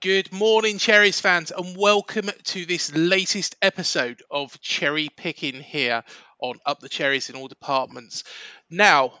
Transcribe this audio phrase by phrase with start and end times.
[0.00, 6.04] Good morning, Cherries fans, and welcome to this latest episode of Cherry Picking here
[6.40, 8.22] on Up the Cherries in all departments.
[8.70, 9.14] Now,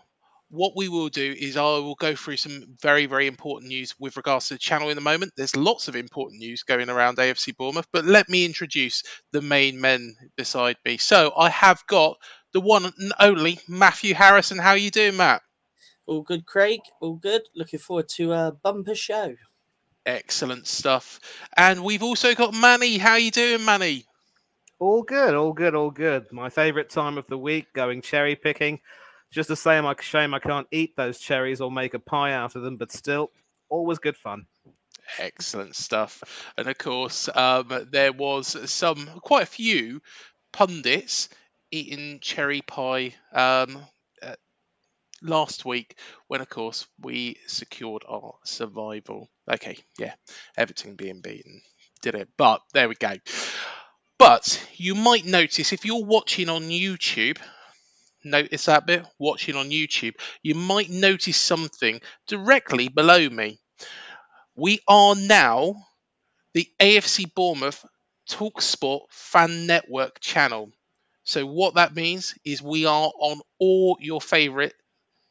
[0.50, 4.16] what we will do is I will go through some very, very important news with
[4.16, 5.32] regards to the channel in the moment.
[5.36, 9.80] There's lots of important news going around AFC Bournemouth, but let me introduce the main
[9.80, 10.96] men beside me.
[10.96, 12.18] So I have got
[12.52, 14.58] the one and only Matthew Harrison.
[14.58, 15.42] How are you doing, Matt?
[16.06, 16.82] All good, Craig.
[17.00, 17.42] All good.
[17.56, 19.34] Looking forward to a bumper show.
[20.08, 21.20] Excellent stuff.
[21.54, 22.96] And we've also got Mani.
[22.96, 24.06] How you doing, Mani?
[24.78, 26.32] All good, all good, all good.
[26.32, 28.80] My favourite time of the week, going cherry picking.
[29.30, 32.56] Just a shame, I shame I can't eat those cherries or make a pie out
[32.56, 33.30] of them, but still,
[33.68, 34.46] always good fun.
[35.18, 36.24] Excellent stuff.
[36.56, 40.00] And of course, um, there was some, quite a few
[40.54, 41.28] pundits
[41.70, 43.78] eating cherry pie um,
[44.22, 44.36] uh,
[45.20, 49.28] last week when, of course, we secured our survival.
[49.50, 50.14] Okay, yeah,
[50.56, 51.62] Everton being beaten
[52.02, 53.14] did it, but there we go.
[54.18, 57.38] But you might notice if you're watching on YouTube,
[58.24, 63.58] notice that bit, watching on YouTube, you might notice something directly below me.
[64.54, 65.86] We are now
[66.52, 67.84] the AFC Bournemouth
[68.28, 70.72] Talksport Fan Network channel.
[71.24, 74.74] So, what that means is we are on all your favorite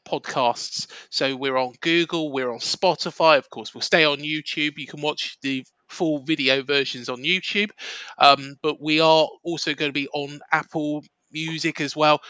[0.07, 0.87] podcasts.
[1.09, 4.77] So we're on Google, we're on Spotify, of course, we'll stay on YouTube.
[4.77, 7.69] You can watch the full video versions on YouTube,
[8.17, 12.21] um, but we are also going to be on Apple Music as well.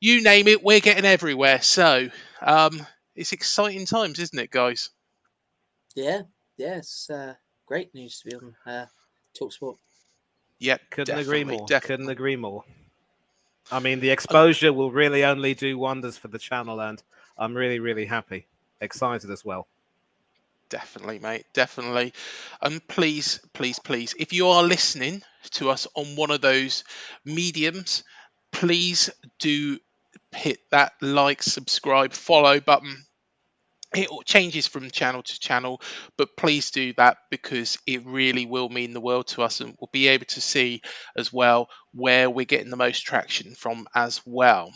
[0.00, 1.62] You name it, we're getting everywhere.
[1.62, 2.08] So
[2.40, 2.84] um,
[3.14, 4.90] it's exciting times, isn't it, guys?
[5.94, 6.22] Yeah,
[6.56, 6.80] yeah,
[7.10, 7.34] uh,
[7.66, 8.86] great news to be on uh,
[9.38, 9.76] Talksport.
[10.58, 11.66] Yep, couldn't agree more.
[11.66, 11.96] Definitely.
[11.96, 12.64] Couldn't agree more.
[13.70, 17.02] I mean, the exposure will really only do wonders for the channel, and
[17.38, 18.46] I'm really, really happy,
[18.80, 19.68] excited as well.
[20.68, 21.44] Definitely, mate.
[21.52, 22.14] Definitely.
[22.60, 26.84] And please, please, please, if you are listening to us on one of those
[27.24, 28.04] mediums,
[28.52, 29.78] please do
[30.32, 33.04] hit that like, subscribe, follow button
[33.94, 35.80] it changes from channel to channel,
[36.16, 39.90] but please do that because it really will mean the world to us, and we'll
[39.92, 40.82] be able to see
[41.16, 44.72] as well where we're getting the most traction from as well.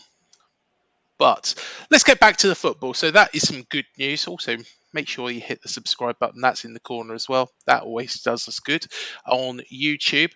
[1.19, 1.55] But
[1.91, 2.95] let's get back to the football.
[2.95, 4.27] So that is some good news.
[4.27, 4.57] Also,
[4.93, 6.43] make sure you hit the subscribe button.
[6.43, 7.51] That's in the corner as well.
[7.67, 8.85] That always does us good
[9.27, 10.33] on YouTube.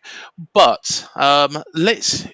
[0.55, 2.27] But um, let's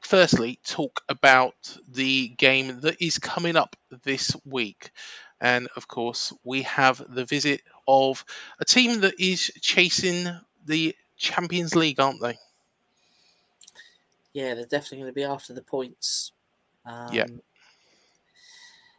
[0.00, 1.54] firstly talk about
[1.88, 4.90] the game that is coming up this week.
[5.40, 8.24] And of course, we have the visit of
[8.58, 10.28] a team that is chasing
[10.64, 12.38] the Champions League, aren't they?
[14.32, 16.32] Yeah, they're definitely going to be after the points.
[16.84, 17.26] Um, yeah.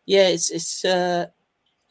[0.06, 0.86] Yeah, it's it's.
[0.86, 1.28] Uh,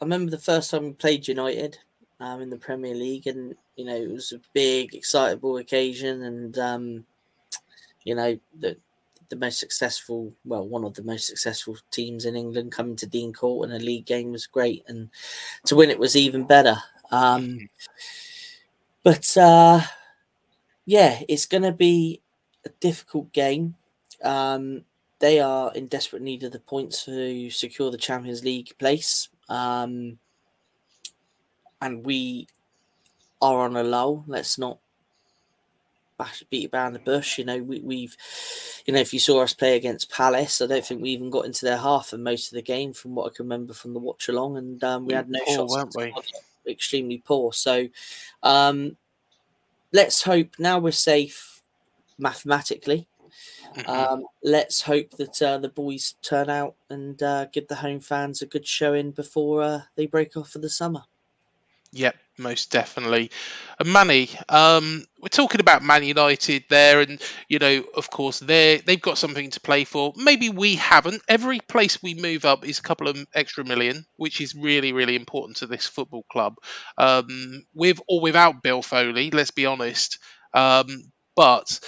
[0.01, 1.77] I remember the first time we played United
[2.19, 6.57] um, in the Premier League, and you know it was a big, excitable occasion, and
[6.57, 7.05] um,
[8.03, 8.77] you know the
[9.29, 13.33] the most successful, well, one of the most successful teams in England coming to Dean
[13.33, 15.09] Court in a league game was great, and
[15.65, 16.77] to win it was even better.
[17.11, 17.69] Um,
[19.03, 19.81] but uh,
[20.85, 22.21] yeah, it's going to be
[22.65, 23.75] a difficult game.
[24.23, 24.83] Um,
[25.19, 29.29] they are in desperate need of the points to secure the Champions League place.
[29.49, 30.19] Um,
[31.81, 32.47] and we
[33.41, 34.23] are on a lull.
[34.27, 34.79] Let's not
[36.17, 37.37] bash, beat around the bush.
[37.37, 38.15] You know, we, we've,
[38.85, 41.45] you know, if you saw us play against Palace, I don't think we even got
[41.45, 43.99] into their half for most of the game, from what I can remember from the
[43.99, 45.95] watch along, and um, we had no poor, shots.
[45.95, 46.15] weren't
[46.65, 46.71] we?
[46.71, 47.53] Extremely poor.
[47.53, 47.87] So,
[48.43, 48.97] um,
[49.93, 51.61] let's hope now we're safe
[52.17, 53.07] mathematically.
[53.75, 53.87] Mhm.
[53.89, 58.41] Um, let's hope that uh, the boys turn out and uh, give the home fans
[58.41, 61.03] a good showing before uh, they break off for the summer.
[61.93, 63.31] Yep, most definitely.
[63.79, 68.77] And Mani, um, we're talking about Man United there, and you know, of course, they
[68.85, 70.13] they've got something to play for.
[70.17, 71.21] Maybe we haven't.
[71.29, 75.15] Every place we move up is a couple of extra million, which is really, really
[75.15, 76.55] important to this football club.
[76.97, 80.19] Um, with or without Bill Foley, let's be honest.
[80.53, 81.79] Um, but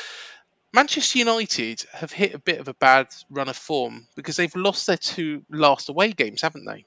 [0.74, 4.88] Manchester United have hit a bit of a bad run of form because they've lost
[4.88, 6.86] their two last away games, haven't they?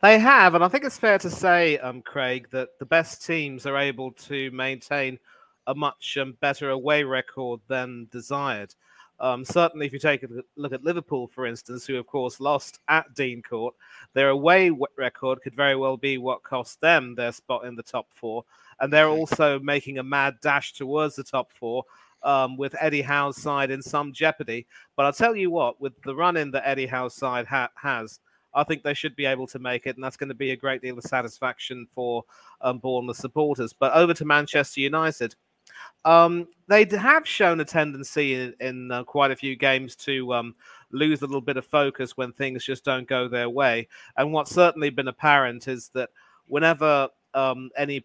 [0.00, 3.66] They have, and I think it's fair to say, um, Craig, that the best teams
[3.66, 5.18] are able to maintain
[5.66, 8.76] a much um, better away record than desired.
[9.18, 12.78] Um, certainly, if you take a look at Liverpool, for instance, who of course lost
[12.86, 13.74] at Dean Court,
[14.14, 18.06] their away record could very well be what cost them their spot in the top
[18.14, 18.44] four,
[18.78, 21.84] and they're also making a mad dash towards the top four.
[22.24, 24.66] Um, with Eddie Howe's side in some jeopardy,
[24.96, 28.18] but I'll tell you what, with the run-in that Eddie Howe's side ha- has,
[28.58, 30.56] I think they should be able to make it, and that's going to be a
[30.56, 32.24] great deal of satisfaction for
[32.60, 33.72] um, Bournemouth supporters.
[33.72, 35.34] But over to Manchester United.
[36.04, 40.54] Um, they have shown a tendency in, in uh, quite a few games to um,
[40.90, 43.88] lose a little bit of focus when things just don't go their way.
[44.16, 46.10] And what's certainly been apparent is that
[46.46, 48.04] whenever um, any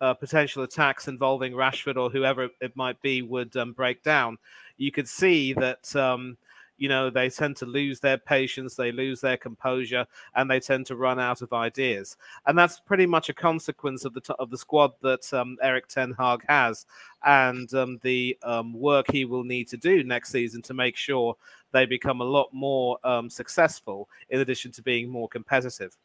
[0.00, 4.38] uh, potential attacks involving Rashford or whoever it might be would um, break down,
[4.76, 6.36] you could see that um,
[6.76, 10.86] you know they tend to lose their patience they lose their composure and they tend
[10.86, 12.16] to run out of ideas.
[12.46, 15.88] And that's pretty much a consequence of the t- of the squad that um, Erik
[15.88, 16.86] ten Hag has
[17.24, 21.36] and um, the um, work he will need to do next season to make sure
[21.72, 25.96] they become a lot more um, successful in addition to being more competitive.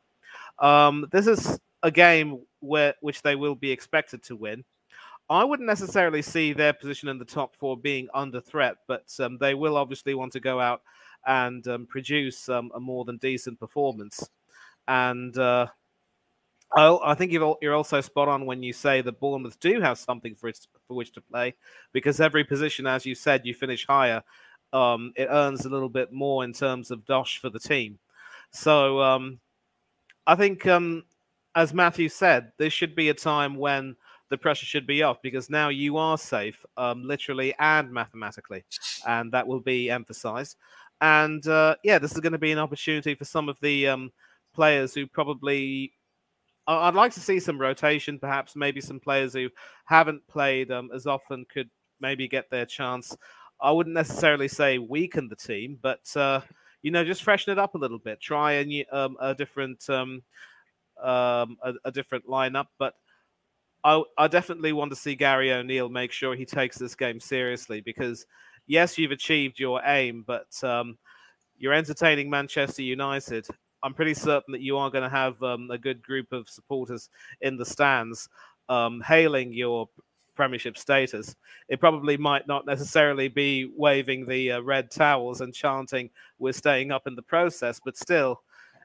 [0.59, 4.63] Um, this is a game where which they will be expected to win
[5.29, 9.37] I wouldn't necessarily see their position in the top four being under threat, but um,
[9.37, 10.81] they will obviously want to go out
[11.27, 14.27] and um, produce um, a more than decent performance.
[14.87, 15.67] And uh,
[16.75, 20.51] I, think you're, also spot on when you say that Bournemouth do have something for,
[20.87, 21.53] for which to play,
[21.93, 24.23] because every position, as you said, you finish higher,
[24.73, 27.99] um, it earns a little bit more in terms of dosh for the team.
[28.51, 29.39] So um,
[30.25, 31.03] I think, um,
[31.55, 33.95] as Matthew said, this should be a time when
[34.29, 38.63] the pressure should be off because now you are safe, um, literally and mathematically,
[39.07, 40.57] and that will be emphasized.
[41.01, 44.11] And uh, yeah, this is going to be an opportunity for some of the um,
[44.53, 45.93] players who probably.
[46.67, 49.49] I'd like to see some rotation, perhaps maybe some players who
[49.85, 51.67] haven't played um, as often could
[51.99, 53.17] maybe get their chance.
[53.59, 56.41] I wouldn't necessarily say weaken the team, but uh,
[56.81, 58.21] you know, just freshen it up a little bit.
[58.21, 60.21] Try a new, um, a different, um,
[61.01, 62.67] um, a, a different lineup.
[62.77, 62.93] But
[63.83, 67.81] I, I definitely want to see Gary O'Neill make sure he takes this game seriously
[67.81, 68.25] because
[68.67, 70.97] yes, you've achieved your aim, but um,
[71.57, 73.47] you're entertaining Manchester United.
[73.83, 77.09] I'm pretty certain that you are going to have um, a good group of supporters
[77.41, 78.27] in the stands
[78.67, 79.89] um, hailing your
[80.35, 81.35] Premiership status.
[81.67, 86.91] It probably might not necessarily be waving the uh, red towels and chanting, We're staying
[86.91, 88.41] up in the process, but still,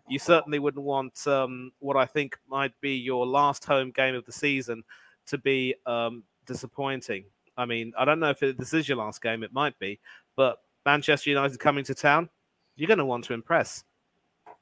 [0.09, 4.25] you certainly wouldn't want um, what I think might be your last home game of
[4.27, 4.85] the season
[5.27, 7.25] to be um, disappointing.
[7.57, 10.01] I mean, I don't know if it, this is your last game, it might be,
[10.37, 12.29] but Manchester United coming to town,
[12.77, 13.85] you're going to want to impress.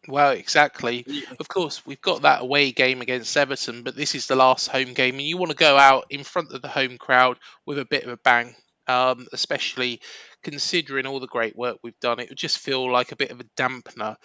[0.09, 1.07] Well, exactly.
[1.39, 4.95] Of course, we've got that away game against Everton, but this is the last home
[4.95, 7.85] game, and you want to go out in front of the home crowd with a
[7.85, 8.55] bit of a bang,
[8.89, 10.01] um, especially
[10.43, 12.19] considering all the great work we've done.
[12.19, 14.17] It would just feel like a bit of a dampener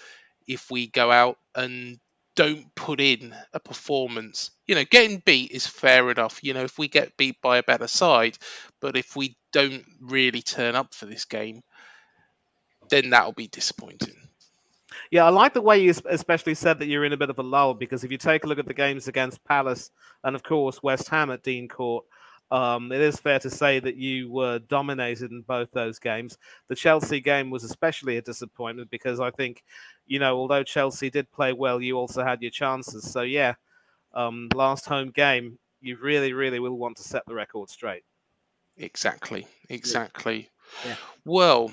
[0.48, 2.00] if we go out and
[2.36, 4.52] don't put in a performance.
[4.68, 6.40] You know, getting beat is fair enough.
[6.44, 8.38] You know, if we get beat by a better side,
[8.80, 11.62] but if we don't really turn up for this game,
[12.90, 14.16] then that'll be disappointing.
[15.10, 17.44] Yeah, I like the way you especially said that you're in a bit of a
[17.44, 19.90] lull because if you take a look at the games against Palace
[20.24, 22.06] and, of course, West Ham at Dean Court,
[22.50, 26.38] um, it is fair to say that you were dominated in both those games.
[26.70, 29.64] The Chelsea game was especially a disappointment because I think,
[30.06, 33.12] you know, although Chelsea did play well, you also had your chances.
[33.12, 33.56] So, yeah,
[34.14, 38.04] um, last home game, you really, really will want to set the record straight.
[38.78, 40.50] Exactly, exactly.
[40.86, 40.96] Yeah.
[41.26, 41.72] Well,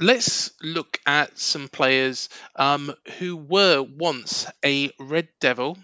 [0.00, 5.78] let's look at some players um, who were once a Red Devil,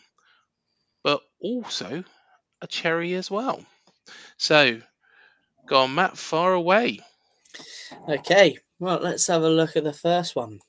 [1.05, 2.03] but also
[2.61, 3.65] a Cherry as well.
[4.37, 4.81] So,
[5.67, 7.01] go on, Matt, far away.
[8.09, 10.61] Okay, well, let's have a look at the first one.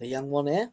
[0.00, 0.72] The young one here.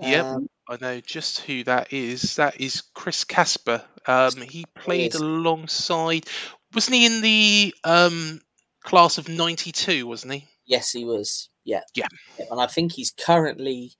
[0.00, 2.36] Yep, Um, I know just who that is.
[2.36, 3.84] That is Chris Casper.
[4.06, 6.26] Um, he played alongside,
[6.74, 8.40] wasn't he in the um,
[8.82, 10.06] class of '92?
[10.06, 10.46] Wasn't he?
[10.64, 11.50] yes, he was.
[11.64, 11.82] Yeah.
[11.94, 12.08] Yeah,
[12.50, 13.92] And I think he's currently,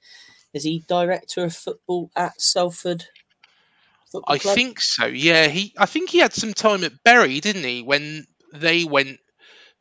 [0.54, 3.04] is he director of football at Salford?
[4.26, 4.54] I Club?
[4.54, 5.07] think so.
[5.07, 5.75] Yeah, he.
[5.78, 7.83] I think he had some time at Bury, didn't he?
[7.83, 9.19] When they went,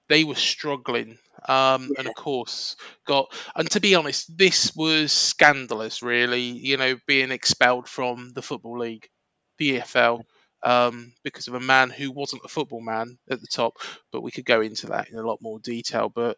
[0.09, 1.19] they were struggling.
[1.47, 2.75] Um, and of course,
[3.07, 3.33] got.
[3.55, 6.03] And to be honest, this was scandalous.
[6.03, 9.07] Really, you know, being expelled from the football league,
[9.57, 10.25] the EFL,
[10.63, 13.73] um, because of a man who wasn't a football man at the top.
[14.11, 16.09] But we could go into that in a lot more detail.
[16.09, 16.37] But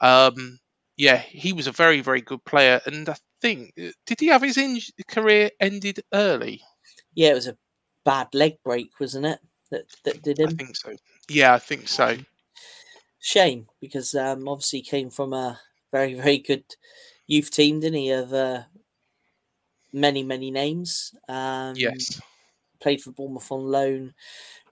[0.00, 0.58] um,
[0.96, 2.80] yeah, he was a very, very good player.
[2.86, 6.62] And I think did he have his in- career ended early?
[7.14, 7.58] Yeah, it was a
[8.04, 9.40] bad leg break, wasn't it?
[9.70, 10.50] That that did him.
[10.60, 10.94] I think so.
[11.28, 12.16] Yeah, I think so.
[13.18, 16.76] Shame because um, obviously he came from a very very good
[17.26, 18.10] youth team, didn't he?
[18.10, 18.64] Of uh,
[19.92, 21.14] many many names.
[21.28, 22.20] Um, Yes.
[22.80, 24.14] played for Bournemouth on loan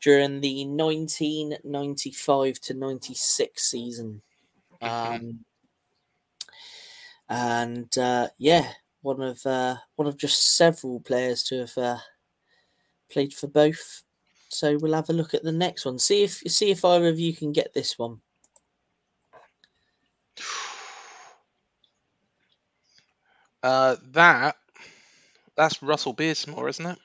[0.01, 4.23] during the 1995 to 96 season.
[4.83, 5.45] Um,
[7.29, 11.99] and uh, yeah, one of uh, one of just several players to have uh,
[13.13, 14.03] played for both.
[14.49, 15.99] So we'll have a look at the next one.
[15.99, 18.21] See if see if either of you can get this one.
[23.65, 24.57] Uh, that
[25.57, 26.99] that's Russell Beardsmore, isn't it?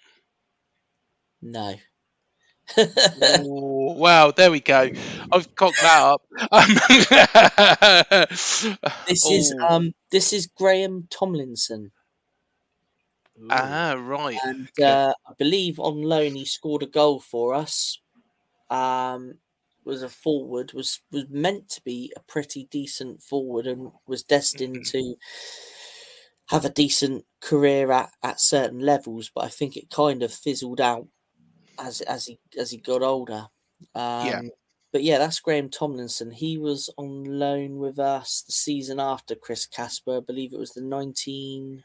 [1.42, 1.76] No.
[3.40, 4.90] Ooh, wow, there we go.
[5.32, 6.22] I've cocked that up.
[6.52, 6.76] Um,
[9.08, 11.92] This is oh, um this is Graeme Tomlinson.
[13.50, 14.42] Ah right.
[14.44, 18.00] and uh, I believe on loan he scored a goal for us.
[18.70, 19.40] Um,
[19.86, 24.82] was a forward was was meant to be a pretty decent forward and was destined
[24.82, 24.92] Mhm.
[24.92, 25.16] to
[26.48, 30.80] have a decent career at, at certain levels, but I think it kind of fizzled
[30.82, 31.08] out
[31.80, 33.48] as as he as he got older.
[33.96, 34.52] Um,
[34.94, 36.32] But yeah, that's Graeme Tomlinson.
[36.32, 40.18] He was on loan with us the season after Chris Casper.
[40.18, 41.84] I believe it was the 19.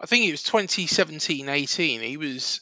[0.00, 2.00] I think it was 2017 18.
[2.02, 2.60] He was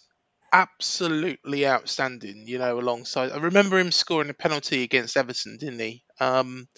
[0.53, 3.33] absolutely outstanding, you know, alongside.
[3.33, 6.05] I remember him scoring a penalty against Everton, didn't he?
[6.21, 6.69] Um,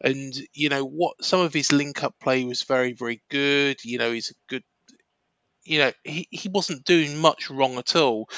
[0.00, 3.76] and, you know, what some of his link up play was very, very good.
[3.84, 4.62] You know, he's a good,
[5.64, 8.28] you know, he, he wasn't doing much wrong at all.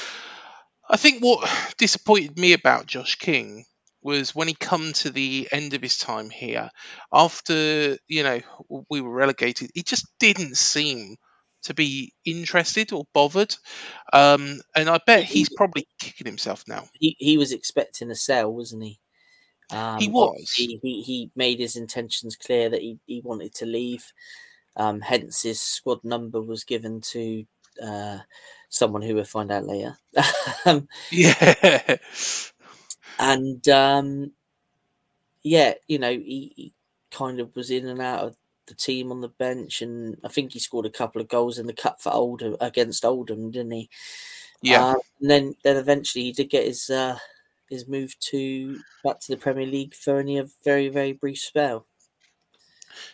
[0.90, 3.64] I think what disappointed me about Josh King
[4.02, 6.70] was when he come to the end of his time here
[7.12, 8.40] after you know
[8.90, 11.16] we were relegated he just didn't seem
[11.64, 13.56] to be interested or bothered
[14.12, 18.52] um, and i bet he's probably kicking himself now he, he was expecting a sell,
[18.52, 19.00] wasn't he?
[19.70, 20.68] Um, He was.
[20.68, 24.12] obviously He, he made his intentions clear that he, he wanted to leave.
[24.76, 27.44] Um, hence, his squad number was given to
[27.82, 28.18] uh,
[28.76, 29.96] someone who we'll find out later.
[31.10, 31.96] yeah
[33.18, 34.32] and um,
[35.42, 36.74] yeah, you know, he, he
[37.10, 40.52] kind of was in and out of the team on the bench, and I think
[40.52, 43.90] he scored a couple of goals in the cup for Oldham against Oldham, didn't he?
[44.62, 47.18] yeah Uh, and then then eventually he did get his uh,
[47.70, 51.86] his move to back to the Premier League for only a very very brief spell.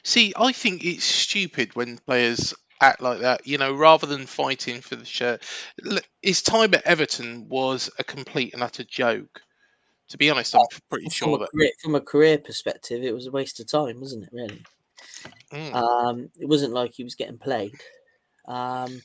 [0.02, 3.46] see i think it's stupid when players act like that.
[3.46, 5.42] You know, rather than fighting for the shirt,
[6.20, 9.40] his time at Everton was a complete and utter joke.
[10.08, 11.50] To be honest, I'm pretty from sure that.
[11.52, 14.30] career, from a career perspective, it was a waste of time, wasn't it?
[14.32, 14.62] Really,
[15.52, 15.74] Mm.
[15.74, 17.80] um, it wasn't like he was getting played.
[18.46, 19.02] Um,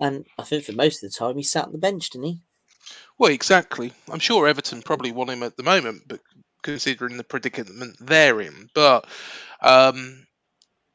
[0.00, 2.38] and I think for most of the time, he sat on the bench, didn't he?
[3.18, 3.92] Well, exactly.
[4.10, 6.20] I'm sure Everton probably want him at the moment, but
[6.62, 9.06] considering the predicament they're in, but
[9.60, 10.25] um,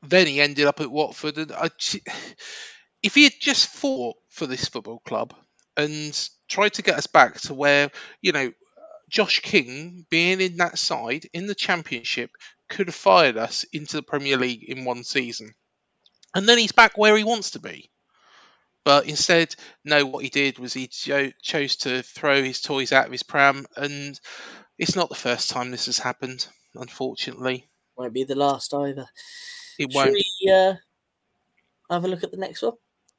[0.03, 1.69] then he ended up at Watford, and I,
[3.03, 5.33] if he had just fought for this football club
[5.77, 7.91] and tried to get us back to where
[8.21, 8.51] you know
[9.09, 12.31] Josh King being in that side in the Championship
[12.69, 15.53] could have fired us into the Premier League in one season,
[16.35, 17.89] and then he's back where he wants to be.
[18.83, 19.55] But instead,
[19.85, 23.21] no, what he did was he cho- chose to throw his toys out of his
[23.21, 24.19] pram, and
[24.79, 27.69] it's not the first time this has happened, unfortunately.
[27.95, 29.05] Won't be the last either.
[29.79, 30.13] It Should won't.
[30.13, 30.75] we uh,
[31.89, 32.73] have a look at the next one?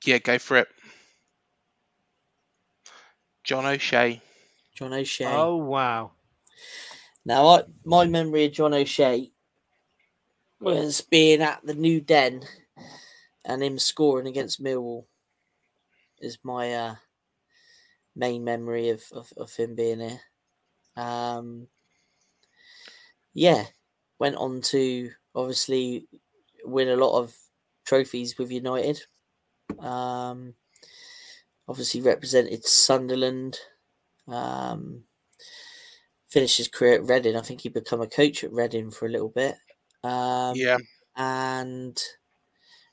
[0.05, 0.69] Yeah, go for it.
[3.45, 4.21] John O'Shea.
[4.75, 5.27] John O'Shea.
[5.27, 6.13] Oh wow!
[7.25, 9.31] Now, I, my memory of John O'Shea
[10.61, 12.43] was being at the New Den
[13.45, 15.07] and him scoring against Millwall.
[16.21, 16.95] Is my uh,
[18.15, 20.21] main memory of, of, of him being here.
[20.97, 21.67] Um,
[23.35, 23.65] yeah,
[24.19, 26.07] went on to obviously
[26.65, 27.37] win a lot of
[27.85, 29.03] trophies with United.
[29.79, 30.55] Um,
[31.69, 33.59] obviously represented Sunderland.
[34.29, 35.05] Um,
[36.29, 37.37] finished his career at Reading.
[37.37, 39.57] I think he become a coach at Reading for a little bit.
[40.05, 40.79] Um, yeah,
[41.17, 42.01] and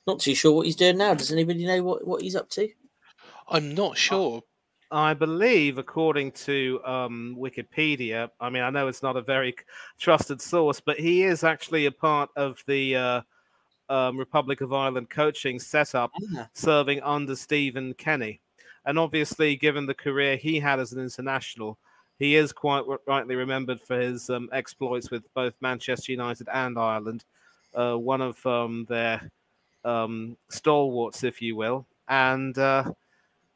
[0.06, 1.14] not too sure what he's doing now.
[1.14, 2.68] Does anybody know what, what he's up to?
[3.48, 4.42] I'm not sure.
[4.92, 9.56] I believe, according to um, Wikipedia, I mean, I know it's not a very
[10.00, 13.22] trusted source, but he is actually a part of the uh,
[13.89, 18.39] um, Republic of Ireland coaching setup, Ah, serving under Stephen Kenny.
[18.86, 21.77] And obviously, given the career he had as an international,
[22.17, 27.23] he is quite rightly remembered for his um, exploits with both Manchester United and Ireland.
[27.73, 29.30] Uh, one of um, their
[29.86, 31.86] um, stalwarts, if you will.
[32.08, 32.91] And uh,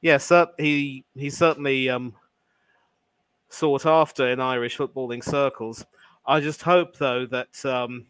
[0.01, 0.19] yeah,
[0.57, 2.13] he he certainly um,
[3.49, 5.85] sought after in Irish footballing circles.
[6.25, 8.05] I just hope, though, that um,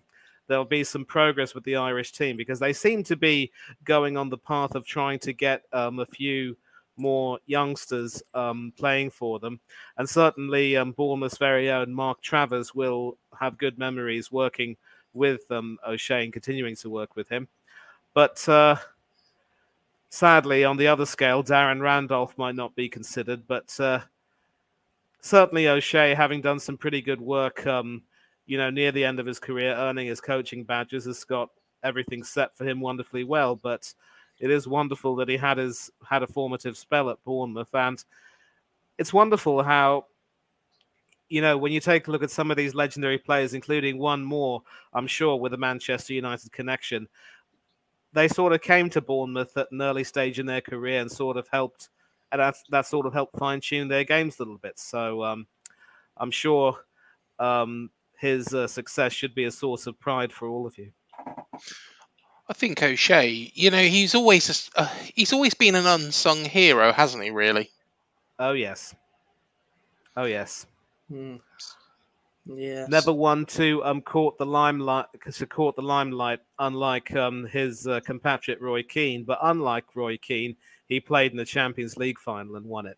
[0.48, 3.52] there'll be some progress with the Irish team because they seem to be
[3.84, 6.56] going on the path of trying to get um, a few
[6.98, 9.60] more youngsters um, playing for them.
[9.98, 14.78] And certainly, um, Bournemouth's very own Mark Travers will have good memories working
[15.14, 17.48] with um, O'Shea and continuing to work with him.
[18.14, 18.76] But uh,
[20.10, 24.02] sadly, on the other scale, Darren Randolph might not be considered, but uh,
[25.22, 28.04] certainly O'Shea, having done some pretty good work, um,
[28.46, 31.50] you know, near the end of his career, earning his coaching badges, has got
[31.84, 33.56] everything set for him wonderfully well.
[33.56, 33.94] But
[34.40, 38.04] it is wonderful that he had his had a formative spell at Bournemouth, and
[38.98, 40.06] it's wonderful how.
[41.30, 44.24] You know, when you take a look at some of these legendary players, including one
[44.24, 44.62] more,
[44.94, 47.08] I'm sure, with a Manchester United connection,
[48.12, 51.38] they sort of came to Bournemouth at an early stage in their career and sort
[51.38, 51.90] of helped,
[52.32, 54.78] and that, that sort of helped fine tune their games a little bit.
[54.78, 55.48] So um,
[56.18, 56.78] I'm sure
[57.40, 57.90] um,
[58.24, 60.92] his uh, success should be a source of pride for all of you.
[62.48, 63.52] I think O'Shea.
[63.54, 67.32] You know, he's always a s- uh, he's always been an unsung hero, hasn't he?
[67.32, 67.70] Really.
[68.40, 68.96] Oh yes,
[70.16, 70.66] oh yes.
[71.10, 71.36] Hmm.
[72.46, 72.86] Yeah.
[72.90, 78.00] Never one to um caught the limelight to caught the limelight, unlike um his uh,
[78.06, 79.26] compatriot Roy Keane.
[79.26, 80.56] But unlike Roy Keane,
[80.88, 82.98] he played in the Champions League final and won it.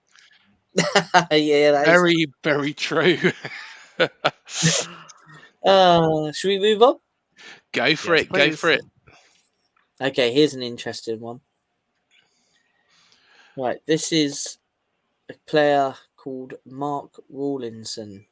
[1.32, 1.72] yeah.
[1.72, 1.88] That is...
[1.88, 3.18] Very, very true.
[5.66, 6.96] Uh, should we move on?
[7.72, 8.32] go for Yes, it.
[8.32, 8.82] Go for it.
[10.00, 11.42] Okay, here's an interesting one.
[13.58, 14.58] Right, this is
[15.30, 18.26] a player called Mark Rawlinson,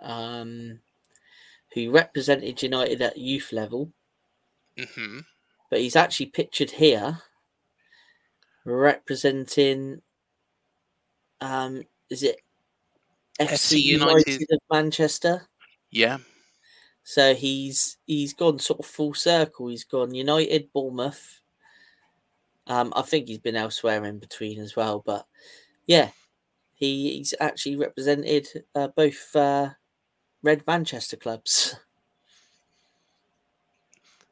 [0.00, 0.80] um,
[1.74, 3.92] who represented United at youth level,
[4.78, 5.20] hmm
[5.70, 7.22] but he's actually pictured here
[8.64, 10.02] representing,
[11.40, 12.40] um, is it
[13.38, 14.26] FC, FC United.
[14.28, 14.52] United.
[14.52, 15.48] of Manchester?
[15.90, 16.18] Yeah.
[17.02, 19.68] So he's he's gone sort of full circle.
[19.68, 21.40] He's gone United, Bournemouth.
[22.66, 25.26] Um, I think he's been elsewhere in between as well, but
[25.86, 26.10] yeah,
[26.74, 29.70] he, he's actually represented uh, both uh,
[30.42, 31.76] Red Manchester clubs.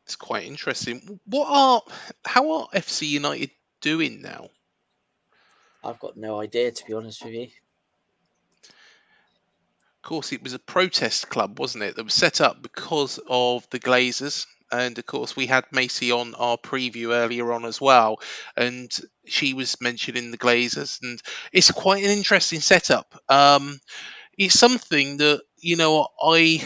[0.04, 1.20] It's quite interesting.
[1.26, 1.82] What are
[2.24, 4.48] how are FC United doing now?
[5.84, 7.48] I've got no idea to be honest with you.
[10.08, 11.96] Course, it was a protest club, wasn't it?
[11.96, 16.34] That was set up because of the Glazers and of course we had Macy on
[16.34, 18.18] our preview earlier on as well,
[18.56, 18.90] and
[19.26, 21.20] she was mentioning the Glazers, and
[21.52, 23.22] it's quite an interesting setup.
[23.28, 23.80] Um,
[24.38, 26.64] it's something that you know I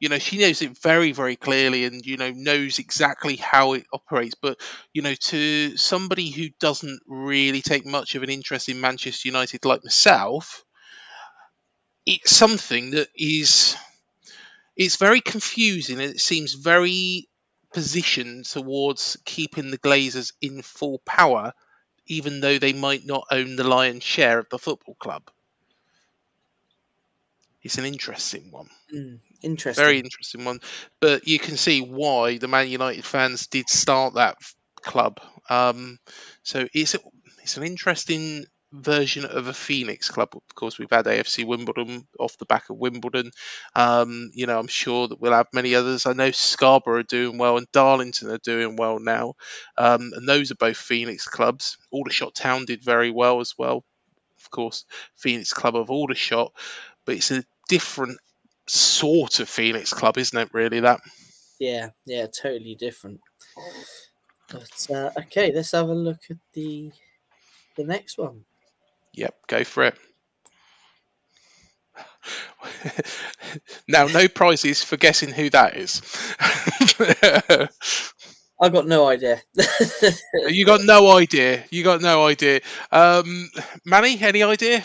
[0.00, 3.84] you know she knows it very very clearly and you know knows exactly how it
[3.92, 4.60] operates but
[4.92, 9.64] you know to somebody who doesn't really take much of an interest in manchester united
[9.64, 10.65] like myself
[12.06, 13.76] it's something that is
[14.76, 17.28] it's very confusing and it seems very
[17.72, 21.52] positioned towards keeping the glazers in full power
[22.06, 25.22] even though they might not own the lion's share of the football club
[27.62, 29.84] it's an interesting one Mm, interesting.
[29.84, 30.60] very interesting one.
[31.00, 34.36] But you can see why the Man United fans did start that
[34.76, 35.20] club.
[35.50, 35.98] Um,
[36.42, 36.96] so it's
[37.42, 40.30] it's an interesting version of a Phoenix club.
[40.34, 43.30] Of course, we've had AFC Wimbledon off the back of Wimbledon.
[43.74, 46.06] Um, you know, I'm sure that we'll have many others.
[46.06, 49.34] I know Scarborough are doing well and Darlington are doing well now,
[49.78, 51.78] um, and those are both Phoenix clubs.
[51.90, 53.84] Aldershot Town did very well as well.
[54.38, 54.84] Of course,
[55.16, 56.52] Phoenix Club of Aldershot,
[57.04, 58.18] but it's a different
[58.66, 60.50] sort of Phoenix club, isn't it?
[60.52, 61.00] Really, that.
[61.58, 63.20] Yeah, yeah, totally different.
[64.50, 66.92] But uh, okay, let's have a look at the
[67.76, 68.44] the next one.
[69.16, 69.98] Yep, go for it.
[73.88, 76.02] now, no prizes for guessing who that is.
[78.60, 79.42] I've got no idea.
[80.48, 81.64] you got no idea.
[81.70, 82.60] You got no idea.
[82.90, 83.50] Um,
[83.84, 84.82] Mani, any idea?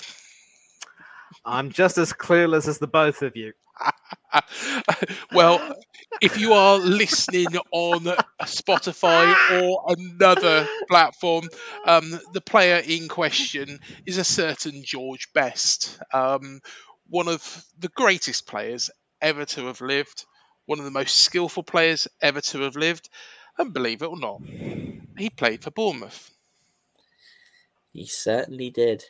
[1.45, 3.53] I'm just as clueless as the both of you.
[5.33, 5.75] well,
[6.21, 8.01] if you are listening on
[8.43, 11.49] Spotify or another platform,
[11.85, 16.61] um, the player in question is a certain George Best, um,
[17.09, 18.89] one of the greatest players
[19.21, 20.25] ever to have lived,
[20.65, 23.09] one of the most skillful players ever to have lived,
[23.57, 24.41] and believe it or not,
[25.17, 26.31] he played for Bournemouth.
[27.91, 29.05] he certainly did.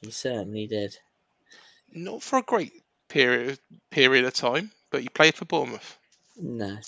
[0.00, 0.98] He certainly did.
[1.92, 2.83] Not for a great
[3.14, 5.98] period period of time, but he played for Bournemouth.
[6.36, 6.78] No.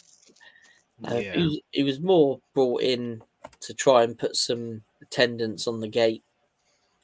[1.09, 1.37] Uh, Yeah.
[1.37, 3.23] he, was, he was more brought in
[3.61, 6.25] to try and put some attendance on the gate,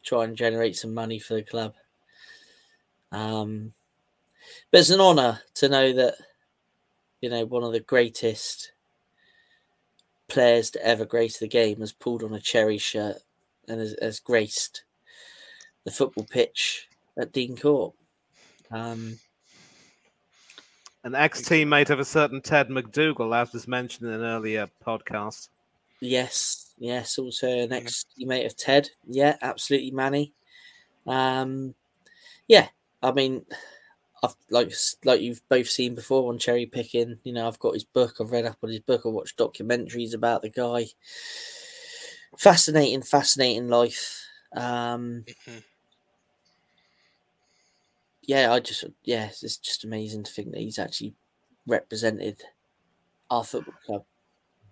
[0.03, 1.75] try and generate some money for the club.
[3.13, 3.75] Um,
[4.73, 6.15] but it's an honour to know that,
[7.21, 8.73] you know, one of the greatest
[10.27, 13.19] players to ever grace the game has pulled on a cherry shirt
[13.69, 14.83] and has, has graced
[15.85, 17.95] the football pitch at Dean Court.
[18.73, 19.19] Um,
[21.05, 25.49] An ex teammate of a certain Ted MacDougall, as was mentioned in an earlier podcast.
[26.01, 27.19] Yes, yes.
[27.19, 28.89] Also, an ex teammate of Ted.
[29.07, 30.33] Yeah, absolutely, Mani.
[31.07, 31.75] Um,
[32.49, 32.69] yeah.
[33.03, 33.45] I mean,
[34.23, 34.73] I've like
[35.05, 37.19] like you've both seen before on cherry picking.
[37.25, 38.17] You know, I've got his book.
[38.21, 39.03] I've read up on his book.
[39.05, 40.87] I watched documentaries about the guy.
[42.39, 44.25] Fascinating, fascinating life.
[44.55, 45.63] Um, Mhm.
[48.23, 51.15] Yeah, I just yeah, it's just amazing to think that he's actually
[51.67, 52.43] represented
[53.31, 54.05] our football club.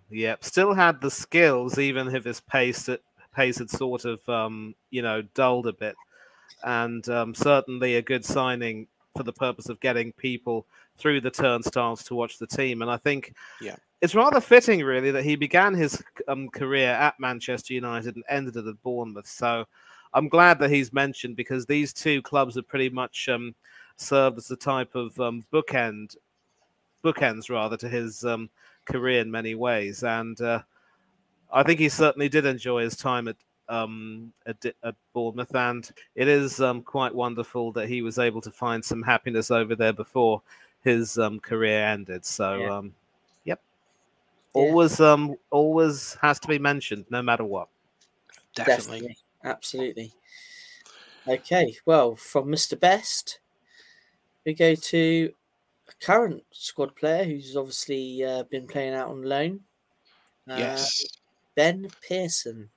[0.09, 2.89] Yep, still had the skills, even if his pace
[3.33, 5.95] pace had sort of um, you know dulled a bit,
[6.63, 10.65] and um, certainly a good signing for the purpose of getting people
[10.97, 12.81] through the turnstiles to watch the team.
[12.81, 13.75] And I think Yeah.
[14.01, 18.55] it's rather fitting, really, that he began his um, career at Manchester United and ended
[18.55, 19.27] it at Bournemouth.
[19.27, 19.65] So
[20.13, 23.55] I'm glad that he's mentioned because these two clubs have pretty much um,
[23.95, 26.17] served as a type of um, bookend,
[27.03, 28.49] bookends rather, to his um,
[28.85, 30.03] career in many ways.
[30.03, 30.63] And uh,
[31.51, 33.37] I think he certainly did enjoy his time at
[33.69, 38.51] um, at, at Bournemouth, and it is um, quite wonderful that he was able to
[38.51, 40.41] find some happiness over there before
[40.83, 42.25] his um, career ended.
[42.25, 42.77] So, Yeah.
[42.77, 42.93] um,
[43.45, 43.61] yep,
[44.53, 44.61] Yeah.
[44.61, 47.69] always um, always has to be mentioned, no matter what.
[48.55, 49.15] Definitely.
[49.43, 50.13] Absolutely.
[51.27, 52.75] Okay, well, from Mr.
[52.75, 53.39] Best,
[54.45, 55.33] we go to
[55.89, 59.61] a current squad player who's obviously uh, been playing out on loan.
[60.49, 61.05] Uh, Yes.
[61.55, 62.71] Ben Pearson.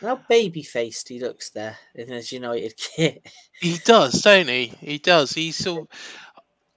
[0.00, 3.26] How baby faced he looks there in his United kit.
[3.60, 4.66] He does, don't he?
[4.66, 5.32] He does.
[5.32, 5.88] He's so.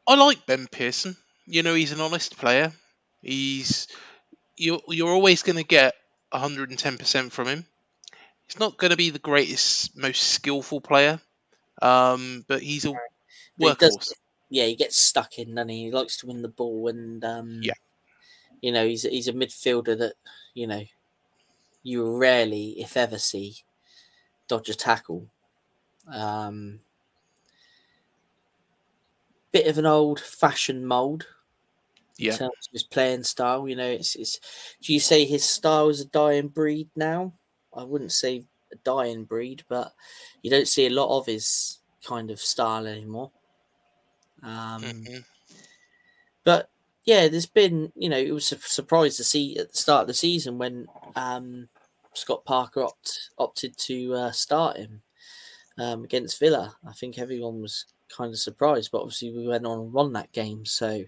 [0.07, 1.17] I like Ben Pearson.
[1.45, 2.73] You know, he's an honest player.
[3.21, 3.87] He's
[4.57, 5.95] you're you're always going to get
[6.35, 7.65] 110 percent from him.
[8.47, 11.19] He's not going to be the greatest, most skillful player,
[11.81, 12.89] um, but he's a
[13.57, 14.13] he does- workhorse.
[14.49, 15.85] yeah, he gets stuck in, and he?
[15.85, 17.73] he likes to win the ball, and um, Yeah.
[18.61, 20.13] you know, he's he's a midfielder that
[20.53, 20.85] you know
[21.83, 23.57] you rarely, if ever, see
[24.47, 25.27] dodge a tackle.
[26.07, 26.81] Um,
[29.51, 31.27] bit of an old-fashioned mold,
[32.17, 32.33] Yeah.
[32.33, 34.39] In terms of his playing style, you know, it's, it's.
[34.81, 37.33] Do you say his style is a dying breed now?
[37.75, 39.93] I wouldn't say a dying breed, but
[40.41, 43.31] you don't see a lot of his kind of style anymore.
[44.43, 45.25] Um, Mhm.
[46.43, 46.69] But
[47.05, 50.07] yeah, there's been, you know, it was a surprise to see at the start of
[50.07, 51.69] the season when um,
[52.13, 55.01] Scott Parker opt, opted to uh, start him
[55.77, 56.75] um, against Villa.
[56.87, 60.31] I think everyone was kind of surprised, but obviously we went on and won that
[60.31, 60.65] game.
[60.65, 61.03] So,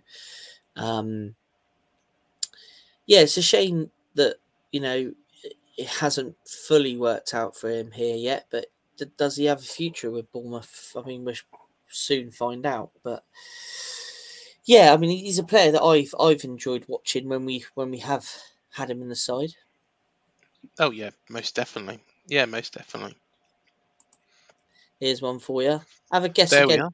[0.78, 1.36] um,
[3.06, 4.38] yeah, it's a shame that,
[4.72, 5.14] you know,
[5.44, 8.66] it- hasn't fully worked out for him here yet, but
[9.18, 10.94] does he have a future with Bournemouth?
[10.96, 11.36] I mean, we'll
[11.88, 13.24] soon find out, but
[14.66, 18.00] yeah, I mean, he's a player that I've I've enjoyed watching when we when we
[18.00, 18.30] have
[18.74, 19.56] had him in the side.
[20.80, 22.00] Oh yeah, most definitely.
[22.26, 23.16] Yeah, most definitely.
[25.00, 25.82] Here's one for you.
[26.12, 26.90] Have a guess There again.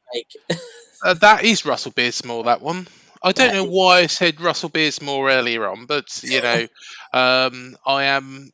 [1.04, 2.46] Uh, that is Russell Beardsmore.
[2.46, 2.88] That one.
[3.24, 6.68] I don't know why I said Russell Beardsmore earlier on, but you know,
[7.14, 8.52] um, I am.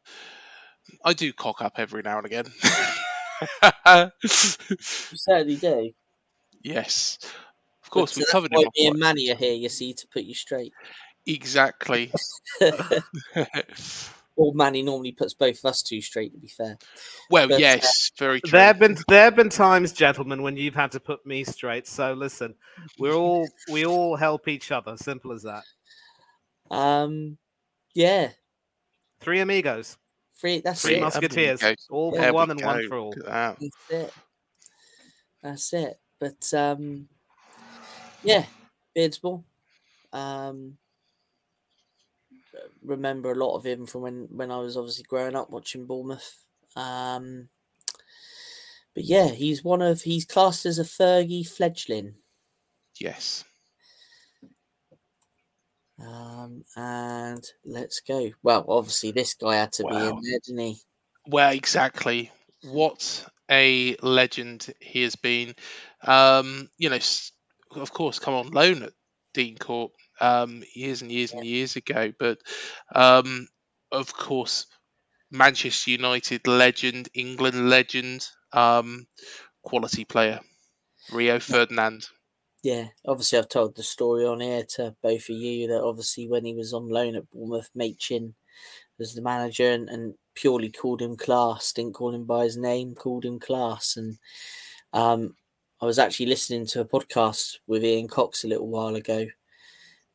[1.03, 2.45] I do cock up every now and again.
[4.23, 5.91] you certainly do.
[6.61, 7.17] yes,
[7.83, 8.69] of course But, we covered why him.
[8.75, 10.73] Me on and Mani are here, you see, to put you straight.
[11.25, 12.11] Exactly.
[14.39, 16.31] Or he normally puts both of us two straight.
[16.31, 16.77] To be fair,
[17.29, 18.51] well, But, uh, yes, very true.
[18.51, 21.85] There have been there have been times, gentlemen, when you've had to put me straight.
[21.87, 22.55] So listen,
[22.97, 24.95] we're all we all help each other.
[24.95, 25.63] Simple as that.
[26.71, 27.37] um,
[27.93, 28.29] yeah,
[29.19, 29.97] Three amigos,
[30.39, 30.61] three.
[30.61, 31.01] That's three it.
[31.01, 31.87] musketeers, amigos.
[31.89, 33.09] all for one and one for all.
[33.09, 33.59] Look at that.
[33.59, 34.13] That's it.
[35.43, 35.99] That's it.
[36.17, 37.09] But um,
[38.23, 38.45] yeah,
[38.95, 39.43] Beardsball.
[40.13, 40.77] Um,
[42.81, 46.45] remember a lot of him from when when I was obviously growing up watching Bournemouth.
[46.75, 47.49] Um,
[48.93, 52.15] but yeah, he's one of he's classed as a Fergie fledgling.
[52.99, 53.45] Yes.
[55.99, 58.31] Um, and let's go.
[58.41, 60.19] Well, obviously this guy had to be in Wow.
[60.21, 60.81] there, didn't he?
[61.27, 62.31] Well, exactly.
[62.63, 65.55] What a legend he has been.
[66.01, 66.99] Um, you know,
[67.71, 68.93] of course, come on loan at
[69.33, 72.39] Dean Court um, years and years and years ago, but
[72.93, 73.47] um,
[73.91, 74.67] of course,
[75.31, 79.07] Manchester United legend, England legend, um,
[79.63, 80.39] quality player,
[81.11, 82.07] Rio Ferdinand.
[82.63, 86.43] Yeah, obviously I've told the story on here to both of you that obviously when
[86.43, 88.35] he was on loan at Bournemouth, Machin
[88.97, 92.95] was the manager and, and purely called him class, didn't call him by his name,
[92.95, 93.95] called him class.
[93.95, 94.17] And
[94.91, 95.35] um,
[95.81, 99.27] I was actually listening to a podcast with Ian Cox a little while ago,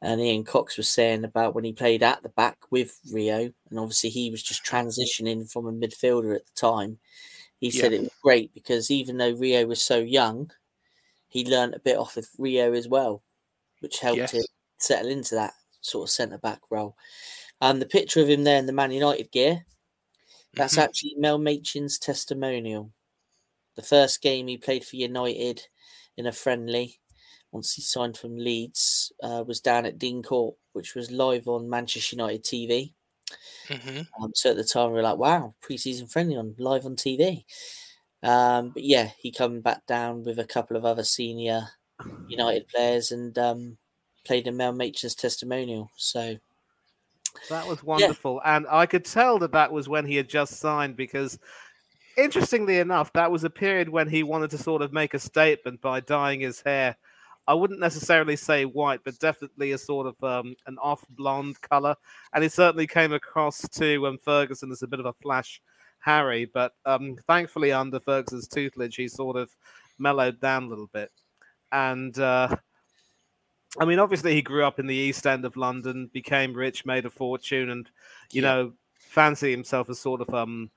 [0.04, 3.78] and Ian Cox was saying about when he played at the back with Rio, and
[3.78, 6.98] obviously he was just transitioning from a midfielder at the time.
[7.60, 7.98] He said Yeah.
[7.98, 10.52] it was great because even though Rio was so young,
[11.28, 13.22] he learned a bit off of Rio as well,
[13.80, 14.32] which helped Yes.
[14.32, 14.44] him
[14.78, 16.96] settle into that sort of centre back role.
[17.60, 19.66] And the picture of him there in the Man United gear,
[20.54, 20.82] that's Mhm.
[20.84, 22.92] actually Mel Machin's testimonial.
[23.76, 25.68] The first game he played for United
[26.16, 27.00] in a friendly,
[27.54, 31.70] once he signed from Leeds, uh, was down at Dean Court, which was live on
[31.70, 32.94] Manchester United TV.
[33.68, 34.06] Mhm.
[34.20, 37.46] Um, so at the time we were like, wow, preseason friendly on live on TV.
[38.22, 41.68] Um, but yeah, he come back down with a couple of other senior
[42.26, 43.78] United players and um,
[44.24, 45.90] played in Mel Machin's testimonial.
[45.96, 46.38] So
[47.48, 50.96] That was wonderful, and I could tell that that was when he had just signed
[50.96, 51.38] because,
[52.16, 55.80] interestingly enough, that was a period when he wanted to sort of make a statement
[55.82, 56.96] by dyeing his hair.
[57.46, 61.94] I wouldn't necessarily say white, but definitely a sort of um, an off blonde color,
[62.32, 65.60] and it certainly came across to um, Ferguson as a bit of a flash
[66.00, 66.44] Harry.
[66.46, 69.50] But um, thankfully, under Ferguson's tutelage, he sort of
[69.98, 71.10] mellowed down a little bit,
[71.72, 72.18] and.
[72.18, 72.56] Uh,
[73.80, 77.06] I mean, obviously, he grew up in the East End of London, became rich, made
[77.06, 77.90] a fortune, and
[78.30, 78.48] you Yeah.
[78.54, 80.70] know, fancy himself as sort of um,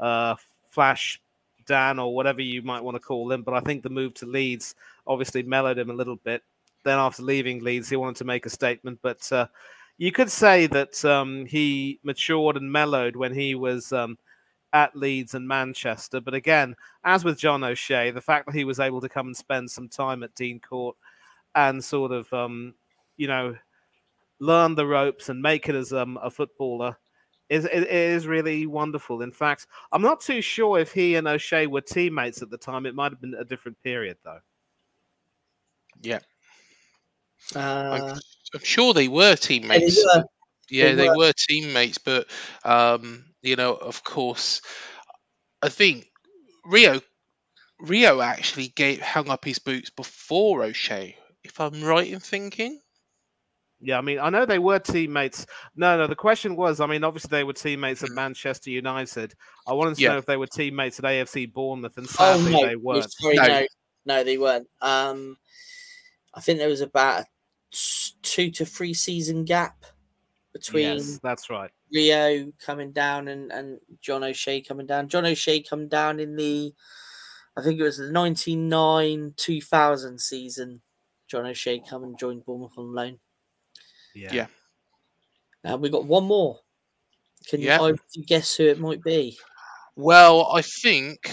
[0.00, 0.34] uh,
[0.68, 1.20] Flash
[1.66, 3.42] Dan or whatever you might want to call him.
[3.42, 4.74] But I think the move to Leeds
[5.06, 6.42] obviously mellowed him a little bit.
[6.84, 9.46] Then after leaving Leeds, he wanted to make a statement, but uh,
[9.98, 14.16] you could say that um, he matured and mellowed when he was um,
[14.72, 16.20] at Leeds and Manchester.
[16.20, 19.36] But again, as with John O'Shea, the fact that he was able to come and
[19.36, 20.96] spend some time at Dean Court
[21.54, 22.74] and sort of um,
[23.16, 23.56] you know
[24.38, 26.96] learn the ropes and make it as um, a footballer
[27.50, 29.20] is it, it is really wonderful.
[29.20, 32.86] In fact, I'm not too sure if he and O'Shea were teammates at the time.
[32.86, 34.40] It might have been a different period though.
[36.00, 36.20] Yeah.
[37.54, 38.16] uh,
[38.54, 40.04] I'm sure they were yeah, they teammates.
[40.04, 40.24] were-
[40.70, 41.16] Yeah, They they were.
[41.16, 42.28] were teammates, but
[42.64, 44.62] um, you know, of course,
[45.62, 46.06] I think
[46.64, 47.00] Rio
[47.80, 52.80] Rio actually gave hung up his boots before O'Shea, if I'm right in thinking.
[53.82, 55.46] Yeah, I mean, I know they were teammates.
[55.74, 59.34] No, no, the question was, I mean, obviously they were teammates at Manchester United.
[59.66, 60.10] I wanted to Yeah.
[60.12, 63.10] know if they were teammates at AFC Bournemouth, and Oh no, they weren't.
[63.10, 63.46] sorry, No.
[63.46, 63.66] no.
[64.04, 64.68] no, they weren't.
[64.82, 65.38] Um,
[66.34, 67.26] I think there was about a
[67.72, 69.84] t- two to three season gap
[70.52, 71.70] between Yes, that's right.
[71.92, 75.08] Rio coming down and, and John O'Shea coming down.
[75.08, 76.72] John O'Shea come down in the,
[77.56, 80.82] I think it was the 99 2000 season.
[81.28, 83.18] John O'Shea come and joined Bournemouth on loan.
[84.14, 84.34] Yeah.
[84.34, 84.46] Yeah.
[85.64, 86.60] Now we've got one more.
[87.48, 87.78] Can Yeah.
[87.80, 89.38] you you guess who it might be?
[89.96, 91.30] Well, I think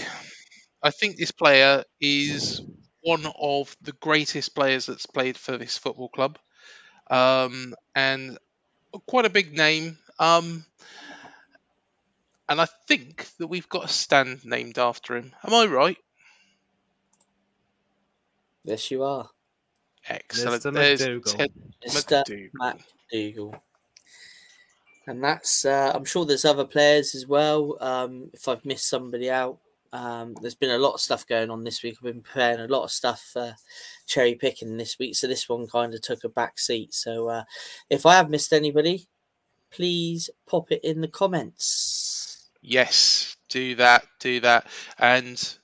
[0.82, 2.62] I think this player is
[3.02, 6.38] one of the greatest players that's played for this football club,
[7.10, 8.38] um, and
[9.06, 9.98] quite a big name.
[10.18, 10.64] Um,
[12.48, 15.34] and I think that we've got a stand named after him.
[15.44, 15.98] Am I right?
[18.62, 19.30] Yes, you are.
[20.08, 20.62] Excellent.
[20.62, 20.72] Mr.
[20.72, 21.32] There's MacDougall.
[21.32, 21.52] Ted
[21.86, 22.50] Mr.
[22.54, 23.50] MacDougall.
[23.50, 23.62] Matt
[25.06, 27.76] And that's, uh, I'm sure there's other players as well.
[27.80, 29.58] Um, if I've missed somebody out,
[29.92, 31.96] um, there's been a lot of stuff going on this week.
[31.98, 33.52] I've been preparing a lot of stuff, uh,
[34.06, 35.16] cherry picking this week.
[35.16, 36.92] So this one kind of took a back seat.
[36.94, 37.44] So uh,
[37.88, 39.08] if I have missed anybody,
[39.70, 42.48] please pop it in the comments.
[42.60, 44.66] Yes, do that, do that,
[44.98, 45.58] and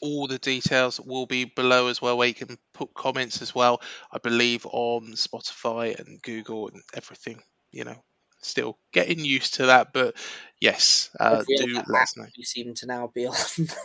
[0.00, 3.80] all the details will be below as well, where you can put comments as well.
[4.12, 7.40] I believe on Spotify and Google and everything.
[7.72, 7.96] You know,
[8.44, 10.14] still getting used to that, but
[10.60, 12.26] yes, uh, do other let us know.
[12.34, 13.34] You seem to now be on.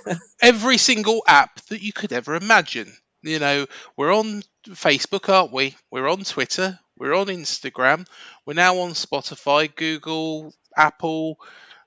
[0.42, 2.92] Every single app that you could ever imagine.
[3.22, 3.66] You know,
[3.98, 5.76] we're on Facebook, aren't we?
[5.92, 6.80] We're on Twitter.
[6.98, 8.06] We're on Instagram.
[8.46, 11.38] We're now on Spotify, Google, Apple,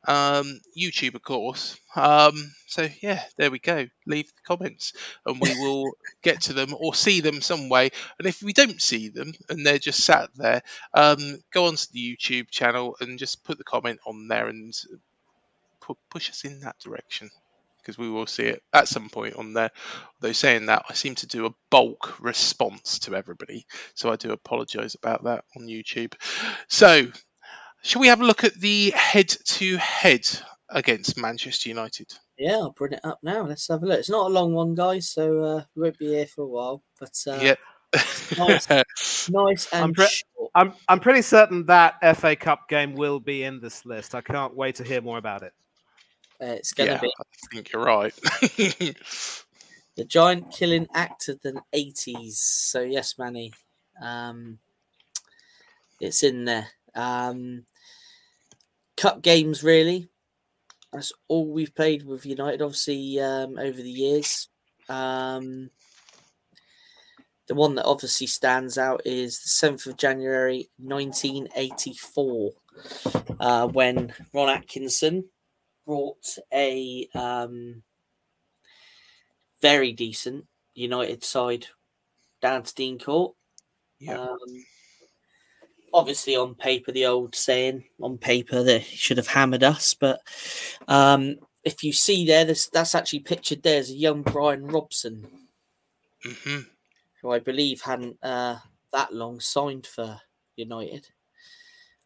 [0.07, 1.79] um, YouTube, of course.
[1.95, 3.87] Um, so yeah, there we go.
[4.07, 4.95] Leave the comments,
[5.27, 7.91] and we will get to them or see them some way.
[8.19, 10.63] And if we don't see them and they're just sat there,
[10.95, 14.75] um, go onto the YouTube channel and just put the comment on there and
[15.81, 17.31] pu- push us in that direction
[17.83, 19.71] because we will see it at some point on there.
[20.21, 24.31] Though saying that, I seem to do a bulk response to everybody, so I do
[24.33, 26.15] apologise about that on YouTube.
[26.69, 27.07] So,
[27.83, 30.27] shall we have a look at the head-to-head
[30.71, 32.13] against Manchester United?
[32.43, 33.43] yeah, I'll bring it up now.
[33.43, 34.01] Let's have a look.
[34.01, 36.83] It's not a long one, guys, so uh, we won't be here for a while.
[36.99, 37.59] But uh, yep.
[38.39, 38.69] nice.
[39.31, 40.51] nice and I'm pre- short.
[40.55, 44.15] I'm I'm pretty certain that FA Cup game will be in this list.
[44.15, 45.53] I can't wait to hear more about it.
[46.41, 48.15] Uh, it's going to yeah, be I think you're right.
[49.97, 52.33] the giant killing act of the 80s.
[52.33, 53.53] So, yes, Mani,
[54.03, 54.59] um,
[56.01, 56.67] it's in there.
[56.97, 57.65] Um,
[59.03, 60.09] cup games, really.
[60.93, 64.49] That's all we've played with United, obviously, um, over the years.
[64.89, 65.71] Um,
[67.49, 72.53] the one that obviously stands out is the 7th of January 1984,
[73.41, 75.25] uh, when Ron Atkinson
[75.85, 77.83] brought a um,
[79.61, 81.67] very decent United side
[82.41, 83.35] down to Dean Court.
[83.99, 84.21] yeah.
[84.21, 84.39] Um,
[85.93, 90.21] obviously, on paper, the old saying on paper they should have hammered us, but
[90.89, 95.27] um, if you see there, this that's actually pictured there's a young Brian Robson,
[96.25, 96.61] hmm
[97.21, 98.57] who I believe hadn't uh,
[98.93, 100.21] that long signed for
[100.57, 101.09] United.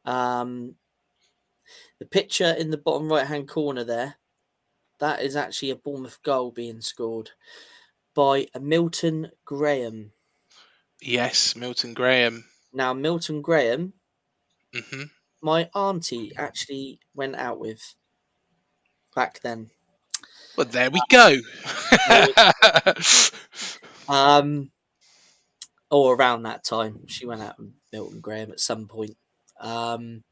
[0.04, 0.74] Um,
[1.98, 4.16] the picture in the bottom right hand corner there,
[4.98, 7.30] that is actually a Bournemouth goal being scored
[8.14, 10.12] by Milton Graham.
[11.00, 12.44] Yes, Milton Graham.
[12.76, 13.94] Now, Milton Graham,
[14.72, 15.04] hmm
[15.42, 17.94] my auntie actually went out with
[19.14, 19.70] back then.
[20.56, 21.36] Well, there we go.
[24.08, 24.70] Um,
[25.90, 29.16] or around that time, she went out with Milton Graham at some point.
[29.60, 30.22] Um,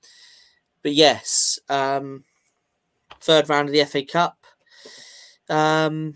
[0.82, 2.24] but yes, um,
[3.20, 4.38] third round of the FA Cup.
[5.48, 6.14] Um,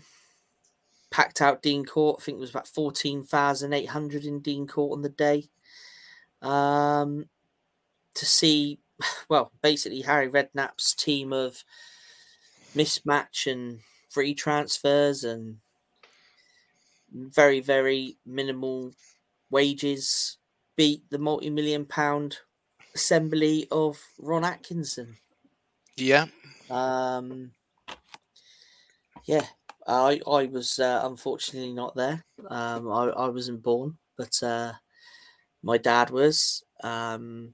[1.11, 2.19] packed out Dean Court.
[2.19, 5.49] I think it was about fourteen thousand eight hundred in Dean Court on the day.
[6.41, 7.25] Um,
[8.15, 8.79] to see,
[9.29, 11.63] well, basically Harry Redknapp's team of
[12.75, 15.57] mismatch and free transfers and
[17.11, 18.93] very very minimal
[19.49, 20.37] wages
[20.75, 22.37] beat the multi-million pound
[22.95, 25.17] assembly of Ron Atkinson.
[25.97, 26.27] yeah.
[26.69, 27.51] Um,
[29.25, 29.45] yeah,
[29.87, 32.23] I I was uh, unfortunately not there.
[32.47, 34.73] Um, I I wasn't born, but uh,
[35.61, 36.63] my dad was.
[36.83, 37.53] Um,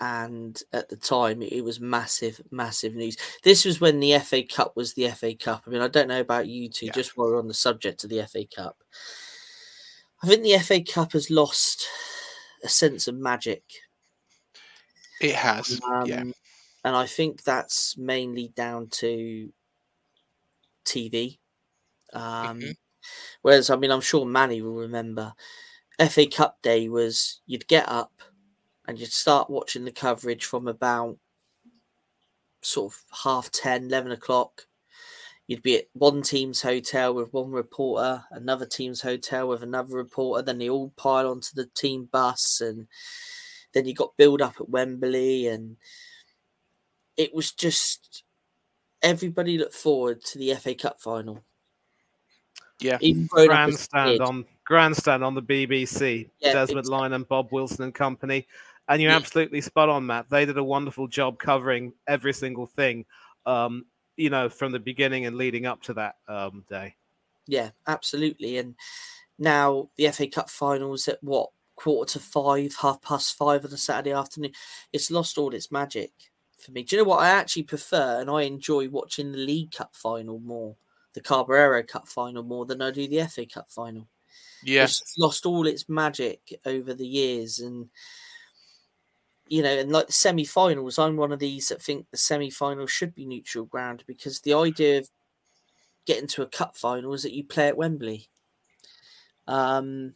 [0.00, 3.16] and at the time, it was massive, massive news.
[3.42, 5.62] This was when the FA Cup was the FA Cup.
[5.66, 6.92] I mean, I don't know about you two, Yeah.
[6.92, 8.82] just while we're on the subject of the FA Cup.
[10.22, 11.86] I think the FA Cup has lost
[12.64, 13.62] a sense of magic.
[15.20, 16.24] It has, Um, yeah.
[16.84, 19.52] And I think that's mainly down to
[20.84, 21.38] TV.
[22.12, 22.76] Um, Mhm.
[23.42, 25.34] Whereas, I mean, I'm sure Mani will remember
[25.98, 28.12] FA Cup day was you'd get up
[28.86, 31.18] and you'd start watching the coverage from about
[32.62, 34.66] sort of half 10, 11 o'clock.
[35.46, 40.42] You'd be at one team's hotel with one reporter, another team's hotel with another reporter.
[40.42, 42.86] Then they all pile onto the team bus, and
[43.74, 45.76] then you got build up at Wembley, and
[47.18, 48.24] it was just
[49.02, 51.44] everybody looked forward to the FA Cup final.
[52.80, 52.96] Yeah.
[53.02, 56.28] Even grown up grandstand on grandstand on the BBC.
[56.40, 56.86] Yeah, Desmond.
[56.86, 58.46] Lynam and Bob Wilson and company.
[58.88, 59.16] And you're Yeah.
[59.16, 60.28] absolutely spot on, Matt.
[60.30, 63.06] They did a wonderful job covering every single thing.
[63.46, 63.86] Um,
[64.16, 66.94] you know, from the beginning and leading up to that um, day.
[67.46, 68.58] Yeah, absolutely.
[68.58, 68.74] And
[69.38, 73.76] now the FA Cup finals at what quarter to five, half past five on a
[73.76, 74.52] Saturday afternoon.
[74.92, 76.12] It's lost all its magic
[76.56, 76.84] for me.
[76.84, 78.20] Do you know what I actually prefer?
[78.20, 80.76] And I enjoy watching the League Cup final more,
[81.14, 84.06] the Carabao Cup final more than I do the FA Cup final.
[84.64, 84.84] Yeah.
[84.84, 87.88] It's lost all its magic over the years, and
[89.48, 93.14] you know, and like the semi-finals, I'm one of these that think the semi-finals should
[93.14, 95.10] be neutral ground because the idea of
[96.06, 98.28] getting to a cup final is that you play at Wembley.
[99.46, 100.14] Um,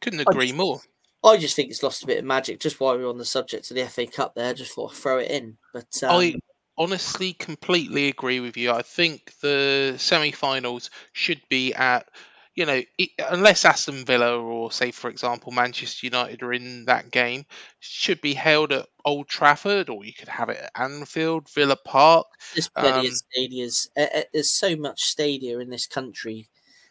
[0.00, 0.80] Couldn't I agree just- more.
[1.24, 2.60] I just think it's lost a bit of magic.
[2.60, 4.96] Just while we're on the subject of the FA Cup, there, I just thought I'd
[4.96, 5.56] throw it in.
[5.72, 6.36] But um, I
[6.78, 8.70] honestly completely agree with you.
[8.70, 12.08] I think the semi-finals should be at,
[12.56, 17.10] you know, it, unless Aston Villa or say, for example, Manchester United are in that
[17.10, 17.44] game,
[17.80, 22.26] should be held at Old Trafford, or you could have it at Anfield, Villa Park.
[22.54, 23.88] There's plenty Um, of stadiums.
[23.96, 26.48] Uh, there's so much stadia in this country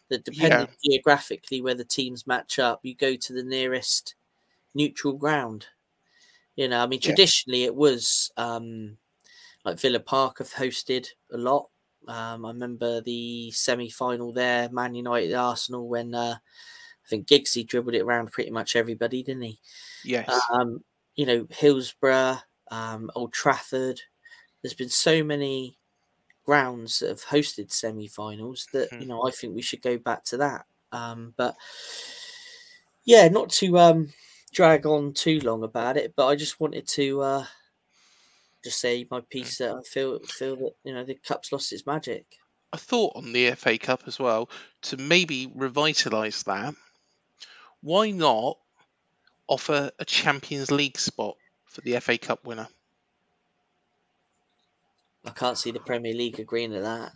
[0.08, 0.68] that, depending Yeah.
[0.84, 4.14] geographically where the teams match up, you go to the nearest
[4.74, 5.68] neutral ground.
[6.56, 7.16] You know, I mean, Yeah.
[7.16, 8.98] traditionally it was um,
[9.64, 11.70] like Villa Park have hosted a lot.
[12.08, 17.94] Um, I remember the semi-final there, Man United Arsenal, when uh, I think Giggsy dribbled
[17.94, 19.60] it around pretty much everybody, didn't he?
[20.02, 20.52] Yes.
[20.52, 20.84] um,
[21.14, 22.38] you know, Hillsborough,
[22.70, 24.00] um, Old Trafford.
[24.62, 25.78] There's been so many
[26.44, 29.08] grounds that have hosted semi-finals that you Mhm.
[29.08, 30.66] know I think we should go back to that.
[30.92, 31.56] Um, but
[33.04, 34.12] yeah, not to um,
[34.52, 37.46] drag on too long about it, but I just wanted to uh,
[38.66, 41.86] just say my piece that I feel feel that you know the cup's lost its
[41.86, 42.24] magic.
[42.72, 44.50] a thought on the FA Cup as well
[44.82, 46.74] to maybe revitalise that.
[47.80, 48.58] Why not
[49.46, 51.36] offer a Champions League spot
[51.66, 52.66] for the FA Cup winner?
[55.24, 57.12] I can't see the Premier League agreeing to that.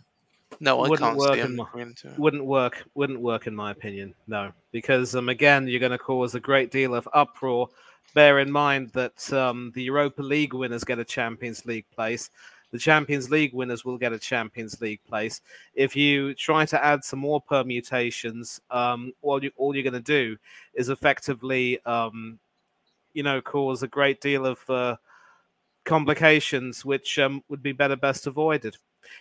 [0.59, 2.19] No, I Wouldn't can't work see in my- agreeing to it.
[2.19, 2.83] Wouldn't work.
[2.93, 4.13] Wouldn't work in my opinion.
[4.27, 7.69] No, because um, again, you're going to cause a great deal of uproar.
[8.13, 12.29] Bear in mind that um, the Europa League winners get a Champions League place.
[12.71, 15.41] The Champions League winners will get a Champions League place.
[15.75, 19.99] If you try to add some more permutations, um, all, you, all you're going to
[19.99, 20.37] do
[20.73, 22.39] is effectively, um,
[23.13, 24.95] you know, cause a great deal of uh,
[25.83, 28.77] complications, which um, would be better best avoided.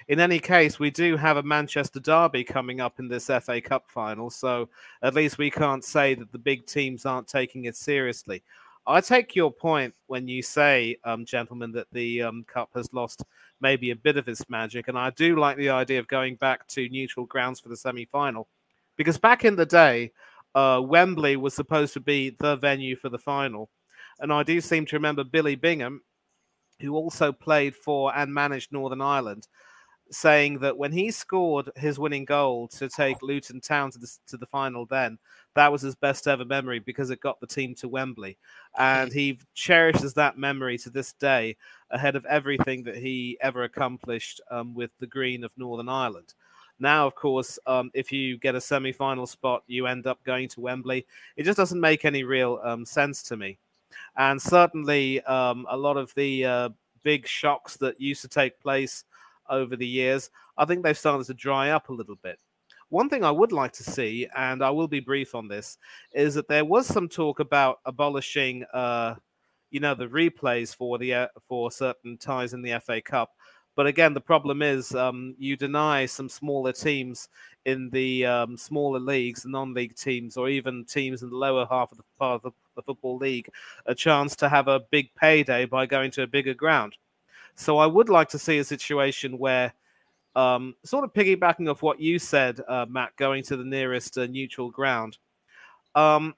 [0.09, 3.85] In any case, we do have a Manchester derby coming up in this FA Cup
[3.89, 4.69] final, so
[5.03, 8.43] at least we can't say that the big teams aren't taking it seriously.
[8.87, 13.25] I take your point when you say, um, gentlemen, that the um, cup has lost
[13.61, 16.67] maybe a bit of its magic, and I do like the idea of going back
[16.69, 18.49] to neutral grounds for the semi-final,
[18.97, 20.13] because back in the day,
[20.55, 23.69] uh, Wembley was supposed to be the venue for the final,
[24.21, 26.01] and I do seem to remember Billy Bingham,
[26.81, 29.47] who also played for and managed Northern Ireland,
[30.11, 34.37] saying that when he scored his winning goal to take Luton Town to the, to
[34.37, 35.19] the final, then
[35.55, 38.37] that was his best ever memory because it got the team to Wembley.
[38.79, 41.57] And he cherishes that memory to this day
[41.91, 46.35] ahead of everything that he ever accomplished um, with the Green of Northern Ireland.
[46.79, 50.49] Now, of course, um, if you get a semi final spot, you end up going
[50.49, 51.07] to Wembley.
[51.37, 53.59] It just doesn't make any real um, sense to me.
[54.17, 56.69] And certainly, um, a lot of the uh,
[57.03, 59.05] big shocks that used to take place
[59.51, 62.39] over the years, I think they've started to dry up a little bit.
[62.89, 65.79] One thing I would like to see, and I will be brief on this,
[66.13, 69.15] is that there was some talk about abolishing, uh,
[69.71, 73.31] you know, the replays for the uh, for certain ties in the FA Cup.
[73.77, 77.29] But again, the problem is um, you deny some smaller teams
[77.65, 81.99] in the um, smaller leagues, non-league teams, or even teams in the lower half of
[81.99, 83.49] the part of the, the football league,
[83.87, 86.97] a chance to have a big payday by going to a bigger ground.
[87.61, 89.75] So I would like to see a situation where,
[90.35, 94.27] um, sort of piggybacking off what you said, uh, Matt, going to the nearest uh,
[94.27, 95.19] neutral ground.
[95.95, 96.35] Um,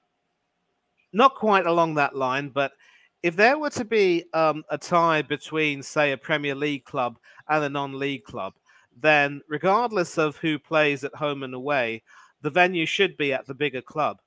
[1.13, 2.73] not quite along that line, but
[3.21, 7.17] if there were to be um, a tie between, say, a Premier League club
[7.47, 8.55] and a non-league club,
[8.99, 12.03] then regardless of who plays at home and away,
[12.41, 14.19] the venue should be at the bigger club.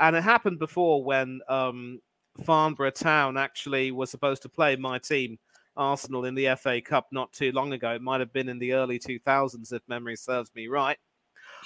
[0.00, 2.00] And it happened before when um,
[2.44, 5.38] Farnborough Town actually was supposed to play my team,
[5.76, 7.90] Arsenal, in the FA Cup not too long ago.
[7.92, 10.98] It might have been in the early 2000s, if memory serves me right.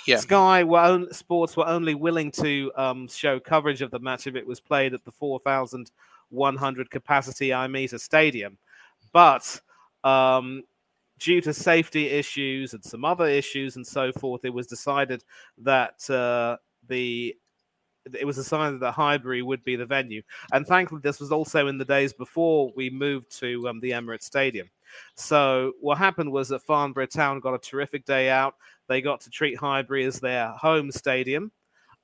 [0.06, 0.16] Yeah.
[0.16, 4.34] Sky were on, Sports were only willing to um, show coverage of the match if
[4.34, 8.58] it was played at the 4,100 capacity IMETA Stadium.
[9.12, 9.60] But
[10.02, 10.64] um,
[11.18, 15.24] due to safety issues and some other issues and so forth, it was decided
[15.58, 16.56] that uh,
[16.88, 17.36] the
[18.12, 20.22] it was decided that Highbury would be the venue.
[20.52, 24.24] And thankfully, this was also in the days before we moved to um, the Emirates
[24.24, 24.68] Stadium.
[25.14, 28.54] So what happened was that Farnborough Town got a terrific day out.
[28.88, 31.50] They got to treat Highbury as their home stadium.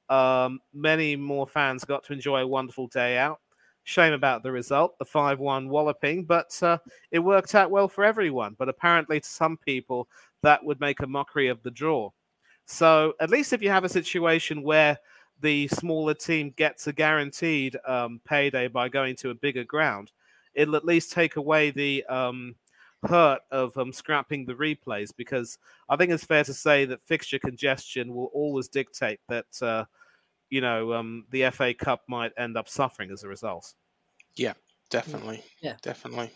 [0.09, 3.41] Um, many more fans got to enjoy a wonderful day out.
[3.85, 6.79] Shame about the result, the 5 1 walloping, but uh,
[7.11, 8.55] it worked out well for everyone.
[8.59, 10.09] But apparently, to some people,
[10.43, 12.11] that would make a mockery of the draw.
[12.67, 14.99] So, at least if you have a situation where
[15.41, 20.13] the smaller team gets a guaranteed um, payday by going to a bigger ground,
[20.55, 22.55] it'll at least take away the um,
[23.07, 27.39] hurt of um, scrapping the replays because I think it's fair to say that fixture
[27.39, 29.85] congestion will always dictate that uh,
[30.51, 33.75] you know um, the FA Cup might end up suffering as a result.
[34.37, 34.55] Yeah,
[34.91, 35.43] definitely.
[35.61, 35.77] Yeah.
[35.83, 36.31] definitely.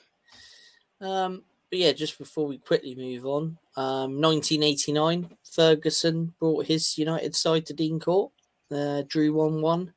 [1.01, 7.35] Um, but yeah, just before we quickly move on, um, 1989, Ferguson brought his United
[7.35, 8.31] side to Dean Court,
[8.71, 9.95] uh, drew 1 1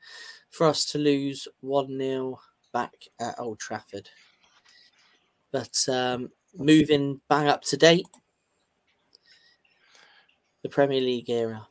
[0.49, 2.39] for us to lose 1 0
[2.73, 4.09] back at Old Trafford.
[5.51, 8.07] But um, moving bang up to date,
[10.61, 11.67] the Premier League era,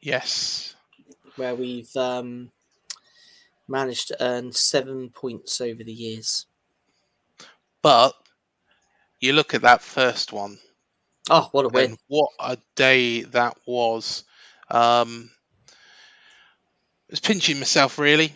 [0.00, 0.74] Yes.
[1.36, 2.50] where we've um,
[3.68, 6.46] managed to earn seven points over the years.
[7.80, 8.14] But
[9.20, 10.58] you look at that first one,
[11.30, 11.98] Oh, what a win!
[12.08, 14.24] what a day that was.
[14.70, 15.30] Um,
[17.10, 18.34] was pinching myself really,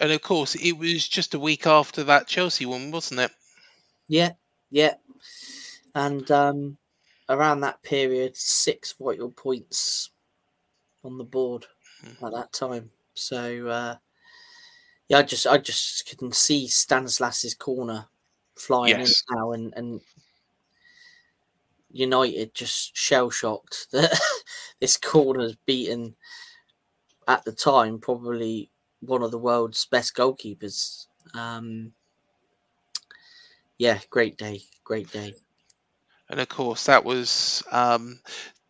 [0.00, 3.32] and of course it was just a week after that Chelsea one, wasn't it?
[4.08, 4.32] Yeah,
[4.70, 4.94] yeah.
[5.94, 6.78] And um,
[7.28, 10.10] around that period, six vital points
[11.04, 11.66] on the board
[12.04, 12.14] Mm-hmm.
[12.22, 12.92] at that time.
[13.14, 13.96] So uh,
[15.08, 18.06] yeah, I just I just couldn't see Stanislas's corner
[18.56, 19.00] flying Yes.
[19.00, 20.00] in now, and and
[21.90, 24.18] United just shell shocked that
[24.80, 26.16] this corner's beaten
[27.32, 28.70] at the time probably
[29.00, 31.06] one of the world's best goalkeepers.
[31.34, 31.92] Um,
[33.78, 35.34] yeah, great day, great day.
[36.28, 37.62] And of course, that was.
[37.70, 38.20] Um,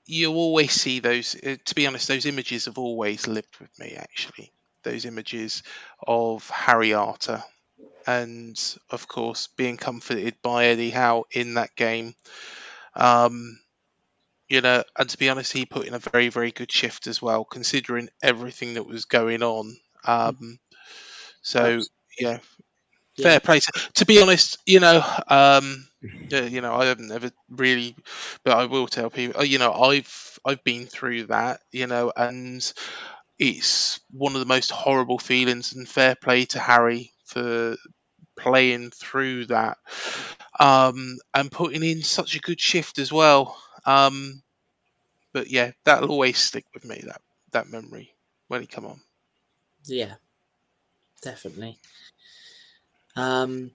[0.07, 1.35] you always see those.
[1.35, 3.95] uh, To be honest, those images have always lived with me.
[3.97, 4.53] Actually,
[4.85, 5.63] those images
[6.07, 7.43] of Harry Arter,
[8.07, 8.59] and
[8.91, 12.15] of course, being comforted by Eddie Howe in that game.
[12.95, 13.59] Um,
[14.53, 17.23] you know, and to be honest, he put in a very, very good shift as
[17.23, 19.77] well, considering everything that was going on.
[20.07, 20.59] Um,
[21.43, 21.85] so
[22.19, 22.39] yeah,
[23.17, 23.25] Yeah.
[23.25, 23.61] fair play.
[23.95, 25.87] To, be honest, you know, um,
[26.31, 27.97] yeah, you know, I haven't ever really,
[28.45, 32.73] but I will tell people, you know, I've I've been through that, you know, and
[33.39, 35.73] it's one of the most horrible feelings.
[35.75, 37.77] And fair play to Harry for
[38.39, 39.79] playing through that,
[40.61, 43.57] um, and putting in such a good shift as well.
[43.85, 44.43] Um,
[45.33, 47.03] but yeah, that'll always stick with me.
[47.07, 47.23] That
[47.53, 48.15] that memory
[48.49, 49.01] when he come on.
[49.87, 50.15] Yeah,
[51.23, 51.79] definitely.
[53.17, 53.73] Um,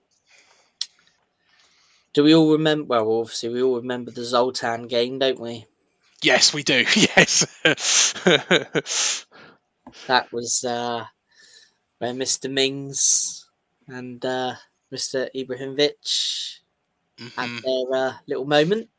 [2.13, 2.85] do we all remember?
[2.87, 5.65] Well, obviously, we all remember the Zlatan game, don't we?
[6.21, 6.85] Yes, we do.
[6.95, 7.45] Yes.
[10.07, 11.05] That was uh,
[11.99, 12.49] where Mr.
[12.49, 13.45] Mings
[13.87, 14.55] and uh,
[14.91, 15.29] Mr.
[15.35, 16.59] Ibrahimovic
[17.35, 17.61] had Mhm.
[17.63, 18.89] their uh, little moment.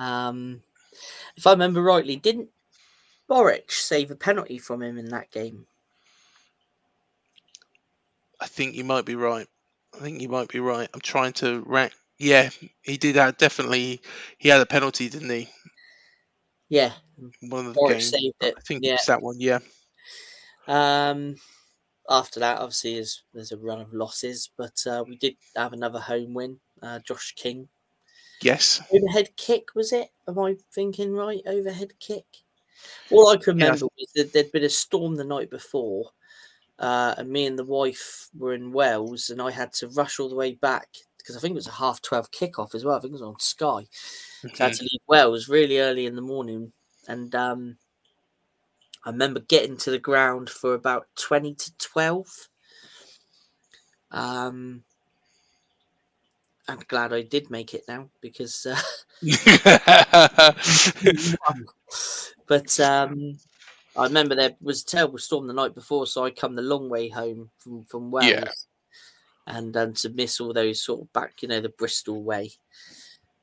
[0.00, 0.62] Um,
[1.36, 2.48] if I remember rightly, didn't
[3.28, 5.66] Boruc save a penalty from him in that game?
[8.40, 9.46] I think you might be right.
[9.94, 10.88] I think you might be right.
[10.94, 11.92] I'm trying to rank.
[12.18, 12.48] Yeah,
[12.82, 14.00] he did have definitely.
[14.38, 15.48] He had a penalty, didn't he?
[16.70, 16.92] Yeah,
[17.42, 18.10] One of the Boruc games.
[18.10, 18.54] saved it.
[18.56, 18.94] I think yeah.
[18.94, 19.38] it's that one.
[19.38, 19.58] Yeah.
[20.66, 21.36] Um,
[22.08, 25.98] after that, obviously, is there's a run of losses, but uh, we did have another
[25.98, 26.58] home win.
[26.82, 27.68] Uh, Josh King
[28.42, 28.80] Yes.
[28.92, 30.10] overhead kick was it?
[30.28, 31.42] Am I thinking right?
[31.46, 32.24] Overhead kick.
[33.10, 36.10] All I can Yeah, remember was that there'd been a storm the night before,
[36.78, 40.28] uh, and me and the wife were in Wales, and I had to rush all
[40.30, 40.88] the way back
[41.18, 42.96] because I think it was a half twelve kickoff as well.
[42.96, 43.86] I think it was on Sky.
[44.54, 46.72] So I had to leave Wales really early in the morning,
[47.08, 47.78] and um,
[49.04, 52.48] I remember getting to the ground for about 20 to 12.
[54.10, 54.84] Um,
[56.70, 58.64] I'm glad I did make it now because.
[58.64, 58.78] Uh,
[62.46, 63.38] but um,
[63.96, 66.88] I remember there was a terrible storm the night before, so I come the long
[66.88, 68.30] way home from, from Wales.
[68.30, 68.44] Yeah.
[69.48, 72.52] And um, to miss all those sort of back, you know, the Bristol way.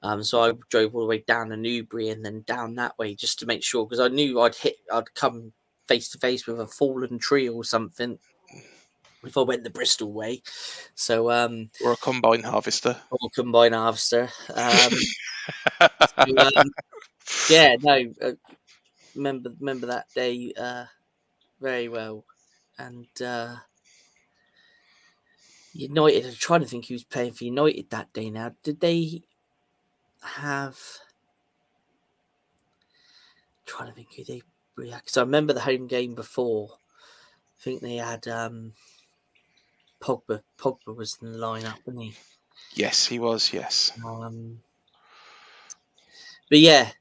[0.01, 3.13] Um, so I drove all the way down to Newbury and then down that way
[3.13, 5.51] just to make sure because I knew I'd hit, I'd come
[5.88, 8.19] face to face with a fallen tree or something
[9.24, 10.41] if I went the Bristol way.
[10.95, 13.01] So um, or a combine harvester.
[13.11, 14.30] or combine harvester.
[14.53, 15.13] Um,
[15.99, 16.74] so, um,
[17.47, 18.34] yeah, no, uh,
[19.15, 20.86] remember remember that day uh,
[21.61, 22.26] very well,
[22.78, 23.57] and uh,
[25.74, 26.26] United.
[26.26, 28.30] I'm trying to think who was playing for United that day.
[28.30, 29.24] Now, did they
[30.22, 30.78] have?
[33.65, 34.41] trying to think who they
[34.76, 36.80] because I remember the home game before.
[37.59, 38.74] I think they had um,
[40.02, 40.41] Pogba.
[40.58, 42.14] Pogba was in the lineup, wasn't he?
[42.74, 43.54] Yes, he was.
[43.54, 43.91] Yes.
[44.06, 44.62] Um,
[46.50, 46.91] but yeah,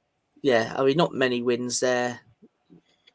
[0.43, 0.75] yeah.
[0.77, 2.21] I mean, not many wins there,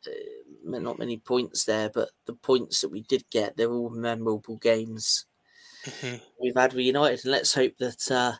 [0.07, 4.57] uh, not many points there, but the points that we did get, they're all memorable
[4.57, 5.25] games
[5.83, 6.21] Mhm.
[6.39, 8.33] we've had with United, and let's hope that uh,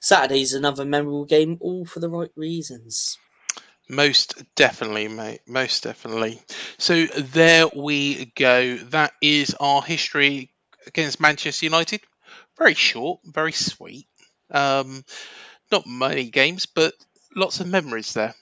[0.00, 3.18] Saturday's another memorable game, all for the right reasons.
[3.90, 5.40] Most definitely, mate.
[5.46, 6.40] Most definitely.
[6.76, 8.76] So there we go.
[8.76, 10.50] That is our history
[10.86, 12.00] against Manchester United.
[12.58, 14.06] Very short, very sweet.
[14.50, 15.04] Um,
[15.70, 16.94] not many games, but
[17.34, 18.34] lots of memories there.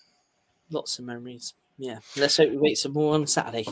[0.71, 1.55] Lots of memories.
[1.79, 3.67] Yeah, let's hope we wait some more on Saturday.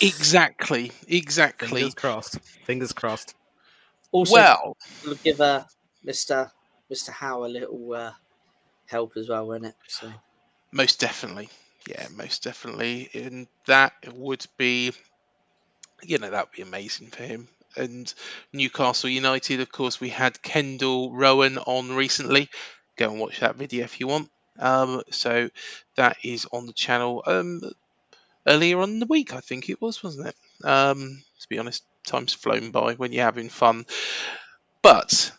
[0.00, 0.92] Exactly.
[1.06, 1.68] Exactly.
[1.68, 2.40] Fingers crossed.
[2.64, 3.34] Fingers crossed.
[4.12, 5.64] Also, Well, we'll give uh,
[6.04, 6.50] Mr.
[6.90, 7.10] Mr.
[7.10, 8.12] Howe a little uh,
[8.86, 9.74] help as well, won't it?
[9.86, 10.12] So
[10.72, 11.48] most definitely.
[11.86, 13.08] Yeah, most definitely.
[13.14, 14.92] And that would be,
[16.02, 17.48] you know, that would be amazing for him.
[17.76, 18.12] And
[18.52, 22.48] Newcastle United, of course, we had Kendall Rowan on recently.
[22.96, 24.30] Go and watch that video if you want.
[24.58, 25.50] Um, so
[25.96, 27.60] that is on the channel um,
[28.46, 30.36] earlier on in the week, I think it was, wasn't it?
[30.66, 33.86] Um, to be honest, time's flown by when you're having fun.
[34.82, 35.32] But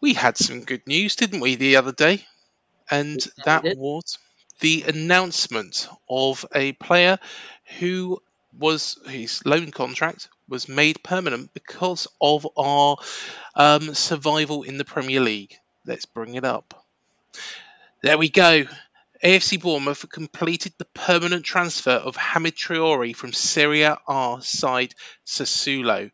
[0.00, 2.24] we had some good news, didn't we, the other day?
[2.90, 4.18] And that was
[4.60, 7.18] the announcement of a player
[7.78, 8.20] who
[8.58, 12.96] was his loan contract was made permanent because of our
[13.54, 15.54] um, survival in the Premier League.
[15.86, 16.84] Let's bring it up.
[18.02, 18.64] There we go.
[19.24, 23.96] AFC Bournemouth completed the permanent transfer of Hamed Traore from Serie A
[24.40, 24.94] side
[25.24, 26.10] Sassuolo.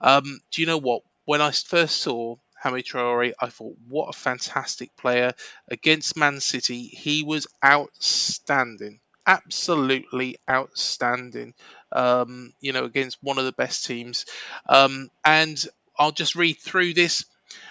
[0.00, 1.02] Um, do you know what?
[1.24, 5.34] When I first saw Hamed Traore, I thought, what a fantastic player
[5.68, 6.88] against Man City.
[6.88, 8.98] He was outstanding,
[9.28, 11.54] absolutely outstanding.
[11.92, 14.26] Um, you know, against one of the best teams.
[14.68, 15.62] Um, and
[15.98, 17.24] I'll just read through this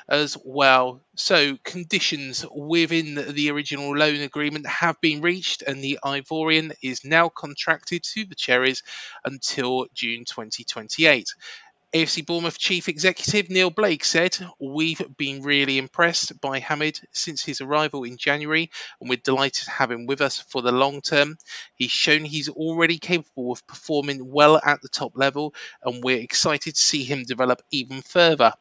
[0.10, 1.02] as well.
[1.16, 7.30] So, conditions within the original loan agreement have been reached, and the Ivorian is now
[7.30, 8.84] contracted to the Cherries
[9.26, 11.28] until June 2028.
[11.94, 17.62] AFC Bournemouth Chief Executive Neill Blake said, We've been really impressed by Hamed since his
[17.62, 21.38] arrival in January, and we're delighted to have him with us for the long term.
[21.76, 26.76] He's shown he's already capable of performing well at the top level, and we're excited
[26.76, 28.52] to see him develop even further.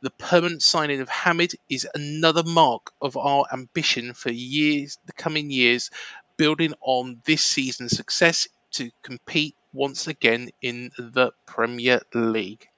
[0.00, 5.50] The permanent signing of Hamed is another mark of our ambition for years, the coming
[5.50, 5.90] years,
[6.38, 12.68] building on this season's success to compete once again in the Premier League.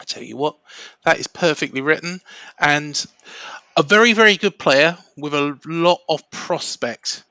[0.00, 0.58] I tell you what,
[1.04, 2.20] that is perfectly written
[2.58, 3.04] and
[3.76, 7.24] a very, very good player with a lot of prospect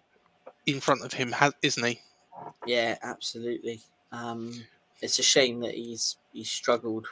[0.66, 2.02] in front of him, isn't he?
[2.66, 3.82] yeah, absolutely.
[4.12, 4.66] Um,
[5.02, 7.08] it's a shame that he's he's struggled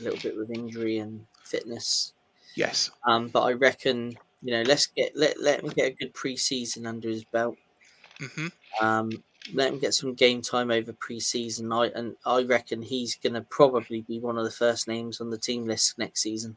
[0.00, 2.12] a little bit with injury and fitness.
[2.54, 2.90] Yes.
[3.06, 6.86] Um, but I reckon you know let's get let let him get a good pre-season
[6.86, 7.56] under his belt.
[8.20, 8.48] hmm
[8.80, 9.22] Um,
[9.52, 11.72] let him get some game time over pre-season.
[11.72, 15.30] I and I reckon he's going to probably be one of the first names on
[15.30, 16.56] the team list next season.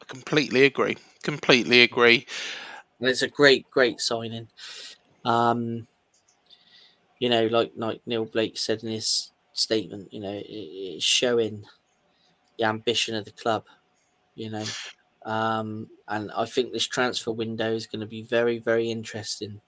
[0.00, 0.96] I completely agree.
[1.22, 2.26] Completely agree.
[3.00, 4.48] And it's a great, great signing.
[5.24, 5.86] Um,
[7.18, 11.64] you know, like like Neill Blake said in his statement, you know, it, it's showing
[12.58, 13.64] the ambition of the club.
[14.34, 14.64] You know,
[15.24, 19.60] um, and I think this transfer window is going to be very, very interesting.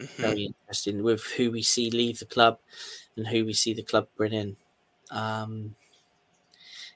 [0.00, 0.08] Mhm.
[0.18, 2.58] Very interesting with who we see leave the club
[3.16, 4.56] and who we see the club bring in.
[5.10, 5.76] Um,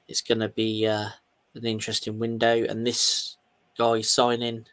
[0.08, 1.10] it's going to be uh,
[1.54, 3.36] an interesting window, and this
[3.78, 4.66] guy signing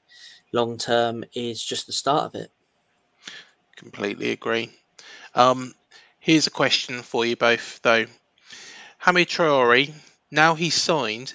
[0.51, 2.51] long term is just the start of it.
[3.77, 4.69] completely agree.
[5.33, 5.73] Um,
[6.19, 8.05] here's a question for you both, though.
[8.99, 9.93] Hamed Traore,
[10.31, 11.33] now he's signed,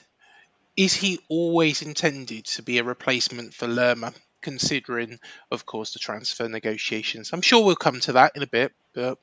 [0.77, 4.13] is he always intended to be a replacement for Lerma?
[4.43, 5.19] Considering,
[5.51, 7.33] of course, the transfer negotiations.
[7.33, 9.19] I'm sure we'll come to that in a bit, but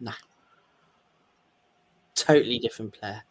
[0.00, 0.14] Nah.
[2.14, 3.22] Totally different player.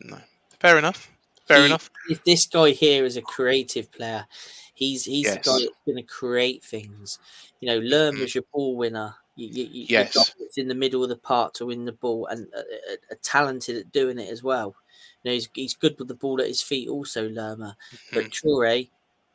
[0.00, 0.18] no.
[0.60, 1.10] Fair enough.
[1.46, 1.90] Fair He- enough.
[2.08, 4.26] If this guy here is a creative player,
[4.74, 7.18] he's he's the guy that's going to create things.
[7.60, 9.16] You know, Lerma's your ball winner.
[9.36, 10.14] You, you, you, Yes.
[10.38, 13.76] that's in the middle of the park to win the ball, and uh, uh, talented
[13.76, 14.74] at doing it as well.
[15.22, 17.76] You know, he's, he's good with the ball at his feet, also Lerma.
[18.12, 18.88] But Toure,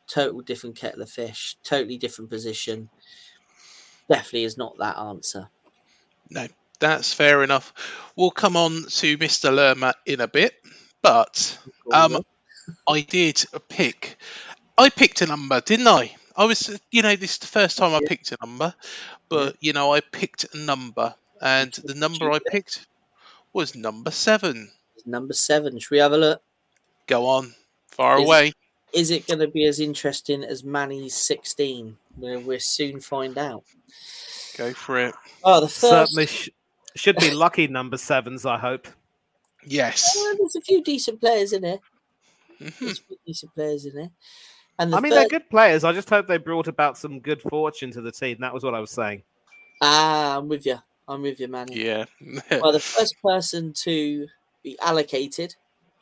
[0.10, 2.90] total different kettle of fish, totally different position.
[4.10, 5.50] Definitely is not that answer.
[6.30, 6.48] No,
[6.80, 7.74] that's fair enough.
[8.16, 9.54] We'll come on to Mr.
[9.54, 10.56] Lerma in a bit,
[11.02, 11.58] but
[11.92, 12.24] um,
[12.88, 14.18] I did pick.
[14.78, 16.16] I picked a number, didn't I?
[16.36, 18.74] I was, you know, this is the first time I picked a number,
[19.28, 22.88] but you know, I picked a number, and the number I picked
[23.54, 24.72] was number seven.
[25.06, 25.78] Number seven.
[25.80, 26.42] Should we have a look?
[27.08, 27.54] Go on,
[27.88, 28.54] far Is- away.
[28.94, 31.98] Is it going to be as interesting as Mani's 16?
[32.18, 33.64] We'll, we'll soon find out.
[34.58, 35.16] Go for it.
[35.44, 35.80] Oh, the first.
[35.82, 36.50] Certainly sh-
[36.96, 38.88] should be lucky number sevens, I hope.
[39.66, 40.14] Yes.
[40.18, 41.80] Oh, there's a few decent players in there.
[42.60, 42.78] Mhm.
[42.80, 44.10] There's a few decent players in there.
[44.80, 45.84] And the I mean, third, they're good players.
[45.84, 48.38] I just hope they brought about some good fortune to the team.
[48.40, 49.24] That was what I was saying.
[49.82, 50.78] ah, I'm with you.
[51.08, 51.84] I'm with you, Mani.
[51.84, 52.06] Yeah.
[52.52, 54.28] Well, the first person to
[54.64, 55.56] be allocated.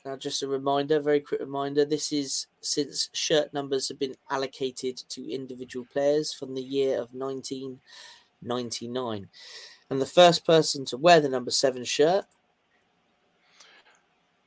[0.07, 1.83] Now, just a reminder, very quick reminder.
[1.83, 7.13] This is since shirt numbers have been allocated to individual players from the year of
[7.13, 9.27] 1999,
[9.89, 12.23] and the first person to wear the number seven shirt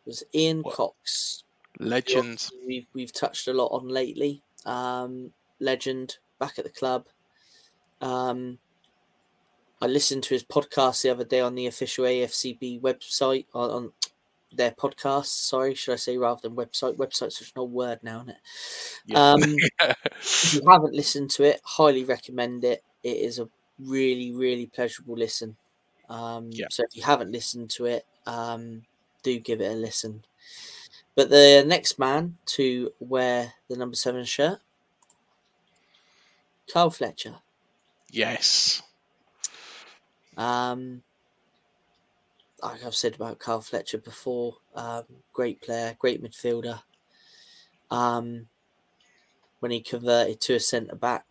[0.06, 0.76] was Ian What?
[0.76, 1.44] Cox.
[1.78, 2.48] Legend.
[2.66, 4.42] we've we've touched a lot on lately.
[4.64, 7.06] Um, legend back at the club.
[8.00, 8.56] Um,
[9.82, 13.92] I listened to his podcast the other day on the official AFCB website on, on
[14.52, 15.26] their podcast.
[15.26, 16.96] Sorry, should I say rather than website?
[16.96, 18.36] Website's such an old word now, isn't it?
[19.06, 19.32] Yeah.
[19.32, 19.40] Um,
[20.20, 22.82] if you haven't listened to it, highly recommend it.
[23.02, 23.48] It is a
[23.78, 25.56] really, really pleasurable listen.
[26.08, 26.66] Um, Yeah.
[26.70, 28.82] So if you haven't listened to it, um,
[29.22, 30.24] do give it a listen.
[31.14, 34.60] But the next man to wear the number seven shirt,
[36.72, 37.36] Carl Fletcher.
[38.10, 38.82] yes.
[40.36, 41.02] Um,
[42.62, 46.82] like I've said about Carl Fletcher before, um, great player, great midfielder.
[47.90, 48.48] Um,
[49.60, 51.26] when he converted to a centre back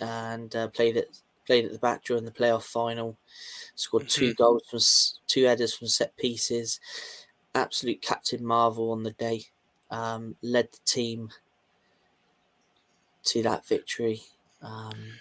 [0.00, 1.06] and uh, played at
[1.46, 3.16] played at the back during the playoff final,
[3.74, 4.80] scored two goals from
[5.26, 6.80] two headers from set pieces.
[7.54, 9.44] Absolute captain marvel on the day.
[9.90, 11.30] Um, led the team
[13.24, 14.22] to that victory.
[14.62, 15.20] Um,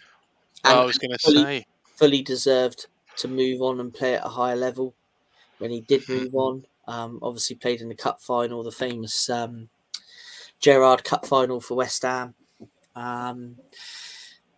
[0.64, 1.66] I was going to say.
[1.84, 2.88] fully deserved
[3.18, 4.94] to move on and play at a higher level
[5.58, 6.66] when he did move on.
[6.88, 9.70] Um, obviously, played in the cup final, the famous um,
[10.60, 12.34] Gerrard Cup final for West Ham.
[12.96, 13.58] Um,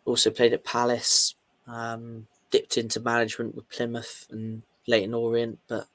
[0.05, 1.35] also played at Palace.
[1.67, 5.87] Um, dipped into management with Plymouth and Leyton Orient, but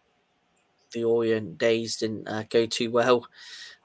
[0.93, 3.27] the Orient days didn't uh, go too well.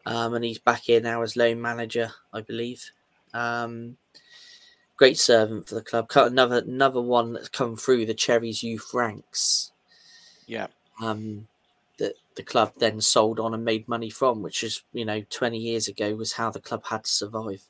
[0.05, 2.91] Um, and he's back here now as loan manager, I believe.
[3.33, 3.97] Um,
[4.99, 6.11] great servant for the club.
[6.13, 9.71] Another another one that's come through the Cherries youth ranks.
[10.45, 10.67] Yeah.
[11.01, 11.47] Um,
[11.99, 15.57] that the club then sold on and made money from, which is you know twenty
[15.57, 17.63] years ago was how the club had to survive.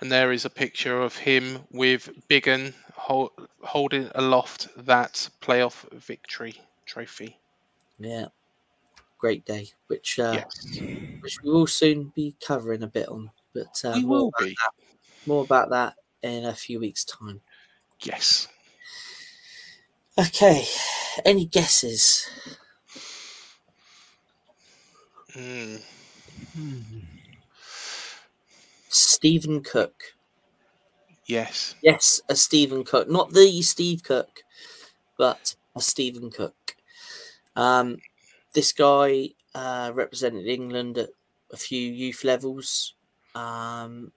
[0.00, 3.32] And there is a picture of him with Biggin hol-
[3.62, 6.54] holding aloft that playoff victory
[6.86, 7.38] trophy.
[7.98, 8.28] Yeah,
[9.18, 10.80] great day, which uh, Yes.
[11.20, 14.56] which we will soon be covering a bit on, but uh, we will be.
[14.58, 14.91] that,
[15.26, 17.40] more about that in a few weeks' time.
[18.02, 18.48] Yes.
[20.18, 20.66] Okay,
[21.24, 22.28] any guesses?
[25.36, 25.80] Mm.
[28.88, 30.14] Stephen Cook.
[31.26, 31.74] Yes.
[31.82, 34.44] Yes, a Stephen Cook, not the Steve Cook,
[35.18, 36.76] but a Stephen Cook.
[37.56, 37.98] Um,
[38.54, 41.10] this guy uh, represented England at
[41.52, 42.94] a few youth levels,
[43.34, 44.12] um,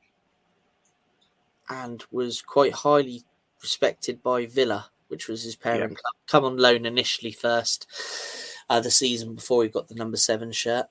[1.69, 3.23] and was quite highly
[3.61, 6.13] respected by Villa, which was his parent club.
[6.27, 7.87] Come on loan initially first,
[8.69, 10.87] uh, the season before he got the number seven shirt.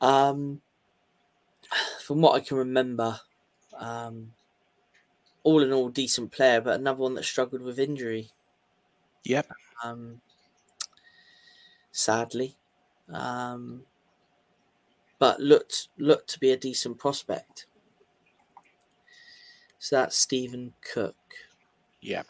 [0.00, 0.60] Um,
[2.02, 3.20] from what I can remember,
[3.78, 4.32] um,
[5.42, 8.30] all in all, decent player, but another one that struggled with injury.
[9.24, 9.48] Yep.
[9.84, 10.20] Um,
[11.92, 12.56] sadly,
[13.12, 13.82] um,
[15.18, 17.66] but looked looked to be a decent prospect.
[19.86, 21.14] So that's Stephen Cook.
[22.00, 22.24] Yeah.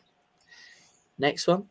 [1.16, 1.70] Next one.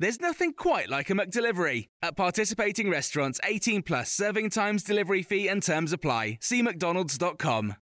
[0.00, 1.88] There's nothing quite like a McDelivery.
[2.02, 6.38] At participating restaurants, 18 plus serving times, delivery fee, and terms apply.
[6.40, 7.74] See McDonald's.com.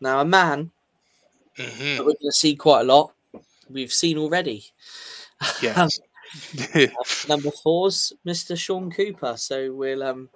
[0.00, 0.70] Now, a man
[1.56, 3.12] hmm that we're going to see quite a lot,
[3.68, 4.64] we've seen already.
[5.62, 6.00] Yes.
[7.28, 8.56] Number four's Mr.
[8.56, 9.36] Shaun Cooper.
[9.36, 10.30] So we'll um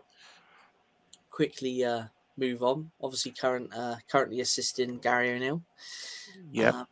[1.31, 2.05] quickly uh,
[2.37, 2.91] move on.
[3.03, 5.63] Obviously, current uh, currently assisting Gary O'Neil,
[6.51, 6.71] Yeah.
[6.71, 6.85] uh,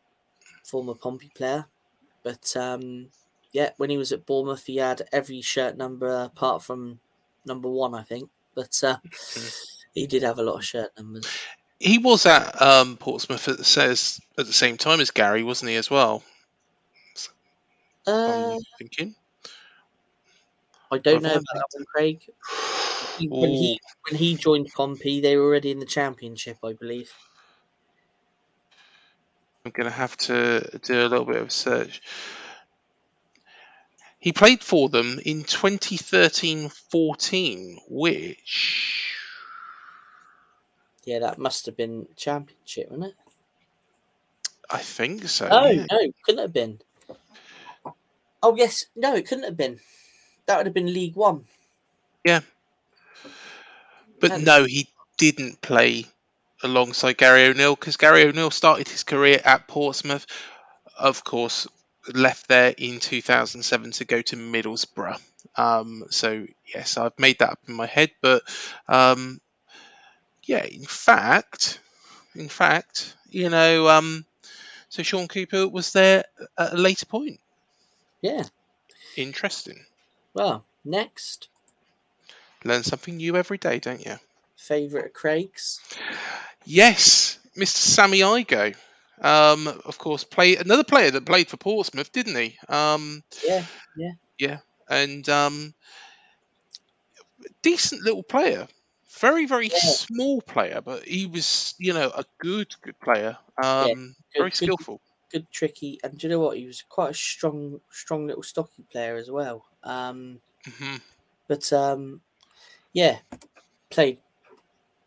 [0.65, 1.67] former Pompey player.
[2.23, 3.11] But um,
[3.53, 7.01] yeah, when he was at Bournemouth, he had every shirt number apart from
[7.45, 8.31] number one, I think.
[8.55, 8.99] But uh,
[9.95, 11.27] he did have a lot of shirt numbers.
[11.79, 15.71] He was at um, Portsmouth at the, says at the same time as Gary, wasn't
[15.71, 16.23] he as well?
[18.07, 19.15] Uh, I'm thinking.
[20.91, 22.31] I don't know about that one, Craig.
[23.19, 27.13] When he when he joined Pompey, they were already in the championship, I believe.
[29.65, 32.03] I'm going to have to do a little bit of search.
[34.19, 39.15] He played for them in 2013-14, which
[41.05, 43.15] Yeah, that must have been championship, wasn't it?
[44.71, 45.49] I think so.
[45.51, 45.87] Oh yeah.
[45.91, 46.81] no, couldn't have been.
[48.43, 49.79] Oh yes, no, it couldn't have been.
[50.47, 51.45] That would have been League One.
[52.25, 52.41] Yeah.
[54.19, 54.89] But no, he
[55.19, 56.07] didn't play
[56.63, 60.27] alongside Gary O'Neil because Gary O'Neil started his career at Portsmouth.
[60.99, 61.67] Of course,
[62.13, 65.21] left there in 2007 to go to Middlesbrough.
[65.57, 68.11] Um, so, yes, I've made that up in my head.
[68.21, 68.43] But
[68.89, 69.41] um,
[70.45, 71.81] yeah, in fact,
[72.35, 74.25] in fact, you know, um,
[74.89, 76.25] so Shaun Cooper was there
[76.59, 77.41] at a later point.
[78.21, 78.45] Yeah.
[79.17, 79.85] Interesting.
[80.35, 81.49] Well, next
[82.65, 84.17] Learn something new every day, don't you?
[84.63, 85.81] Favourite of Craig's.
[86.65, 87.79] Yes, Mr.
[87.79, 88.75] Sammy Igoe.
[89.21, 92.57] Um, of course, play another player that played for Portsmouth, didn't he?
[92.69, 93.65] Um, Yeah,
[93.97, 94.13] yeah.
[94.39, 94.59] yeah,
[94.89, 95.75] and um,
[97.63, 98.67] decent little player.
[99.21, 99.79] Very, very Yeah.
[99.79, 103.37] small player, but he was, you know, a good, good player.
[103.63, 105.01] Um, good- very good- skillful.
[105.31, 106.59] Good, tricky, and do you know what?
[106.59, 109.65] He was quite a strong, strong little stocky player as well.
[109.83, 110.41] Um,
[110.79, 110.97] hmm
[111.49, 112.21] but um,
[112.93, 113.19] yeah,
[113.91, 114.21] played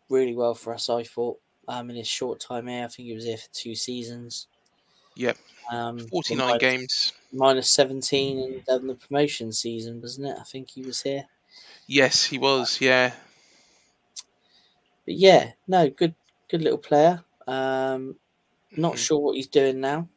[0.08, 0.88] really well for us.
[0.88, 1.38] I thought
[1.68, 4.46] um, in his short time here, I think he was here for two seasons.
[5.16, 5.38] Yep,
[5.72, 7.12] Um, forty-nine minus- games.
[7.32, 8.38] minus 17
[8.68, 10.36] in, the promotion season, wasn't it?
[10.38, 11.26] I think he was here.
[11.86, 12.80] Yes, he was.
[12.80, 13.12] Yeah,
[15.04, 16.14] But yeah, no, good
[16.48, 17.24] good little player.
[17.46, 18.16] Um,
[18.72, 18.98] not Mhm.
[18.98, 20.08] sure what he's doing now.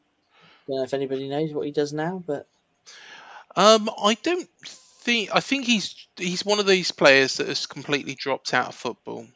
[0.67, 2.47] Don't know if anybody knows what he does now, but
[3.55, 5.29] Um, I don't think.
[5.33, 9.27] I think he's he's one of these players that has completely dropped out of football.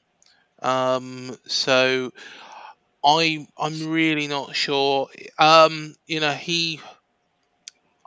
[0.64, 2.12] Um, so
[3.04, 5.10] I I'm really not sure.
[5.38, 6.80] Um, you know he.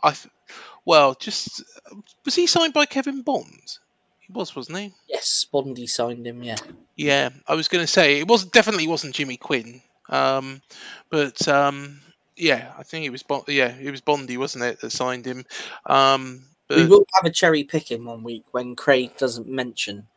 [0.03, 0.15] I
[0.85, 1.63] well just
[2.25, 3.79] was he signed by Kevin Bond?
[4.21, 4.93] He was, wasn't he?
[5.09, 6.43] yes, Bondy signed him.
[6.43, 6.57] Yeah,
[6.97, 9.81] Yeah, I was going to say it was definitely wasn't Jimmy Quinn.
[10.09, 10.63] Um,
[11.11, 12.01] but um,
[12.37, 15.45] yeah, I think it was Bon- yeah, it was Bondy, wasn't it, that signed him?
[15.85, 20.09] Um, but we will have a cherry picking one week when Craig doesn't mention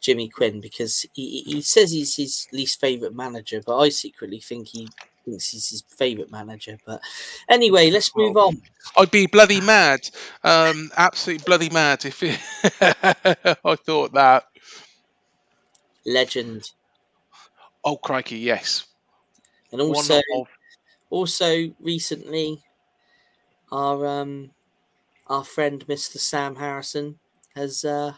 [0.00, 4.68] Jimmy Quinn because he, he says he's his least favourite manager, but I secretly think
[4.68, 4.88] he
[5.24, 6.78] thinks he's his favourite manager.
[6.86, 7.00] But
[7.48, 8.62] anyway, let's move on.
[8.96, 10.08] I'd be bloody mad,
[10.44, 12.38] um, absolutely bloody mad if it
[13.64, 14.44] I thought that.
[16.04, 16.70] Legend,
[17.84, 18.86] Oh crikey, yes.
[19.72, 20.48] and also of
[21.10, 22.62] also recently
[23.70, 24.50] our um
[25.28, 27.18] our friend mr sam harrison
[27.54, 28.14] has uh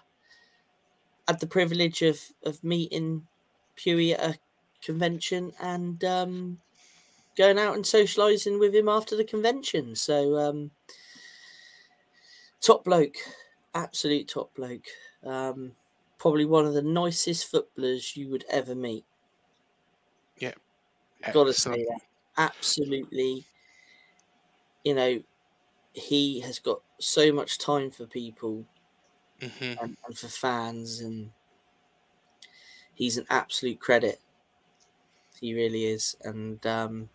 [1.28, 3.28] had the privilege of of meeting
[3.76, 4.40] Pewey at a
[4.82, 6.60] convention and um
[7.36, 9.94] going out and socialising with him after the convention.
[9.96, 10.72] So, um,
[12.60, 13.16] top bloke,
[13.74, 14.86] absolute top bloke.
[15.22, 15.76] Um,
[16.18, 19.04] probably one of the nicest footballers you would ever meet.
[20.38, 20.54] Yeah,
[21.32, 22.00] got to say that.
[22.38, 23.46] Absolutely,
[24.84, 25.22] you know,
[25.94, 28.66] he has got so much time for people
[29.40, 29.84] Mm-hmm.
[29.84, 31.30] and, and for fans, and
[32.94, 34.20] he's an absolute credit.
[35.40, 37.08] He really is, and um,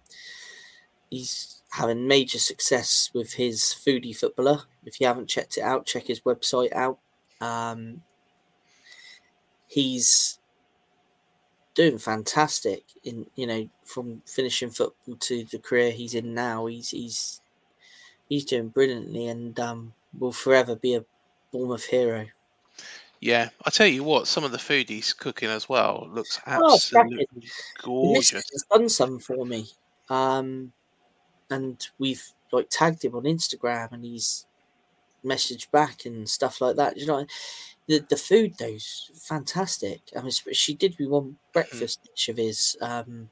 [1.09, 4.61] he's having major success with his foodie footballer.
[4.85, 6.99] If you haven't checked it out, check his website out.
[7.41, 8.03] Um,
[9.67, 10.39] he's
[11.73, 16.67] doing fantastic in you know from finishing football to the career he's in now.
[16.67, 17.41] He's he's
[18.29, 21.05] he's doing brilliantly, and um, will forever be a
[21.53, 22.27] Bournemouth hero.
[23.19, 26.79] Yeah, I tell you what, some of the food he's cooking as well looks Oh,
[26.81, 27.27] absolutely
[28.01, 28.43] The gorgeous.
[28.51, 29.69] He's done some for me,
[30.09, 30.73] um,
[31.49, 34.47] and we've like tagged him on Instagram, and he's
[35.25, 36.97] messaged back and stuff like that.
[36.97, 37.27] You know,
[37.87, 40.01] the the food though's fantastic.
[40.17, 43.31] I mean, she did me one breakfast dish of his um,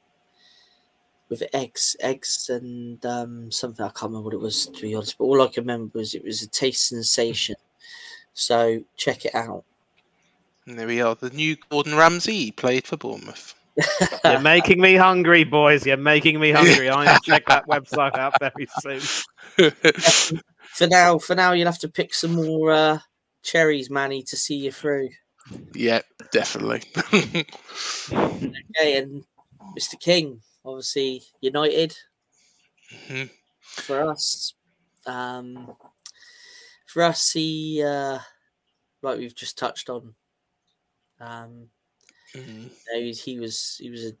[1.28, 5.16] with eggs, eggs and um, something I can't remember what it was to be honest.
[5.18, 7.56] But all I can remember was it was a taste sensation.
[8.34, 9.64] So check it out.
[10.66, 12.52] And there we are, the new Gordon Ramsay.
[12.52, 13.54] Played for Bournemouth.
[14.24, 15.84] You're making me hungry, boys.
[15.86, 16.88] You're making me hungry.
[16.90, 19.00] I'm going to check that website out very soon.
[20.74, 22.98] For now, for now, you'll have to pick some more uh,
[23.42, 25.10] cherries, Mani, to see you through.
[25.74, 26.00] yeah,
[26.32, 26.82] definitely.
[27.12, 29.24] Okay, and
[29.78, 30.00] Mr.
[30.00, 31.94] King, obviously United
[33.08, 33.28] Mhm.
[33.62, 34.54] for us.
[35.04, 35.76] Um,
[36.92, 38.20] for us, he uh,
[39.02, 40.16] like we've just touched on.
[41.20, 41.70] Um,
[42.34, 42.70] Mhm.
[42.86, 44.12] you know, he was he was a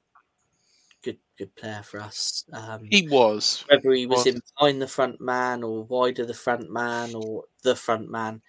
[1.02, 2.44] good good player for us.
[2.52, 3.64] Um, He was.
[3.66, 4.26] whether he was was.
[4.26, 8.42] in behind the front man or wide of the front man or the front man,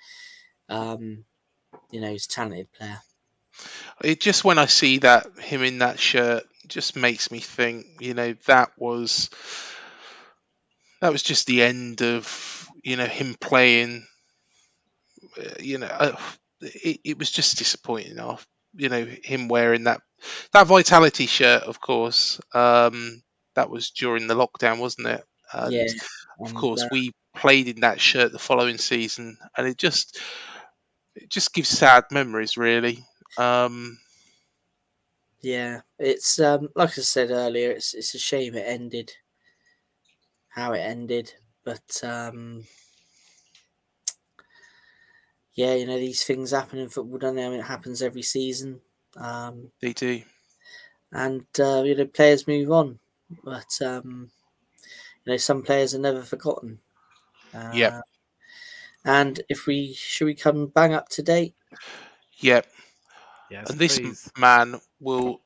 [0.70, 1.26] um,
[1.92, 3.02] you know, he's a talented player.
[4.04, 8.14] It just when I see that him in that shirt just makes me think, you
[8.14, 9.30] know, that was
[11.02, 14.06] that was just the end of you know him playing.
[15.60, 16.20] You know, uh,
[16.62, 18.20] it, it was just disappointing.
[18.20, 20.02] Off, you know, him wearing that
[20.54, 21.64] that vitality shirt.
[21.64, 23.24] Of course, um,
[23.56, 25.24] that was during the lockdown, wasn't it?
[25.52, 25.94] And yeah,
[26.44, 30.20] of course, uh, we played in that shirt the following season, and it just
[31.16, 33.06] it just gives sad memories, really.
[33.38, 34.00] Um,
[35.42, 39.14] Yeah, it's um like I said earlier, it's it's a shame it ended
[40.50, 42.66] how it ended, but um
[45.56, 47.46] yeah, you know these things happen in football, don't they?
[47.46, 48.82] I mean, it happens every season,
[49.18, 50.24] um, they do.
[51.12, 53.00] and uh, you know players move on,
[53.44, 54.32] but um,
[55.26, 56.80] you know some players are never forgotten.
[57.54, 58.04] Uh, Yep.
[59.06, 61.56] And if we should we come bang up to date?
[62.40, 62.68] Yep.
[63.50, 64.32] Yes, and this please.
[64.38, 65.42] man will,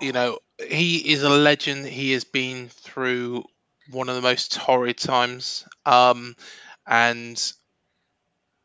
[0.00, 1.86] you know, he is a legend.
[1.86, 3.44] He has been through
[3.90, 5.66] one of the most horrid times.
[5.86, 6.36] Um,
[6.86, 7.40] and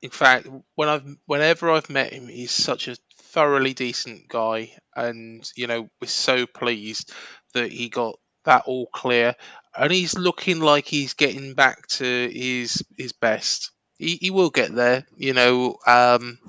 [0.02, 5.50] in fact, when I've whenever I've met him, he's such a thoroughly decent guy, and
[5.56, 7.14] you know, we're so pleased
[7.54, 9.36] that he got that all clear,
[9.78, 13.72] and he's looking like he's getting back to his his best.
[13.98, 15.78] He, he will get there, you know.
[15.86, 16.40] Um,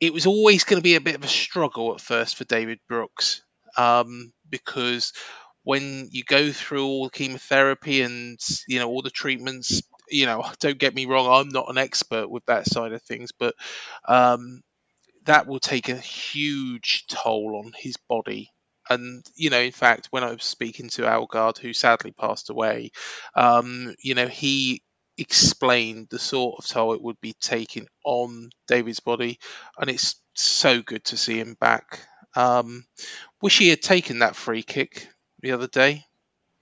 [0.00, 2.78] it was always going to be a bit of a struggle at first for David
[2.88, 3.42] Brooks
[3.76, 5.12] um, because
[5.62, 10.44] when you go through all the chemotherapy and you know all the treatments, you know,
[10.60, 13.54] don't get me wrong, I'm not an expert with that side of things, but
[14.08, 14.62] um,
[15.24, 18.50] that will take a huge toll on his body.
[18.88, 22.90] And you know, in fact, when I was speaking to Algard, who sadly passed away,
[23.36, 24.82] um, you know, he
[25.18, 29.38] explained the sort of toll it would be taking on David's body,
[29.78, 32.00] and it's so good to see him back.
[32.36, 32.84] Um,
[33.42, 35.08] wish he had taken that free kick
[35.42, 36.04] the other day.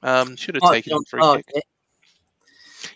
[0.03, 1.47] Um, should have Oh, taken the free target.
[1.55, 1.65] kick.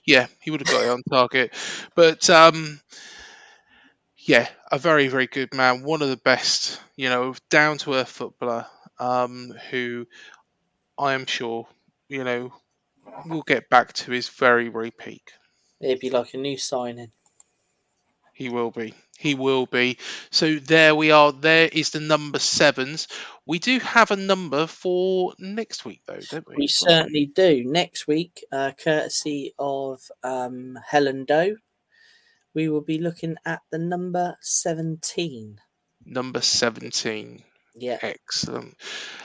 [0.06, 1.54] Yeah, he would have got it on target.
[1.94, 2.80] But um,
[4.16, 5.82] yeah, a very, very good man.
[5.82, 8.66] One of the best, you know, down to earth footballer
[8.98, 10.06] um, who
[10.98, 11.68] I am sure,
[12.08, 12.52] you know,
[13.26, 15.32] will get back to his very, very peak.
[15.80, 17.12] It'd be like a new signing.
[18.34, 18.94] He will be.
[19.22, 19.98] He will be.
[20.32, 21.30] So there we are.
[21.32, 23.06] There is the number sevens.
[23.46, 26.56] We do have a number for next week, though, don't we?
[26.58, 27.62] We certainly do.
[27.64, 31.54] Next week, uh, courtesy of um, Helen Doe,
[32.52, 35.60] we will be looking at the number 17.
[36.04, 37.44] Number 17.
[37.76, 37.98] Yeah.
[38.02, 38.76] Excellent.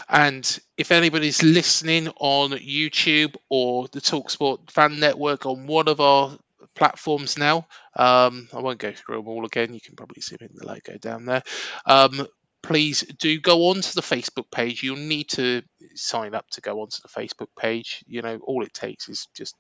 [0.08, 6.38] And if anybody's listening on YouTube or the Talksport Fan Network on one of our
[6.78, 9.74] platforms now, um, I won't go through them all again.
[9.74, 11.44] You can probably see them in the logo down there.
[11.86, 12.28] Um,
[12.62, 14.84] please do go onto the Facebook page.
[14.84, 15.64] You'll need to
[15.96, 18.04] sign up to go onto the Facebook page.
[18.08, 19.56] You know, all it takes is just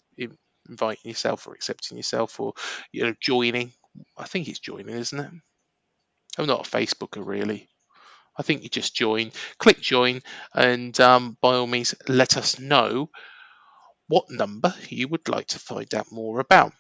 [0.69, 2.53] inviting yourself or accepting yourself or
[2.91, 3.71] you know joining.
[4.17, 5.31] I think it's joining, isn't it?
[6.37, 7.67] I'm not a Facebooker really.
[8.39, 10.21] I think you just join, click join,
[10.53, 13.09] and um, by all means, let us know
[14.07, 16.73] what number you would like to find out more about.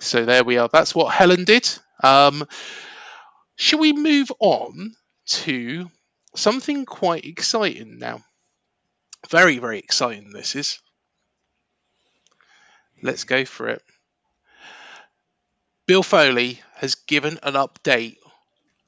[0.00, 0.68] So there we are.
[0.72, 1.68] That's what Helen did.
[2.02, 2.46] Um,
[3.56, 4.94] shall we move on
[5.26, 5.90] to
[6.34, 8.20] something quite exciting now?
[9.28, 10.30] Very, very exciting.
[10.32, 10.78] This is.
[13.02, 13.82] Let's go for it.
[15.86, 18.16] Bill Foley has given an update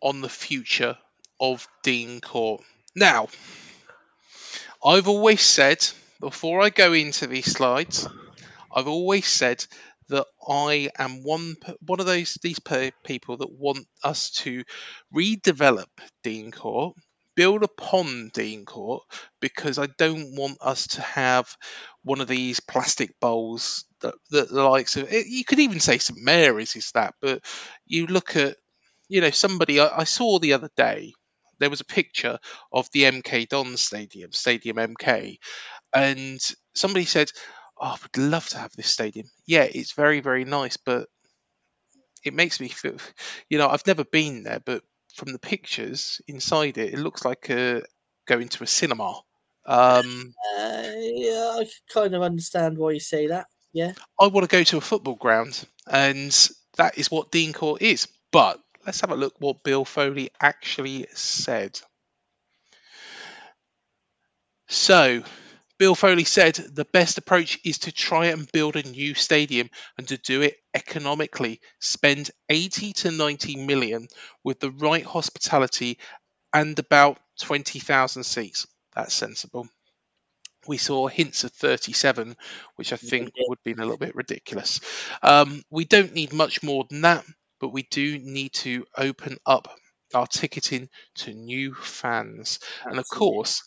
[0.01, 0.97] on the future
[1.41, 2.63] of Dean Court.
[2.95, 3.29] Now,
[4.85, 5.87] I've always said,
[6.21, 8.07] before I go into these slides,
[8.75, 9.65] I've always said
[10.11, 11.57] that I am one
[11.87, 12.61] one of those these
[13.05, 14.65] people that want us to
[15.15, 15.87] redevelop
[16.23, 16.97] Dean Court,
[17.37, 19.03] build upon Dean Court,
[19.41, 21.57] because I don't want us to have
[22.03, 25.99] one of these plastic bowls that, that the likes of it, you could even say
[25.99, 27.43] St Mary's is that, but
[27.87, 28.57] you look at
[29.09, 31.13] you know somebody I, I saw the other day
[31.59, 32.39] there was a picture
[32.73, 35.37] of the MK Don Stadium, Stadium MK,
[35.95, 36.41] and
[36.75, 37.31] somebody said,
[37.81, 41.09] "Oh, I would love to have this stadium." Yeah, it's very, very nice, but
[42.25, 42.97] it makes me feel,
[43.49, 44.83] you know, I've never been there, but
[45.15, 47.83] from the pictures inside it, it looks like a,
[48.27, 49.21] going to a cinema.
[49.67, 53.47] Um, Uh, yeah, I kind of understand why you say that.
[53.73, 53.93] Yeah.
[54.19, 56.31] I want to go to a football ground, and
[56.77, 58.09] that is what Dean Court is.
[58.33, 61.81] But let's have a look what Bill Foley actually said.
[64.69, 65.25] So,
[65.81, 70.07] Bill Foley said the best approach is to try and build a new stadium and
[70.09, 71.63] to do it economically.
[71.79, 74.07] Spend 80 to 90 million
[74.45, 75.99] with the right hospitality
[76.53, 78.67] and about 20,000 seats.
[78.95, 79.69] That's sensible.
[80.67, 82.37] We saw hints of 37,
[82.77, 84.81] which I think would have been a little bit ridiculous.
[85.23, 87.25] Um, we don't need much more than that,
[87.59, 89.75] but we do need to open up
[90.13, 92.59] our ticketing to new fans.
[92.85, 93.63] And of course,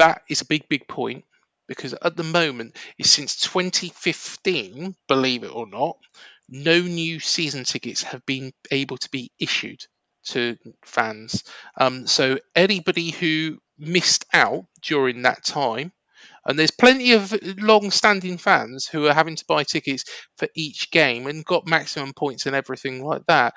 [0.00, 1.24] that is a big, big point
[1.68, 5.96] because at the moment, since 2015, believe it or not,
[6.48, 9.80] no new season tickets have been able to be issued
[10.24, 11.44] to fans.
[11.78, 15.92] Um, so anybody who missed out during that time,
[16.44, 20.04] and there's plenty of long-standing fans who are having to buy tickets
[20.38, 23.54] for each game and got maximum points and everything like that.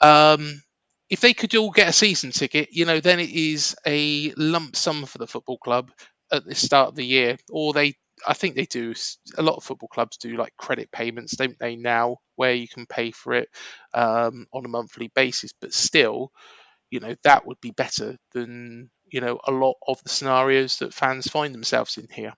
[0.00, 0.62] Um,
[1.10, 4.76] if they could all get a season ticket, you know, then it is a lump
[4.76, 5.90] sum for the football club
[6.30, 7.94] at the start of the year, or they.
[8.26, 8.94] I think they do.
[9.36, 11.76] A lot of football clubs do like credit payments, don't they?
[11.76, 13.48] Now, where you can pay for it
[13.94, 16.32] um, on a monthly basis, but still,
[16.90, 20.92] you know, that would be better than you know a lot of the scenarios that
[20.92, 22.34] fans find themselves in here.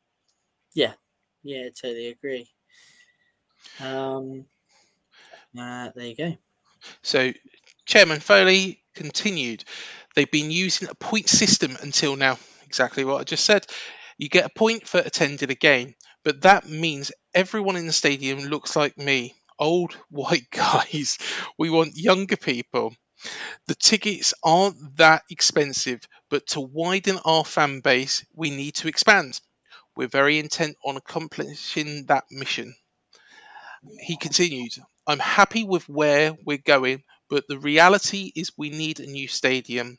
[0.75, 0.93] Yeah.
[1.43, 2.51] Yeah, totally agree.
[3.81, 4.47] Um,
[5.59, 6.37] uh, there you go.
[7.03, 7.33] So,
[7.91, 9.65] Chairman Foley continued.
[10.15, 12.39] They've been using a point system until now.
[12.65, 13.67] Exactly what I just said.
[14.17, 18.39] You get a point for attending a game, but that means everyone in the stadium
[18.39, 21.19] looks like me old white guys.
[21.59, 22.95] We want younger people.
[23.67, 29.41] The tickets aren't that expensive, but to widen our fan base, we need to expand.
[29.97, 32.73] We're very intent on accomplishing that mission.
[33.99, 34.75] He continued,
[35.09, 39.99] I'm happy with where we're going, but the reality is we need a new stadium.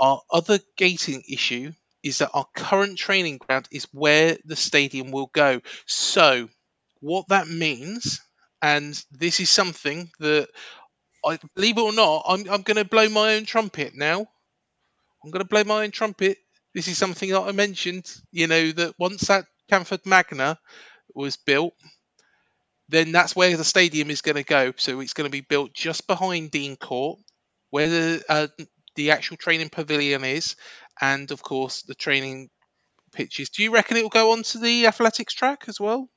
[0.00, 1.72] Our other gating issue
[2.02, 5.60] is that our current training ground is where the stadium will go.
[5.86, 6.48] So,
[7.00, 8.20] what that means,
[8.62, 10.48] and this is something that
[11.26, 14.26] I believe it or not, I'm, I'm going to blow my own trumpet now.
[15.24, 16.38] I'm going to blow my own trumpet.
[16.74, 20.58] This is something that I mentioned, you know, that once that Canford Magna
[21.14, 21.74] was built,
[22.88, 24.72] then that's where the stadium is going to go.
[24.76, 27.20] So it's going to be built just behind Dean Court,
[27.70, 28.48] where the uh,
[28.94, 30.56] the actual training pavilion is,
[31.00, 32.50] and of course the training
[33.12, 33.50] pitches.
[33.50, 36.08] Do you reckon it will go onto the athletics track as well?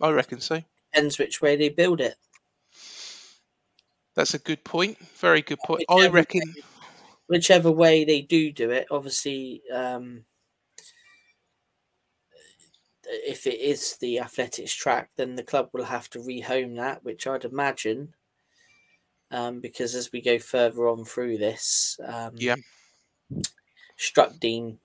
[0.00, 0.62] I reckon so.
[0.92, 2.16] Depends which way they build it.
[4.14, 4.98] That's a good point.
[4.98, 5.84] Very good point.
[5.88, 6.40] I reckon.
[6.56, 6.62] way-
[7.26, 10.24] whichever way they do do it, obviously, um,
[13.08, 17.26] if it is the athletics track, then the club will have to rehome that, which
[17.26, 18.14] I'd imagine,
[19.30, 22.56] um, because as we go further on through this, um, Yeah.
[23.98, 24.78] Structadene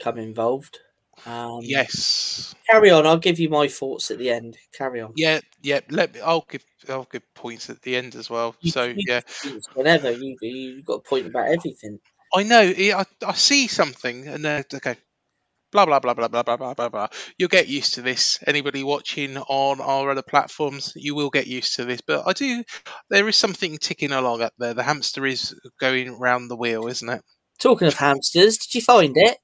[0.00, 0.80] come involved.
[1.24, 2.54] Um, yes.
[2.68, 3.06] Carry on.
[3.06, 4.58] I'll give you my thoughts at the end.
[4.72, 5.12] Carry on.
[5.16, 5.80] Yeah, yeah.
[5.88, 6.20] Let me.
[6.20, 6.64] I'll give.
[6.88, 8.54] I'll give points at the end as well.
[8.60, 9.20] You- So you yeah,
[9.74, 12.00] Whenever you you've got a point about everything.
[12.34, 12.60] I know.
[12.60, 14.96] yeah, I, I see something, and then okay,
[15.72, 17.08] blah blah blah blah blah blah blah blah blah.
[17.38, 18.38] You'll get used to this.
[18.46, 22.00] Anybody watching on our other platforms, you will get used to this.
[22.00, 22.64] But I do.
[23.10, 24.74] There is something ticking along up there.
[24.74, 27.22] The hamster is going round the wheel, isn't it?
[27.58, 29.38] Talking of hamsters, did you find it?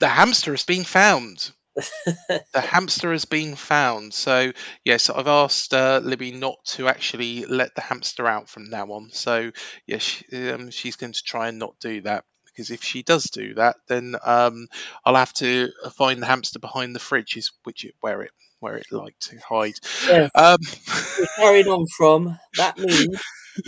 [0.00, 1.52] The hamster has been found.
[2.06, 4.12] the hamster has been found.
[4.12, 4.52] So
[4.84, 9.10] yes, I've asked uh, Libby not to actually let the hamster out from now on.
[9.12, 9.52] So
[9.86, 13.24] yes, she, um, she's going to try and not do that because if she does
[13.24, 14.66] do that, then um,
[15.04, 18.76] I'll have to find the hamster behind the fridge, is which it, where it where
[18.76, 19.74] it like to hide.
[20.06, 20.28] Yeah.
[20.34, 20.58] Um,
[21.18, 23.20] We're carrying on from that means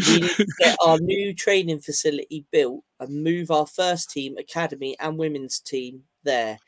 [0.06, 4.96] we need to get our new training facility built and move our first team, academy,
[5.00, 6.58] and women's team there.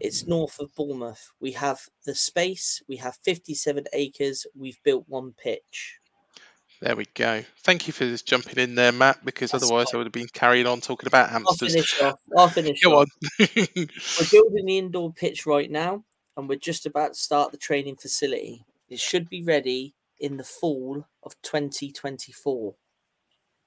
[0.00, 1.30] It's north of Bournemouth.
[1.40, 2.82] We have the space.
[2.88, 4.46] We have 57 acres.
[4.56, 5.99] We've built one pitch.
[6.80, 7.42] There we go.
[7.62, 10.28] Thank you for just jumping in there, Matt, because That's otherwise I would have been
[10.32, 11.74] carrying on talking about hamsters.
[11.76, 12.20] I'll finish off.
[12.38, 13.08] I'll finish Go off.
[13.38, 13.46] on.
[13.56, 16.04] We're building the indoor pitch right now,
[16.36, 18.64] and we're just about to start the training facility.
[18.88, 22.74] It should be ready in the fall of 2024.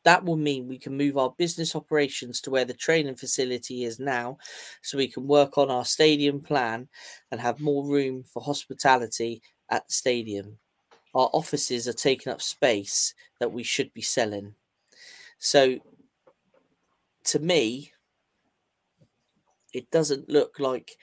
[0.04, 4.00] That will mean we can move our business operations to where the training facility is
[4.00, 4.38] now,
[4.82, 6.90] so we can work on our stadium plan
[7.32, 10.58] and have more room for hospitality at the stadium.
[11.14, 14.56] Our offices are taking up space that we should be selling.
[15.40, 15.80] So,
[17.26, 17.92] to me,
[19.74, 20.98] it doesn't look like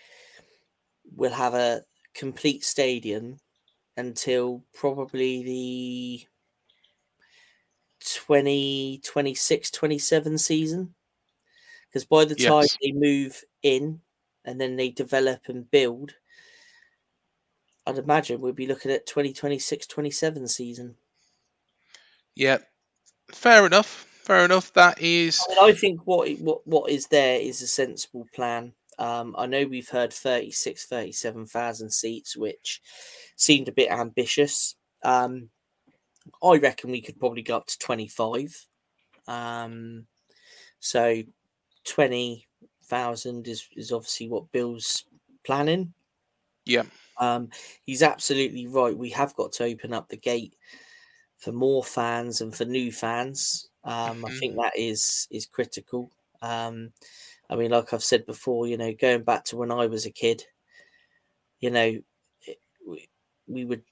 [1.17, 1.83] we'll have a
[2.15, 3.39] complete stadium
[3.97, 6.27] until probably the
[8.01, 10.95] 2026 27 season
[11.89, 12.77] because by the time Yes.
[12.83, 14.03] they move in
[14.45, 16.15] and then they develop and build
[17.87, 20.97] i'd imagine we'd be looking at 2026 27 season
[22.41, 22.59] yeah,
[23.33, 24.07] fair enough.
[24.23, 24.73] Fair enough.
[24.75, 25.45] That is.
[25.47, 28.73] I, mean, I think what what what is there is a sensible plan.
[28.99, 32.83] Um, I know we've heard 36, 37,000 seats, which
[33.37, 34.75] seemed a bit ambitious.
[35.03, 35.49] Um,
[36.43, 38.67] I reckon we could probably go up to 25.
[39.27, 40.07] Um,
[40.81, 41.23] so
[41.85, 45.05] 20,000 is, is obviously what Bill's
[45.47, 45.95] planning.
[46.67, 46.83] Yeah.
[47.21, 47.51] Um,
[47.85, 48.97] he's absolutely right.
[48.97, 50.57] We have got to open up the gate
[51.39, 53.71] for more fans and for new fans.
[53.85, 54.41] Um, I Mhm.
[54.41, 56.13] think that is is critical.
[56.43, 56.93] Um,
[57.51, 60.11] I mean, like I've said before, you know, going back to when I was a
[60.13, 60.45] kid,
[61.61, 62.01] you know,
[62.47, 63.09] it, we,
[63.47, 63.83] we would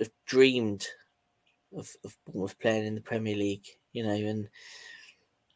[0.00, 0.86] have dreamed
[1.76, 4.48] of, of Bournemouth playing in the Premier League, you know, and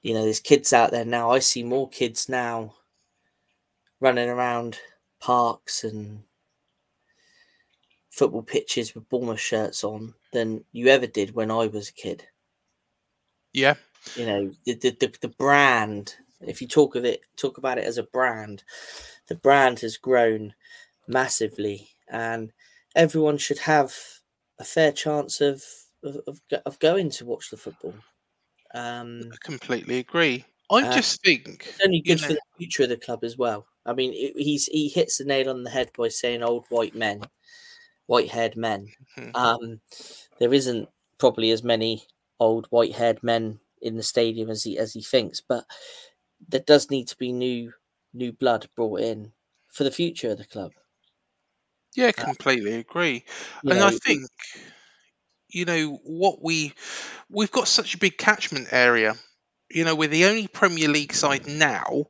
[0.02, 1.30] you know, there's kids out there now.
[1.30, 2.76] I see more kids now
[4.00, 4.78] running around
[5.20, 6.24] parks and
[8.16, 12.26] football pitches with Bournemouth shirts on than you ever did when I was a kid.
[13.52, 13.74] Yeah.
[14.14, 17.84] You know, the the, the, the brand, if you talk of it, talk about it
[17.84, 18.62] as a brand,
[19.28, 20.54] the brand has grown
[21.08, 22.52] massively and
[22.94, 23.94] everyone should have
[24.58, 25.62] a fair chance of
[26.02, 27.94] of, of, of going to watch the football.
[28.74, 30.44] Um, I completely agree.
[30.70, 33.36] I Uh, just think it's only good for know- the future of the club as
[33.36, 33.66] well.
[33.84, 36.94] I mean, it, he's he hits the nail on the head by saying old white
[36.94, 37.22] men,
[38.06, 38.88] white haired men.
[39.16, 39.34] Mhm.
[39.34, 39.80] Um,
[40.38, 40.88] there isn't
[41.18, 42.06] probably as many
[42.40, 45.66] old white haired men in the stadium as he as he thinks, but
[46.48, 47.72] there does need to be new
[48.14, 49.32] new blood brought in
[49.68, 50.72] for the future of the club.
[51.94, 53.24] Yeah, completely agree.
[53.68, 54.26] And know, I think,
[55.48, 56.72] you know, what we
[57.30, 59.14] we've got such a big catchment area.
[59.70, 62.06] You know, we're the only Premier League side now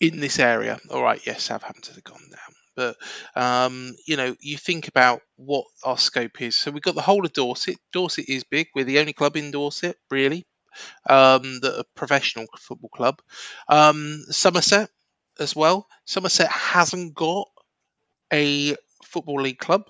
[0.00, 0.78] in this area.
[0.90, 2.49] All right, yes, Southampton have happened to have gone down,
[2.80, 2.96] but
[3.36, 6.56] um, you know, you think about what our scope is.
[6.56, 7.76] So we've got the whole of Dorset.
[7.92, 8.68] Dorset is big.
[8.74, 10.46] We're the only club in Dorset, really,
[11.08, 13.20] um, that a professional football club.
[13.68, 14.90] Um, Somerset
[15.40, 15.86] as well.
[16.06, 17.48] Somerset hasn't got
[18.32, 19.84] a football league club.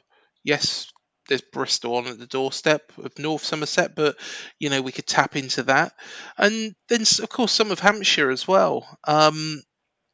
[0.45, 0.91] Yes,
[1.29, 4.17] there's Bristol on at the doorstep of North Somerset, but
[4.59, 5.93] you know we could tap into that,
[6.39, 8.87] and then of course some of Hampshire as well.
[9.07, 9.63] Um,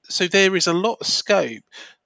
[0.08, 1.62] so there is a lot of scope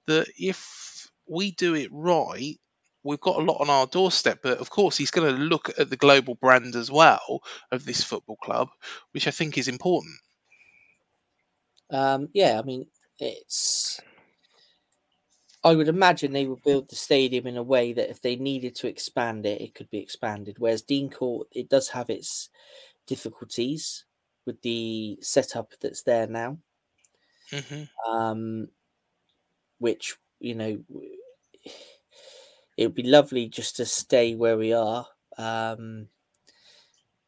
[0.07, 2.59] that if we do it right,
[3.03, 4.39] we've got a lot on our doorstep.
[4.43, 7.41] But of course, he's going to look at the global brand as well
[7.71, 8.69] of this football club,
[9.11, 10.15] which I think is important.
[11.89, 12.87] Um, yeah, I mean,
[13.19, 13.99] it's.
[15.63, 18.73] I would imagine they would build the stadium in a way that if they needed
[18.77, 20.55] to expand it, it could be expanded.
[20.57, 22.49] Whereas Dean Court, it does have its
[23.05, 24.05] difficulties
[24.45, 26.57] with the setup that's there now.
[27.51, 28.69] hmm um,
[29.81, 30.79] which you know
[32.77, 35.07] it would be lovely just to stay where we are.
[35.37, 36.07] Um,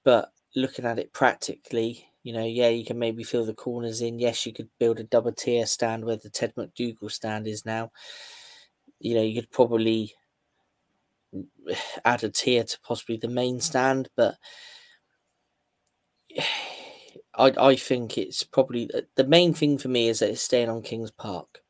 [0.03, 4.19] but looking at it practically, you know, yeah, you can maybe fill the corners in.
[4.19, 7.91] Yes, you could build a double tier stand where the Ted MacDougall stand is now.
[8.99, 10.15] You know, you could probably
[12.05, 14.35] add a tier to possibly the main stand, but
[17.35, 20.81] I I think it's probably the main thing for me is that it's staying on
[20.83, 21.62] Kings Park.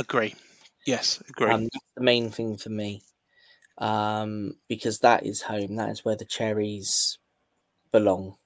[0.00, 0.34] Agree.
[0.86, 1.52] Yes, agree.
[1.52, 3.02] Um, that's the main thing for me,
[3.76, 5.76] um, because that is home.
[5.76, 7.18] That is where the cherries
[7.92, 8.36] belong.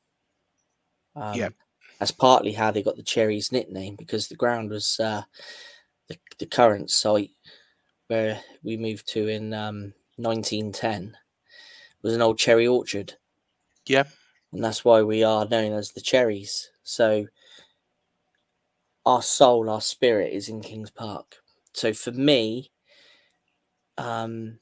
[1.15, 1.49] Um, Yeah.
[2.01, 5.23] that's partly how they got the cherries nickname because the ground was uh,
[6.09, 7.31] the the current site
[8.09, 11.17] where we moved to in um, 1910
[12.03, 13.15] was an old cherry orchard,
[13.87, 14.05] yeah.
[14.53, 16.71] and that's why we are known as the cherries.
[16.83, 17.29] So
[19.07, 21.44] our soul, our spirit is in Kings Park.
[21.75, 22.71] So for me,
[23.99, 24.59] um,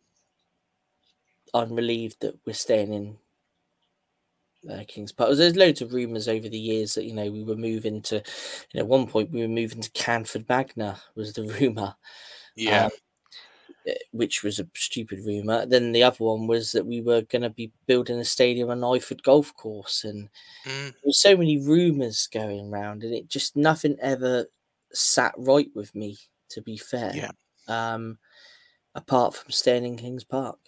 [1.55, 3.19] I'm relieved that we're staying in
[4.71, 5.31] uh, Kings Park.
[5.37, 8.23] There's loads of rumours over the years that you know we were moving to, you
[8.75, 11.95] know, at one point we were moving to Canford Magna was the rumour,
[12.57, 12.85] Yeah.
[12.85, 12.91] um,
[13.87, 15.67] eh, which was a stupid rumour.
[15.67, 18.81] Then the other one was that we were going to be building a stadium on
[18.83, 20.25] Iford Golf Course, and
[20.67, 20.93] Mm.
[21.03, 24.47] there were so many rumours going around, and it just nothing ever
[24.93, 26.19] sat right with me.
[26.53, 27.31] To be fair, Yeah.
[27.69, 28.19] um,
[28.95, 30.59] apart from staying in Kings Park.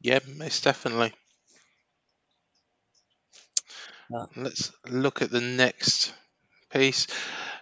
[0.00, 1.12] Yeah, most definitely.
[4.36, 6.12] Let's look at the next
[6.70, 7.06] piece.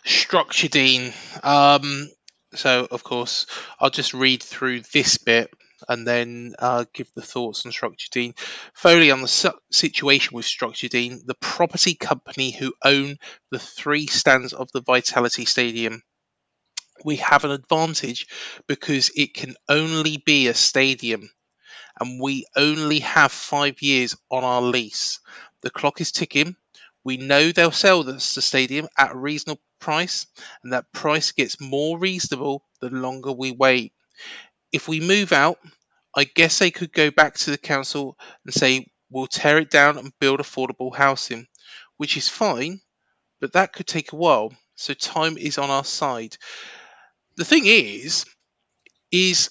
[0.05, 1.13] Structadene.
[1.45, 2.09] Um,
[2.55, 3.47] so, of course,
[3.81, 5.51] I'll just read through this bit
[5.89, 8.39] and then uh, give the thoughts on Structadene.
[8.75, 13.17] Foley on the su- situation with Structadene, the property company who own
[13.51, 16.03] the three stands of the Vitality Stadium.
[17.05, 18.27] We have an advantage
[18.67, 21.31] because it can only be a stadium
[22.01, 25.21] and we only have five years on our lease.
[25.63, 26.57] The clock is ticking.
[27.05, 30.27] We know they'll sell us the stadium at a reasonable price,
[30.63, 33.93] and that price gets more reasonable the longer we wait.
[34.73, 35.59] If we move out,
[36.17, 39.99] I guess they could go back to the council and say, we'll tear it down
[39.99, 41.47] and build affordable housing,
[41.97, 42.81] which is fine,
[43.41, 46.37] but that could take a while, so time is on our side.
[47.37, 48.27] The thing is,
[49.13, 49.51] is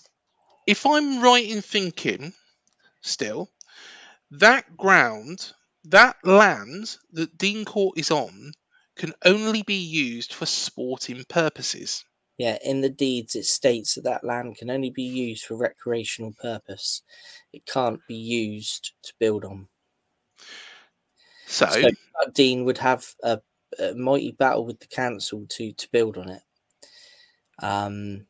[0.67, 2.33] if I'm right in thinking
[3.01, 3.51] still,
[4.31, 5.53] that ground,
[5.85, 8.53] that land that Dean Court is on,
[8.97, 12.05] can only be used for sporting purposes.
[12.37, 16.33] Yeah, in the deeds it states that that land can only be used for recreational
[16.33, 17.01] purpose.
[17.51, 19.69] It can't be used to build on.
[21.45, 21.89] So, So
[22.21, 23.41] uh, Dean would have a,
[23.79, 26.43] a mighty battle with the council to to build on it.
[27.59, 28.27] Um,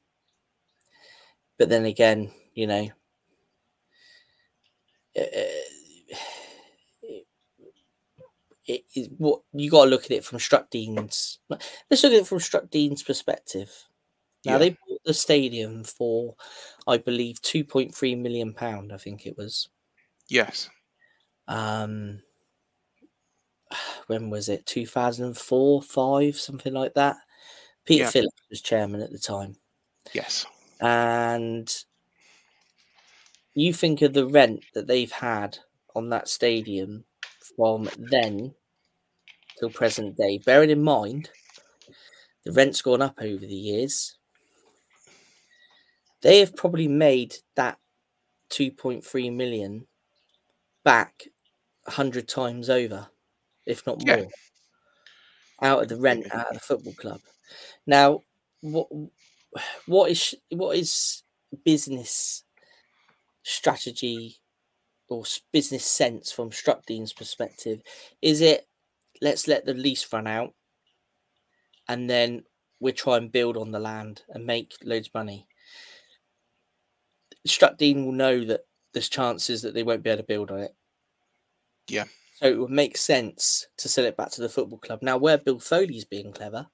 [1.57, 2.89] but then again, you know,
[5.15, 5.21] uh,
[8.65, 11.39] it is what you got to look at it from Structadene's.
[11.49, 13.89] Let's look at it from Structadene's perspective.
[14.45, 14.57] Now Yeah.
[14.57, 16.35] they bought the stadium for,
[16.87, 18.93] I believe, two point three million pound.
[18.93, 19.69] I think it was.
[20.29, 20.69] yes,
[21.47, 22.23] Um,
[24.07, 24.65] when was it?
[24.65, 27.17] Two thousand and four, five, something like that.
[27.85, 28.09] Peter Yeah.
[28.09, 29.57] Phillips was chairman at the time,
[30.13, 30.45] yes,
[30.81, 31.83] and
[33.55, 35.59] you think of the rent that they've had
[35.95, 37.05] on that stadium
[37.55, 38.55] from then
[39.59, 40.37] till present day.
[40.37, 41.29] Bearing in mind,
[42.45, 44.15] the rent's gone up over the years.
[46.21, 47.79] They have probably made that
[48.49, 49.87] 2.3 million
[50.83, 51.25] back
[51.87, 53.09] a hundred times over,
[53.65, 54.17] if not Yeah.
[54.17, 54.31] more,
[55.61, 57.21] out of the rent out of the football club.
[57.85, 58.23] Now,
[58.61, 58.87] what
[59.85, 61.23] what is what is
[61.65, 62.43] business
[63.43, 64.37] strategy
[65.09, 67.81] or business sense from Structadene's perspective?
[68.21, 68.67] Is it
[69.21, 70.53] let's let the lease run out
[71.87, 72.43] and then
[72.79, 75.47] we try and build on the land and make loads of money?
[77.47, 78.61] Struckdean will know that
[78.93, 80.75] there's chances that they won't be able to build on it.
[81.87, 82.05] Yeah.
[82.35, 84.99] So it would make sense to sell it back to the football club.
[85.01, 86.67] Now, where Bill Foley's being clever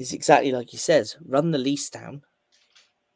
[0.00, 2.22] is exactly like he says run the lease down.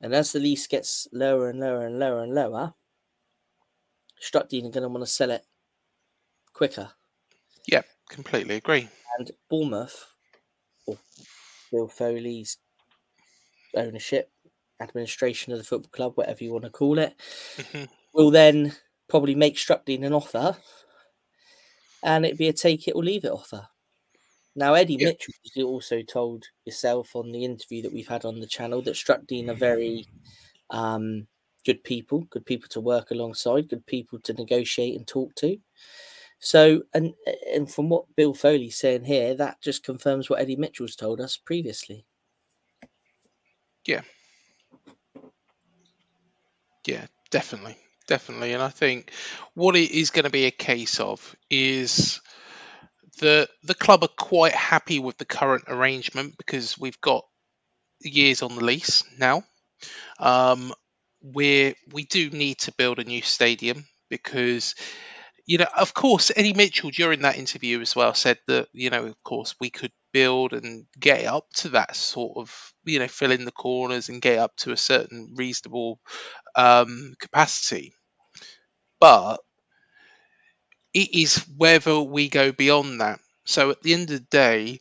[0.00, 2.74] And as the lease gets lower and lower and lower and lower,
[4.22, 5.44] Structadene are going to want to sell it
[6.52, 6.90] quicker.
[7.66, 8.88] yeah, completely agree.
[9.18, 10.04] And Bournemouth,
[10.86, 10.98] or
[11.72, 12.58] Bill Foley's
[13.74, 14.30] ownership,
[14.80, 17.14] administration of the football club, whatever you want to call it,
[17.56, 17.88] Mhm.
[18.12, 18.76] will then
[19.08, 20.56] probably make Structadene an offer,
[22.02, 23.68] and it'd be a take it or leave it offer.
[24.56, 25.08] Now, Eddie Yeah.
[25.08, 28.94] Mitchell you also told yourself on the interview that we've had on the channel that
[28.94, 30.06] Structadene are very
[30.70, 31.26] um,
[31.64, 35.58] good people, good people to work alongside, good people to negotiate and talk to.
[36.38, 37.14] So, and
[37.52, 41.36] and from what Bill Foley's saying here, that just confirms what Eddie Mitchell's told us
[41.36, 42.04] previously.
[43.86, 44.02] Yeah.
[46.86, 47.78] Yeah, definitely.
[48.06, 48.52] Definitely.
[48.52, 49.10] And I think
[49.54, 52.20] what it is going to be a case of is
[53.14, 57.24] the the club are quite happy with the current arrangement because we've got
[58.00, 59.44] years on the lease now.
[60.18, 60.72] Um,
[61.20, 64.74] where we do need to build a new stadium because
[65.46, 69.04] you know, of course, Eddie Mitchell during that interview as well said that, you know,
[69.04, 73.30] of course, we could build and get up to that sort of, you know, fill
[73.30, 76.00] in the corners and get up to a certain reasonable
[76.56, 77.92] um, capacity.
[79.00, 79.40] But
[80.94, 83.20] it is whether we go beyond that.
[83.44, 84.78] So at the end of the day,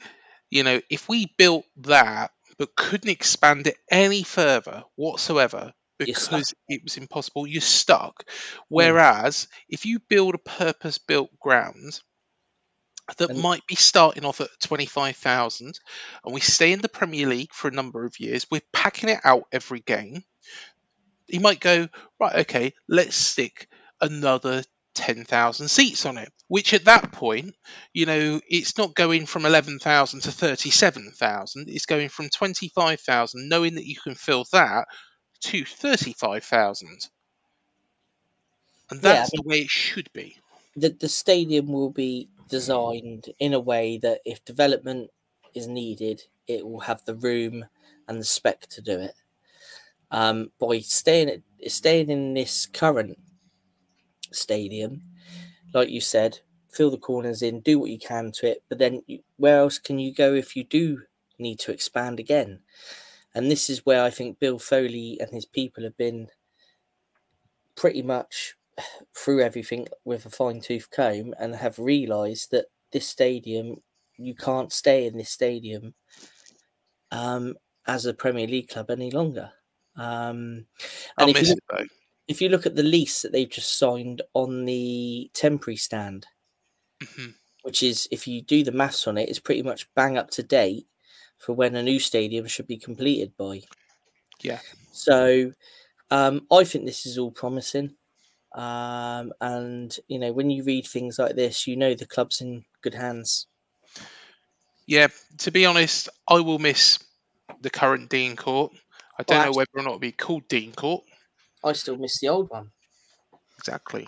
[0.50, 6.82] you know, if we built that but couldn't expand it any further whatsoever, because it
[6.84, 7.48] was impossible.
[7.48, 8.26] You're stuck.
[8.26, 8.62] Mm.
[8.70, 12.00] Whereas if you build a purpose built ground
[13.18, 15.80] that And- might be starting off at 25,000
[16.24, 19.20] and we stay in the Premier League for a number of years, we're packing it
[19.24, 20.24] out every game.
[21.28, 21.88] You might go,
[22.20, 23.68] right, okay, let's stick
[24.02, 24.64] another
[24.94, 27.56] 10,000 seats on it, which at that point,
[27.94, 33.86] you know, it's not going from 11,000 to 37,000, it's going from 25,000, knowing that
[33.88, 34.88] you can fill that
[35.42, 37.10] to 35,000.
[38.90, 40.40] And Yeah, I that's the way it should be.
[40.76, 45.12] the the stadium will be designed in a way that if development
[45.54, 47.66] is needed, it will have the room
[48.08, 49.16] and the spec to do it.
[50.12, 53.20] Um, by staying at, staying in this current
[54.36, 55.02] stadium,
[55.74, 56.40] like you said,
[56.70, 59.78] fill the corners in, do what you can to it, but then you, where else
[59.80, 61.04] can you go if you do
[61.40, 62.62] need to expand again?
[63.36, 66.30] And this is where I think Bill Foley and his people have been
[67.76, 68.56] pretty much
[69.16, 73.78] through everything with a fine tooth comb and have realised that this stadium,
[74.18, 75.96] you can't stay in this stadium
[77.12, 77.56] um,
[77.88, 79.52] as a Premier League club any longer.
[79.96, 80.66] Um,
[81.18, 81.86] I'll and if miss you, it though.
[82.28, 86.28] If you look at the lease that they've just signed on the temporary stand,
[87.02, 87.36] Mhm.
[87.64, 90.44] which is, if you do the maths on it, it's pretty much bang up to
[90.44, 90.88] date
[91.38, 93.64] for when a new stadium should be completed by.
[94.42, 94.60] Yeah.
[94.92, 95.54] So
[96.12, 97.96] um, I think this is all promising.
[98.54, 102.66] Um, and, you know, when you read things like this, you know the club's in
[102.82, 103.48] good hands.
[104.86, 105.08] Yeah,
[105.40, 107.00] to be honest, I will miss
[107.62, 108.74] the current Dean Court.
[109.18, 111.04] I don't know actu- whether or not it'll be called Dean Court.
[111.64, 112.72] I still miss the old one.
[113.58, 114.08] Exactly.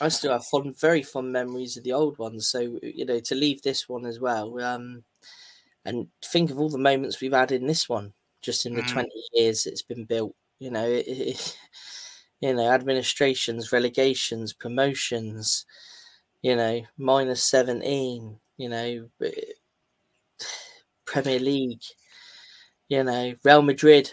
[0.00, 2.48] I still have fond, very fond memories of the old ones.
[2.48, 5.04] So you know, to leave this one as well, um,
[5.84, 8.92] and think of all the moments we've had in this one, just in the Mm.
[8.92, 10.36] twenty years it's been built.
[10.60, 11.58] You know, it, it,
[12.40, 15.66] you know, administrations, relegations, promotions.
[16.42, 18.40] You know, minus seventeen.
[18.58, 19.10] You know,
[21.04, 21.82] Premier League.
[22.88, 24.12] You know, Real Madrid.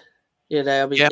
[0.50, 1.10] You know, I mean, Yeah.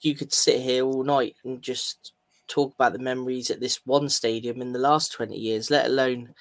[0.00, 2.12] you could sit here all night and just
[2.46, 6.34] talk about the memories at this one stadium in the last 20 years, let alone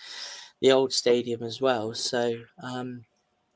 [0.61, 1.93] the old stadium as well.
[1.93, 3.05] So, um,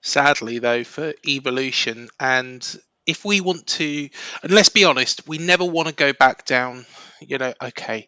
[0.01, 2.63] Sadly, though, for evolution, and
[3.07, 4.09] if we want to,
[4.43, 6.85] and let's be honest, we never want to go back down.
[7.21, 8.07] You know, okay,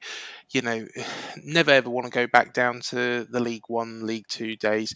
[0.51, 0.87] you know,
[1.43, 4.93] never ever want to go back down to the League One, League Two days.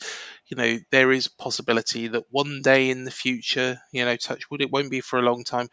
[0.48, 4.50] You know, there is a possibility that one day in the future, you know, touch
[4.52, 5.70] wood, it won't be for a long time.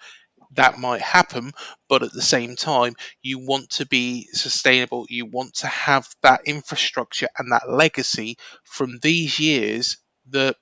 [0.53, 1.53] That might happen,
[1.89, 5.07] but at the same time, you want to be sustainable.
[5.09, 9.99] You want to have that infrastructure and that legacy from these years
[10.31, 10.57] that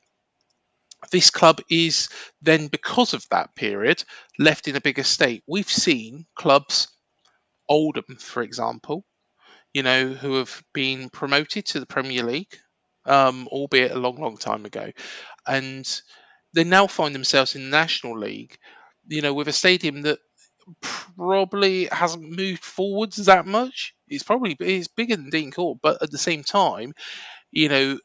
[1.11, 2.09] this club is
[2.43, 4.03] then because of that period
[4.39, 5.43] left in a bigger state.
[5.47, 6.89] We've seen clubs,
[7.69, 9.05] Oldham, for example,
[9.73, 12.59] you know, who have been promoted to the Premier League,
[13.07, 14.91] um, albeit a long, long time ago,
[15.47, 16.01] and
[16.55, 18.57] they now find themselves in the National League,
[19.07, 20.19] you know, with a stadium that
[20.81, 23.95] probably hasn't moved forwards that much.
[24.09, 26.93] It's probably it's bigger than Dean Court, but at the same time,
[27.51, 27.99] you know,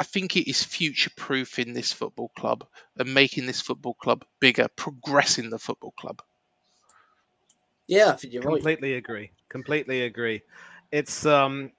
[0.00, 2.66] I think it is future proofing this football club
[2.96, 6.22] and making this football club bigger, progressing the football club.
[7.86, 8.54] yeah, I think you're right.
[8.54, 9.30] Completely agree.
[9.50, 10.42] Completely agree.
[10.90, 11.72] It's um,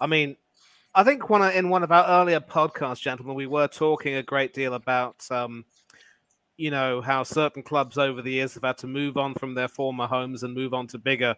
[0.00, 0.36] I mean,
[0.94, 4.22] I think one of- in one of our earlier podcasts, gentlemen, we were talking a
[4.22, 5.64] great deal about um,
[6.58, 9.68] you know, how certain clubs over the years have had to move on from their
[9.68, 11.34] former homes and move on to bigger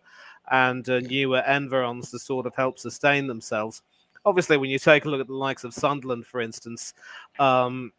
[0.51, 3.83] and uh, newer environs to sort of help sustain themselves.
[4.25, 6.95] Obviously, when you take a look at the likes of Sunderland, for instance,
[7.39, 7.93] um,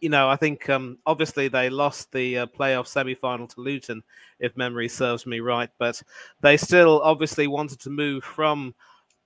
[0.00, 4.02] you know, I think um, obviously they lost the uh, playoff semi final to Luton,
[4.38, 6.02] if memory serves me right, but
[6.40, 8.74] they still obviously wanted to move from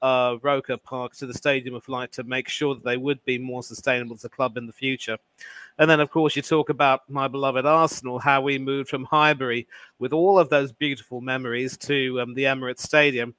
[0.02, 3.38] uh, Roker Park to the Stadium of Light to make sure that they would be
[3.38, 5.18] more sustainable as a club in the future.
[5.78, 9.66] And then, of course, you talk about my beloved Arsenal, how we moved from Highbury
[9.98, 13.34] with all of those beautiful memories to um, the Emirates Stadium.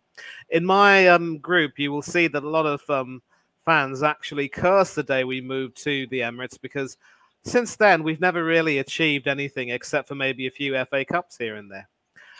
[0.50, 3.22] In my um, group, you will see that a lot of um,
[3.66, 6.98] fans actually curse the day we moved to the Emirates because
[7.44, 11.56] since then we've never really achieved anything except for maybe a few FA Cups here
[11.56, 11.88] and there.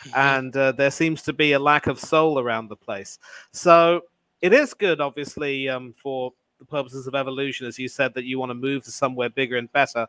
[0.04, 0.16] Mm-hmm.
[0.16, 3.18] And uh, there seems to be a lack of soul around the place.
[3.52, 4.02] So
[4.40, 8.38] it is good, obviously, um, for the purposes of evolution, as you said, that you
[8.38, 10.06] want to move to somewhere bigger and better.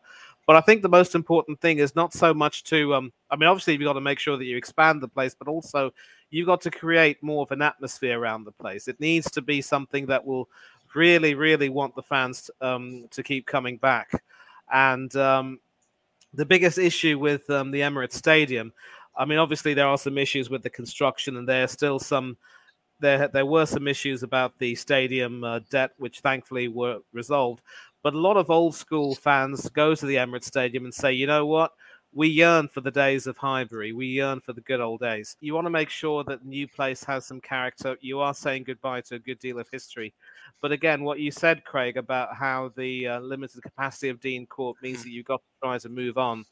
[0.47, 3.47] But I think the most important thing is not so much to, um, I mean,
[3.47, 5.93] obviously, you've got to make sure that you expand the place, but also
[6.29, 8.87] you've got to create more of an atmosphere around the place.
[8.87, 10.49] It needs to be something that will
[10.93, 14.23] really, really want the fans um, to keep coming back.
[14.73, 15.59] And um,
[16.33, 18.73] the biggest issue with um, the Emirates Stadium,
[19.21, 22.37] I mean, obviously, there are some issues with the construction, and there are still some
[22.99, 27.61] there there were some issues about the stadium uh, debt, which thankfully were resolved.
[28.01, 31.27] But a lot of old school fans go to the Emirates Stadium and say, you
[31.27, 31.71] know what?
[32.13, 33.93] We yearn for the days of Highbury.
[33.93, 35.37] We yearn for the good old days.
[35.39, 37.97] You want to make sure that the new place has some character.
[38.01, 40.15] You are saying goodbye to a good deal of history.
[40.63, 44.77] But again, what you said, Craig, about how the uh, limited capacity of Dean Court
[44.81, 46.43] means that you've got to try to move on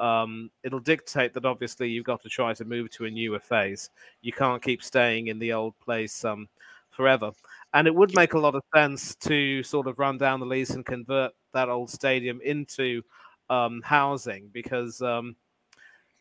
[0.00, 3.90] um, it'll dictate that obviously you've got to try to move to a newer phase.
[4.22, 6.48] You can't keep staying in the old place um,
[6.90, 7.32] forever.
[7.72, 10.70] And it would make a lot of sense to sort of run down the lease
[10.70, 13.02] and convert that old stadium into
[13.50, 15.36] um, housing because, um,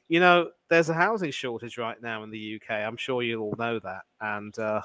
[0.10, 2.72] you know, there's a housing shortage right now in the UK.
[2.72, 4.02] I'm sure you all know that.
[4.22, 4.82] And, uh,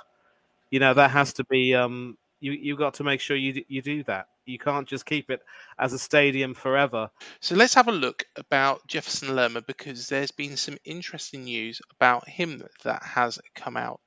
[0.70, 3.82] you know, that has to be, um, you, you've got to make sure you, you
[3.82, 4.28] do that.
[4.48, 5.40] You can't just keep it
[5.78, 7.10] as a stadium forever.
[7.40, 12.26] So let's have a look about Jefferson Lerma because there's been some interesting news about
[12.26, 14.00] him that has come out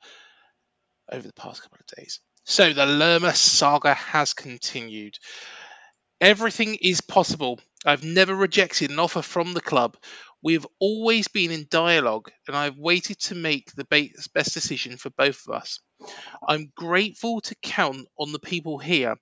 [1.12, 2.20] over the past couple of days.
[2.44, 5.16] So the Lerma saga has continued.
[6.20, 7.60] Everything is possible.
[7.86, 9.96] I've never rejected an offer from the club.
[10.44, 13.86] We've always been in dialogue, and I've waited to make the
[14.34, 15.80] best decision for both of us.
[16.48, 19.16] I'm grateful to count on the people here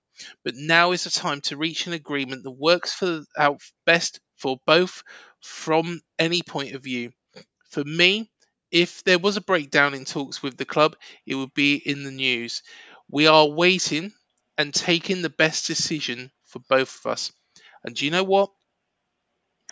[0.43, 4.57] but now is the time to reach an agreement that works for out best for
[4.65, 5.03] both
[5.41, 7.11] from any point of view.
[7.69, 8.31] For me,
[8.71, 12.11] if there was a breakdown in talks with the club, it would be in the
[12.11, 12.63] news.
[13.09, 14.11] We are waiting
[14.57, 17.31] and taking the best decision for both of us.
[17.83, 18.51] And do you know what?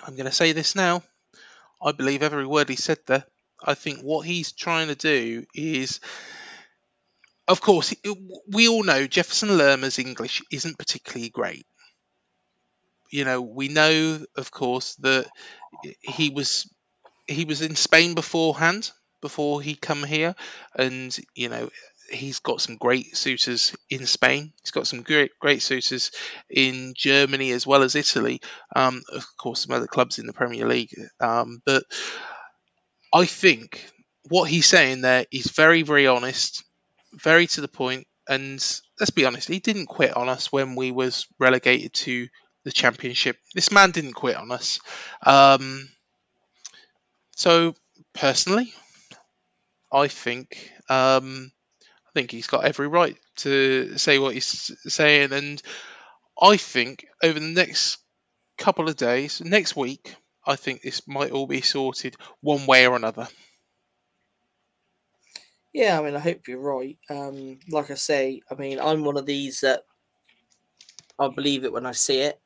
[0.03, 1.03] I'm going to say this now.
[1.81, 3.25] I believe every word he said there.
[3.63, 5.99] I think what he's trying to do is
[7.47, 7.93] of course,
[8.51, 11.65] we all know Jefferson Lerma's English isn't particularly great.
[13.09, 15.27] You know, we know, of course, that
[16.01, 16.69] he was
[17.25, 18.91] he was in Spain beforehand,
[19.21, 20.35] before he come here,
[20.75, 21.69] and you know
[22.09, 24.53] he's got some great suitors in Spain.
[24.61, 26.11] He's got some great great suitors
[26.49, 28.41] in Germany as well as Italy.
[28.75, 30.93] Um, of course, some other clubs in the Premier League.
[31.19, 31.83] Um, but
[33.13, 33.89] I think
[34.29, 36.63] what he's saying there is very very honest
[37.13, 38.07] very to the point.
[38.29, 38.63] and
[38.99, 42.27] let's be honest, he didn't quit on us when we was relegated to
[42.63, 43.37] the championship.
[43.55, 44.79] This man didn't quit on us.
[45.25, 45.87] Um,
[47.35, 47.75] so
[48.13, 48.73] personally,
[49.91, 51.51] I think um,
[52.17, 55.61] think he's got every right to say what he's saying, and
[56.41, 57.99] I think over the next
[58.57, 62.95] couple of days, next week, I think this might all be sorted one way or
[62.95, 63.27] another.
[65.73, 66.97] Yeah, I mean, I hope you're right.
[67.07, 69.83] Um, like I say, I mean, I'm one of these that
[71.19, 72.41] I believe it when I see it.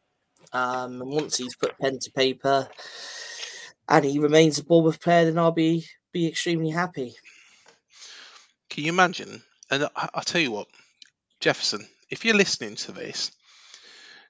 [0.52, 2.68] Um, and once he's put pen to paper
[3.88, 7.16] and he remains a Bournemouth player, then I'll be be extremely happy.
[8.70, 9.44] Can you imagine?
[9.72, 10.68] And I, I'll tell you what,
[11.40, 13.32] Jefferson, if you're listening to this,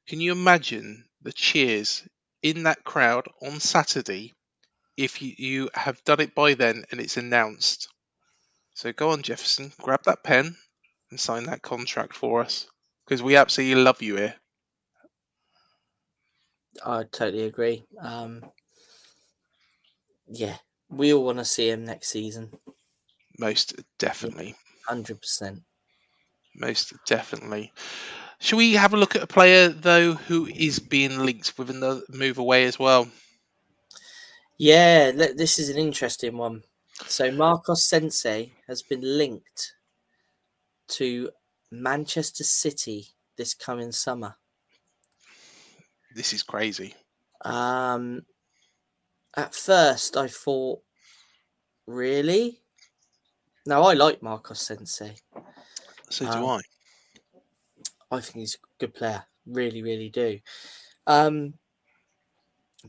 [0.08, 2.08] can you imagine the cheers
[2.42, 4.34] in that crowd on Saturday
[4.96, 7.90] if you, you have done it by then and it's announced
[8.74, 10.56] so go on, Jefferson, grab that pen
[11.10, 12.68] and sign that contract for us
[13.06, 14.36] because we absolutely love you here.
[16.84, 17.84] I totally agree.
[18.00, 18.44] Um,
[20.28, 20.56] yeah,
[20.90, 22.52] we all want to see him next season.
[23.38, 24.56] Most definitely.
[24.88, 25.62] Hundred percent.
[26.56, 27.72] Most definitely.
[28.40, 32.02] Shall we have a look at a player though who is being linked with another
[32.10, 33.08] move away as well?
[34.58, 36.64] Yeah, this is an interesting one.
[37.08, 39.74] So Marcos Senesi has been linked
[40.90, 41.32] to
[41.72, 44.36] Manchester City this coming summer.
[46.14, 46.94] This is crazy.
[47.44, 48.26] Um,
[49.36, 50.82] at first, I thought,
[51.88, 52.61] really?
[53.66, 55.20] Now, I like Marcos Senesi.
[56.10, 58.16] So do Um, I.
[58.16, 59.26] I think he's a good player.
[59.46, 60.40] Really, really do.
[61.08, 61.54] Um,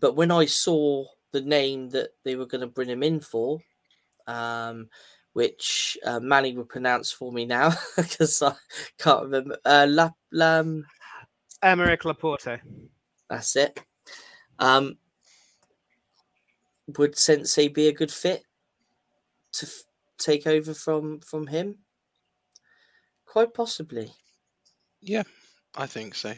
[0.01, 3.61] but when I saw the name that they were going to bring him in for,
[4.27, 4.89] um,
[5.33, 8.55] which uh, Mani will pronounce for me now because I
[8.99, 9.59] can't remember.
[9.65, 10.87] Uh, La, Lam,
[11.63, 12.61] Aymeric Laporte.
[13.31, 13.81] that's it.
[14.59, 14.99] Um,
[16.99, 18.45] would Senesi be a good fit
[19.53, 19.85] to f-
[20.23, 21.85] take over from from him?
[23.25, 24.15] Quite possibly.
[25.03, 25.25] Yeah,
[25.75, 26.35] I think so.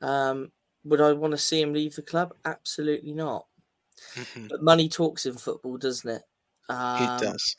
[0.00, 0.52] Um,
[0.84, 2.36] would I want to see him leave the club?
[2.44, 3.46] Absolutely not.
[4.16, 4.50] Mhm.
[4.50, 6.22] But money talks in football, doesn't it?
[6.68, 7.56] Um, it does.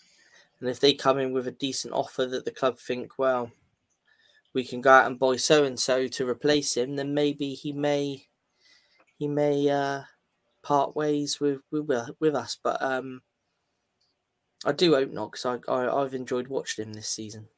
[0.60, 3.52] And if they come in with a decent offer that the club think, well,
[4.54, 7.72] we can go out and buy so and so to replace him, then maybe he
[7.72, 8.28] may
[9.18, 10.04] he may uh,
[10.64, 12.58] part ways with with, with us.
[12.62, 13.24] But um,
[14.66, 17.50] I do hope not because I, I I've enjoyed watching him this season.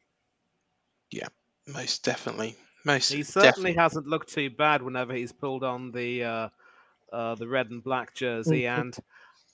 [1.12, 1.28] Yeah,
[1.68, 2.56] most definitely.
[2.86, 3.42] Most He definitely.
[3.42, 6.50] certainly hasn't looked too bad whenever he's pulled on the uh,
[7.12, 8.98] uh, the red and black jersey, and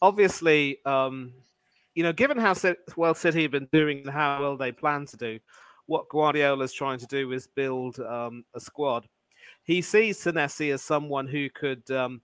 [0.01, 1.33] obviously, um,
[1.95, 5.05] you know, given how Ci- well City have been doing and how well they plan
[5.07, 5.39] to do,
[5.87, 9.09] what Guardiola's trying to do is build um, a squad.
[9.63, 12.21] He sees Senesi as someone who could, um,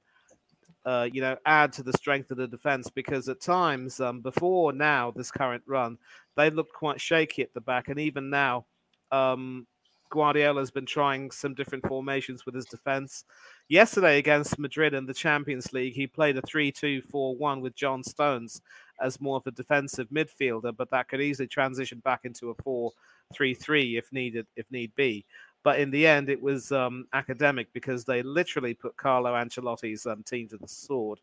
[0.85, 4.73] uh, you know, add to the strength of the defense because at times, um, before
[4.73, 5.97] now, this current run,
[6.35, 8.65] they looked quite shaky at the back, and even now,
[9.11, 9.67] um,
[10.13, 13.25] Guardiola's been trying some different formations with his defense.
[13.67, 17.75] Yesterday against Madrid in the Champions League, he played a 3 2 4 1 with
[17.75, 18.61] John Stones
[19.01, 22.91] as more of a defensive midfielder, but that could easily transition back into a 4
[23.33, 25.25] 3 3 if needed, if need be.
[25.63, 30.23] But in the end, it was um, academic because they literally put Carlo Ancelotti's um,
[30.23, 31.19] team to the sword.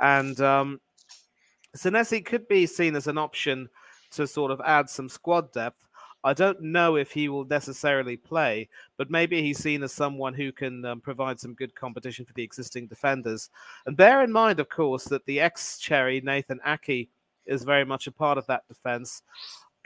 [0.00, 0.80] And um,
[1.76, 3.68] Senesi could be seen as an option
[4.12, 5.86] to sort of add some squad depth.
[6.22, 10.52] I don't know if he will necessarily play, but maybe he's seen as someone who
[10.52, 13.48] can um, provide some good competition for the existing defenders.
[13.86, 17.08] And bear in mind, of course, that the ex Cherry, Nathan Aké,
[17.46, 19.22] is very much a part of that defense.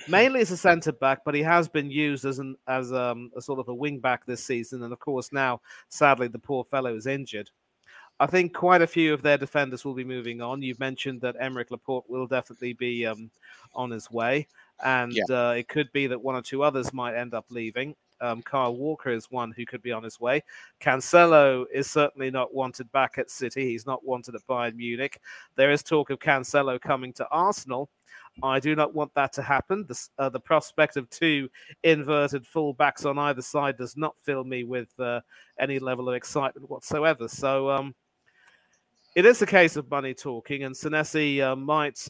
[0.08, 3.40] Mainly as a centre back, but he has been used as an as um, a
[3.40, 6.94] sort of a wing back this season, and of course now, sadly, the poor fellow
[6.94, 7.50] is injured.
[8.20, 10.62] I think quite a few of their defenders will be moving on.
[10.62, 13.30] You've mentioned that Aymeric Laporte will definitely be um,
[13.74, 14.46] on his way,
[14.84, 17.96] and uh, it could be that one or two others might end up leaving.
[18.20, 20.42] Um, Kyle Walker is one who could be on his way.
[20.80, 23.64] Cancelo is certainly not wanted back at City.
[23.66, 25.20] He's not wanted at Bayern Munich.
[25.56, 27.90] There is talk of Cancelo coming to Arsenal.
[28.42, 29.86] I do not want that to happen.
[29.86, 31.48] The, uh, the prospect of two
[31.82, 35.20] inverted fullbacks on either side does not fill me with uh,
[35.58, 37.28] any level of excitement whatsoever.
[37.28, 37.94] So um,
[39.14, 42.08] it is a case of money talking, and Senesi uh, might.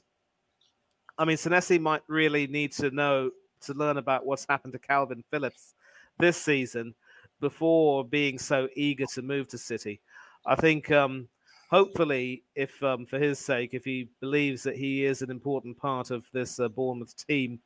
[1.18, 3.30] I mean, Senesi might really need to know
[3.62, 5.74] to learn about what's happened to Kalvin Phillips
[6.18, 6.94] this season
[7.40, 10.00] before being so eager to move to City.
[10.46, 11.28] I think um,
[11.70, 16.10] hopefully, if um, for his sake, if he believes that he is an important part
[16.10, 17.60] of this uh, Bournemouth team,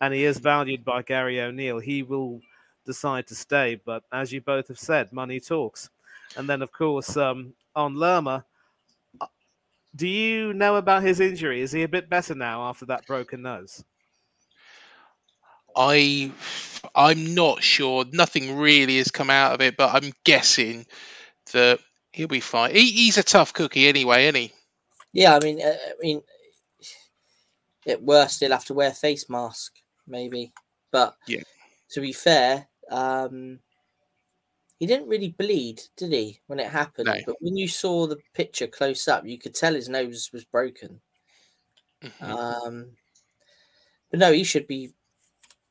[0.00, 2.40] and he is valued by Gary O'Neil, he will
[2.84, 3.80] decide to stay.
[3.84, 5.90] But as you both have said, money talks.
[6.36, 8.44] And then, of course, um, on Lerma,
[9.20, 9.26] uh,
[9.94, 11.60] do you know about his injury?
[11.60, 13.84] Is he a bit better now after that broken nose?
[15.76, 16.32] I
[16.94, 18.04] I'm not sure.
[18.12, 20.86] Nothing really has come out of it, but I'm guessing
[21.52, 21.80] that
[22.14, 22.74] he'll be fine.
[22.74, 24.52] He, he's a tough cookie anyway, isn't he?
[25.12, 26.22] Yeah, I mean, uh, I mean,
[27.86, 29.74] at worst, he'll have to wear a face mask,
[30.06, 30.52] maybe.
[30.92, 31.42] But Yeah.
[31.90, 33.58] to be fair, um,
[34.78, 37.06] he didn't really bleed, did he, when it happened?
[37.06, 37.14] No.
[37.26, 41.00] But when you saw the picture close up, you could tell his nose was broken.
[42.02, 42.30] Mhm.
[42.30, 42.96] Um,
[44.10, 44.94] but no, he should be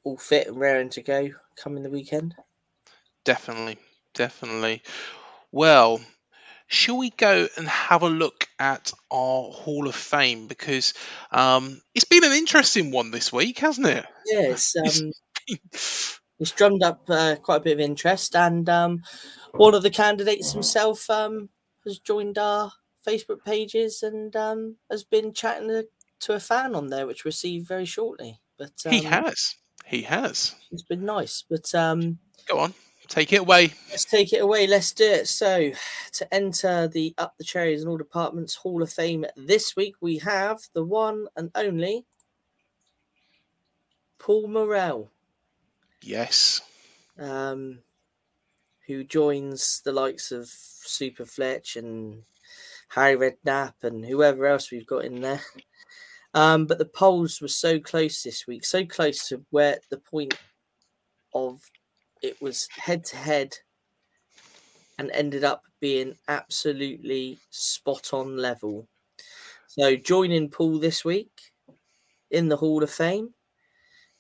[0.03, 2.35] all fit and raring to go coming the weekend.
[3.23, 3.77] Definitely,
[4.13, 4.83] definitely.
[5.51, 6.01] Well,
[6.73, 10.93] shall we go and have a look at our Hall of Fame because
[11.31, 14.05] um, it's been an interesting one this week, hasn't it?
[14.25, 15.11] Yes, It's um,
[16.39, 19.03] it's drummed up uh, quite a bit of interest, and um,
[19.51, 21.49] one of the candidates himself um,
[21.85, 22.71] has joined our
[23.05, 25.87] Facebook pages and um, has been chatting to,
[26.21, 28.39] to a fan on there, which we'll see very shortly.
[28.57, 29.55] But um, he has.
[29.85, 30.55] He has.
[30.71, 32.73] It's been nice, but um, Go on,
[33.13, 33.73] take it away.
[33.89, 34.67] let's take it away.
[34.67, 35.27] Let's do it.
[35.27, 35.71] So,
[36.13, 40.17] to enter the Up the Cherries and All Departments Hall of Fame this week, we
[40.19, 42.05] have the one and only
[44.19, 45.11] Paul Morrell.
[46.01, 46.61] Yes.
[47.17, 47.79] um,
[48.87, 52.23] who joins the likes of Super Fletch and
[52.89, 55.41] Harry Redknapp and whoever else we've got in there.
[56.35, 60.33] Um, but the polls were so close this week, so close to where the point
[61.33, 61.61] of
[62.23, 63.57] it was head to head
[64.97, 68.87] and ended up being absolutely spot on level.
[69.67, 71.51] So joining Paul this week
[72.31, 73.33] in the Hall of Fame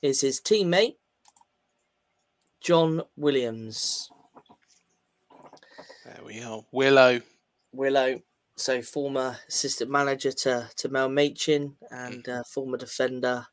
[0.01, 0.97] is his teammate
[2.59, 4.09] John Williams.
[6.05, 6.61] There we are.
[6.71, 7.21] Willow.
[7.71, 8.21] Willow,
[8.55, 13.47] so former assistant manager to, to Mel Machin and uh, former defender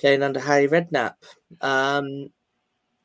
[0.00, 1.14] playing under Harry Redknapp.
[1.60, 2.30] Um,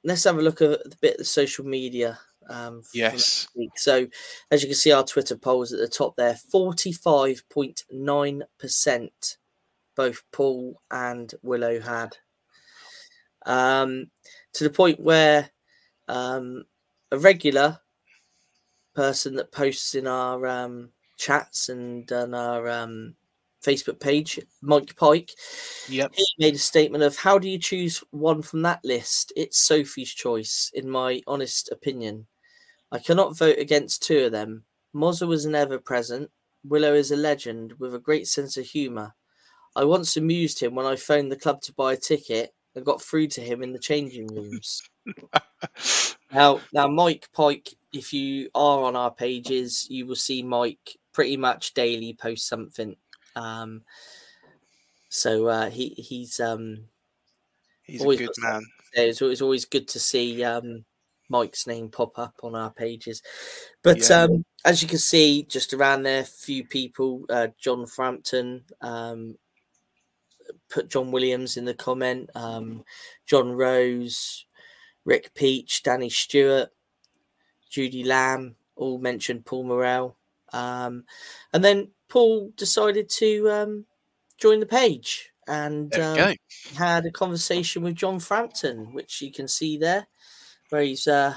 [0.04, 2.20] let's have a look at the bit of the social media.
[2.50, 3.48] Um, Yes.
[3.76, 4.08] So,
[4.50, 9.38] as you can see, our Twitter polls at the top there 45.9%
[9.96, 12.18] both Paul and Willow had.
[13.46, 14.10] Um,
[14.54, 15.50] to the point where
[16.08, 16.66] um,
[17.12, 17.80] a regular
[18.94, 23.16] person that posts in our um, chats and on our um,
[23.64, 25.32] Facebook page, Mike Pike,
[25.90, 26.14] Yep.
[26.16, 29.32] he made a statement of how do you choose one from that list?
[29.36, 32.28] It's Sophie's choice, in my honest opinion.
[32.92, 34.66] I cannot vote against two of them.
[34.96, 36.30] Mozza was an ever present.
[36.64, 39.16] Willow is a legend with a great sense of humour.
[39.76, 43.02] I once amused him when I phoned the club to buy a ticket and got
[43.02, 44.82] through to him in the changing rooms.
[46.34, 51.36] Now, now, Mike Pike, if you are on our pages, you will see Mike pretty
[51.36, 52.96] much daily post something.
[53.36, 53.84] Um,
[55.10, 56.86] so uh, he he's um,
[57.84, 58.62] He's a always good man.
[58.62, 59.10] to say.
[59.10, 60.86] It's, always- good to see um,
[61.30, 63.22] Mike's name pop up on our pages.
[63.84, 64.24] But Yeah.
[64.24, 67.26] um, as you can see, just around there, few people.
[67.30, 69.38] Uh, John Frampton um,
[70.70, 72.30] put John Williams in the comment.
[72.36, 72.84] Um,
[73.26, 74.46] John Rose,
[75.04, 76.70] Rick Peach, Danny Stewart,
[77.70, 80.16] Judy Lamb all mentioned Paul Morrell.
[80.54, 81.06] Um,
[81.54, 83.86] and then Paul decided to um,
[84.38, 86.36] join the page and um,
[86.76, 90.08] had a conversation with John Frampton, which you can see there,
[90.70, 91.36] where he's uh,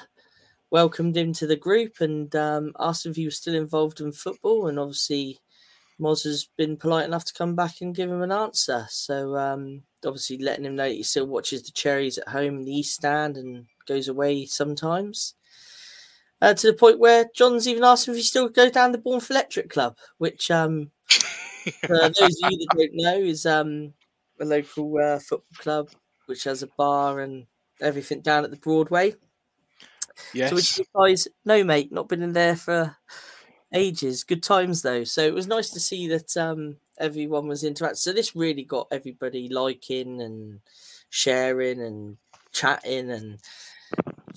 [0.72, 4.66] welcomed him to the group and um, asked if he was still involved in football.
[4.66, 5.38] And obviously,
[6.00, 8.86] Moz has been polite enough to come back and give him an answer.
[8.90, 12.64] So, um, obviously, letting him know that he still watches the Cherries at home in
[12.64, 15.34] the East Stand and goes away sometimes.
[16.42, 19.30] Uh, to the point where John's even asked if he still goes down the Bournemouth
[19.30, 20.90] Electric Club, which, um,
[21.86, 23.94] for those of you that don't know, is um,
[24.40, 25.90] a local uh, football club
[26.26, 27.46] which has a bar and
[27.80, 29.14] everything down at the Broadway.
[30.32, 30.50] Yes.
[30.50, 32.96] To which replies, "No, mate, not been in there for
[33.72, 34.24] ages.
[34.24, 37.96] Good times though." So it was nice to see that um, everyone was interacting.
[37.96, 40.60] So this really got everybody liking and
[41.10, 42.18] sharing and
[42.52, 43.40] chatting, and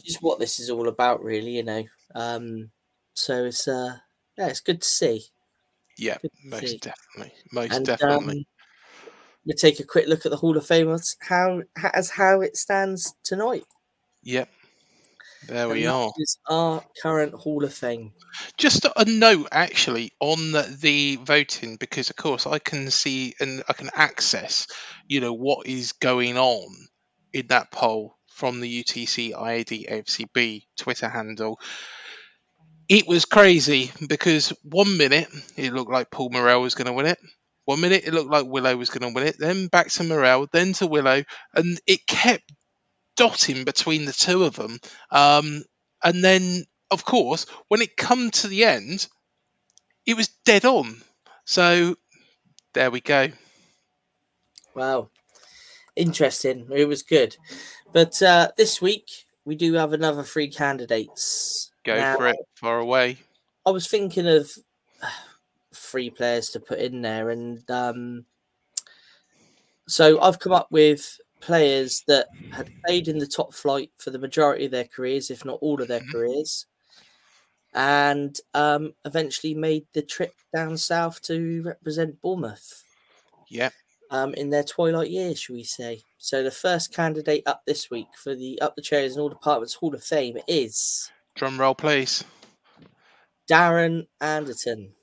[0.03, 1.51] just what this is all about, really.
[1.51, 1.83] You know.
[2.15, 2.71] Um,
[3.13, 3.97] so it's uh,
[4.37, 5.23] yeah, it's good to see.
[5.97, 6.77] Yeah, to most see.
[6.77, 7.33] definitely.
[7.51, 8.37] Most And, definitely.
[8.39, 8.45] um,
[9.45, 11.15] we take a quick look at the Hall of Famers.
[11.21, 13.63] How as how it stands tonight.
[14.23, 14.49] Yep.
[15.47, 16.11] There And we are.
[16.17, 18.11] is our current Hall of Fame.
[18.57, 23.73] Just a note, actually, on the voting, because of course I can see and I
[23.73, 24.67] can access,
[25.07, 26.67] you know, what is going on
[27.31, 31.59] in that poll from the UTC IAD AFCB Twitter handle.
[32.87, 35.27] It was crazy because one minute
[35.57, 37.17] it looked like Paul Morrell was going to win it.
[37.65, 39.37] One minute it looked like Willow was going to win it.
[39.39, 41.23] Then back to Morrell, then to Willow,
[41.55, 42.43] and it kept
[43.15, 44.77] dotting between the two of them.
[45.09, 45.63] Um,
[46.03, 49.07] and then, of course, when it come to the end,
[50.05, 51.01] it was dead on.
[51.45, 51.95] So
[52.75, 53.29] there we go.
[54.75, 55.09] Wow.
[55.97, 56.67] Interesting.
[56.71, 57.35] It was good.
[57.93, 59.09] But uh, this week,
[59.45, 61.71] we do have another three candidates.
[61.83, 62.37] Go Now, for it.
[62.55, 63.17] Far away.
[63.65, 64.51] I was thinking of
[65.73, 67.29] three players to put in there.
[67.29, 68.25] And um,
[69.87, 74.19] so I've come up with players that had played in the top flight for the
[74.19, 76.65] majority of their careers, if not all of their careers,
[77.73, 82.83] and um, eventually made the trip down south to represent Bournemouth
[83.49, 83.73] Yep.
[84.09, 86.01] Um, in their twilight years, shall we say.
[86.17, 89.75] So the first candidate up this week for the Up the Chairs and All Departments
[89.75, 92.23] Hall of Fame is Drum roll, please.
[93.49, 94.93] Darren Anderton.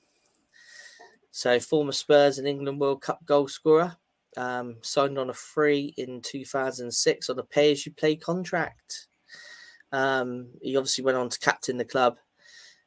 [1.31, 3.97] So former Spurs and England World Cup goal scorer.
[4.37, 9.07] Um, signed on a free in 2006 on a pay-as-you-play contract.
[9.93, 12.17] Um, he obviously went on to captain the club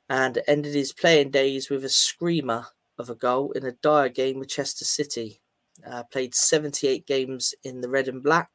[0.10, 2.68] and ended his playing days with a screamer
[2.98, 5.42] of a goal in a dire game with Chester City.
[5.86, 8.50] Uh, played 78 games in the red and black,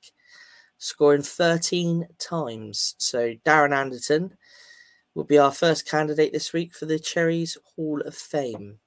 [0.78, 2.94] scoring 13 times.
[2.98, 4.36] So Darren Anderton
[5.14, 8.78] will be our first candidate this week for the Cherries Hall of Fame.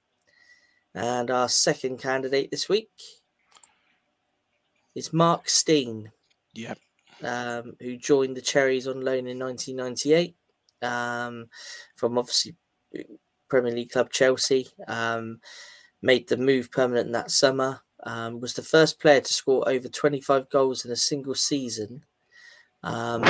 [0.94, 2.90] And our second candidate this week
[4.96, 6.12] is Mark Stein.
[6.54, 6.80] Yep.
[7.24, 10.36] Um, who joined the Cherries on loan in 1998
[10.82, 11.48] um,
[11.96, 12.56] from obviously
[13.50, 14.68] Premier League club Chelsea.
[14.88, 15.40] Um,
[16.02, 17.82] made the move permanent that summer.
[18.06, 22.04] Um, was the first player to score over 25 goals in a single season.
[22.84, 23.24] Um,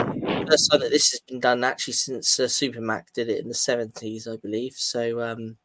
[0.49, 3.53] first time that this has been done actually since uh, Supermac did it in the
[3.53, 4.73] 70s, I believe.
[4.73, 5.55] So um,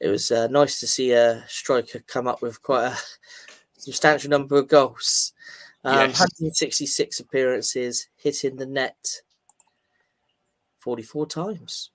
[0.00, 2.98] it was uh, nice to see a striker come up with quite a
[3.78, 5.32] substantial number of goals.
[5.82, 6.20] Um, Yes.
[6.20, 9.22] 166 appearances, hitting the net
[10.78, 11.90] 44 times.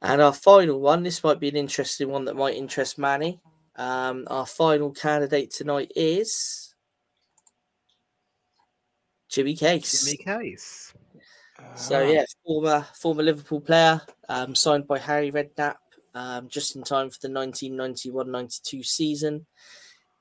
[0.00, 3.40] And our final one, this might be an interesting one that might interest Mani.
[3.78, 6.74] Um, our final candidate tonight is
[9.28, 10.04] Jimmy Case.
[10.04, 10.92] Jimmy Case.
[11.74, 15.76] So yeah, former former Liverpool player, um, signed by Harry Redknapp
[16.14, 19.46] um, just in time for the 1991-92 season.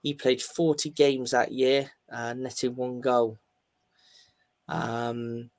[0.04, 3.40] He played 40 games that year, uh, netting one goal.
[4.68, 5.50] Um,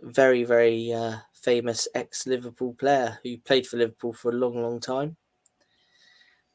[0.00, 4.80] very very uh, famous ex Liverpool player who played for Liverpool for a long long
[4.80, 5.16] time,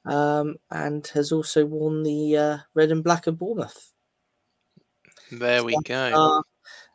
[0.08, 3.94] um, and has also worn the uh, red and black of Bournemouth.
[5.32, 5.96] There we go.
[6.40, 6.42] Uh,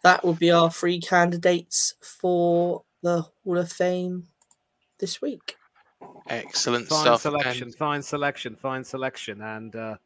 [0.03, 4.29] that would be our three candidates for the Hall of Fame
[4.99, 5.57] this week.
[6.29, 7.23] Excellent Fine stuff.
[7.23, 9.41] selection, And fine selection, fine selection.
[9.43, 9.97] And uh,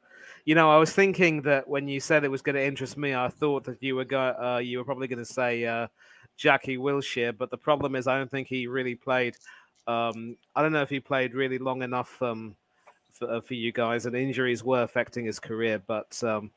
[0.44, 3.14] you know, I was thinking that when you said it was going to interest me,
[3.14, 5.88] I thought that you were go- uh, you were probably going to say uh,
[6.36, 9.36] Jackie Wilshere, but the problem is, I don't think he really played.
[9.86, 12.56] Um, I don't know if he played really long enough um,
[13.18, 15.82] for, for you guys, and injuries were affecting his career.
[15.86, 16.50] But um,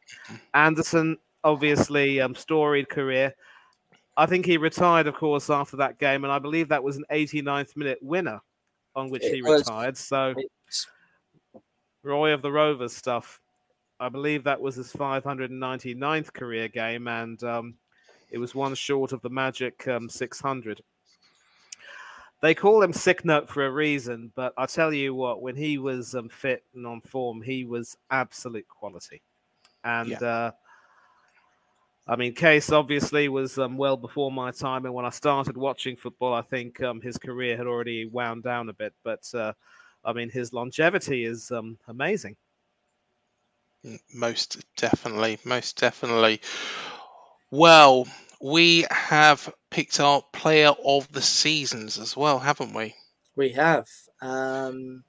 [0.54, 3.34] Anderton, obviously, um, storied career.
[4.18, 7.06] I think he retired, of course, after that game, and I believe that was an
[7.12, 8.42] 89th minute winner
[8.96, 9.62] on which It he was.
[9.62, 9.98] retired.
[9.98, 10.34] So.
[12.04, 13.42] Roy of the Rovers stuff.
[14.00, 17.74] I believe that was his 599th career game, and um,
[18.32, 20.82] it was one short of the magic um, 600.
[22.42, 25.78] They call him Sick Note for a reason, but I tell you what, when he
[25.78, 29.22] was um, fit and on form, he was absolute quality.
[29.84, 30.52] And uh,
[32.08, 35.96] I mean, Case obviously was um, well before my time, and when I started watching
[35.96, 38.94] football, I think um, his career had already wound down a bit.
[39.04, 39.54] But uh,
[40.04, 42.36] I mean, his longevity is um, amazing.
[44.14, 46.42] most definitely, most definitely.
[47.52, 48.08] Well,
[48.42, 52.96] we have picked our player of the seasons as well, haven't we?
[53.36, 53.88] We have.
[54.22, 55.04] Um,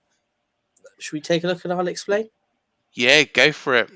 [0.99, 2.31] should we take a look and I'll explain?
[2.93, 3.91] Yeah, go for it.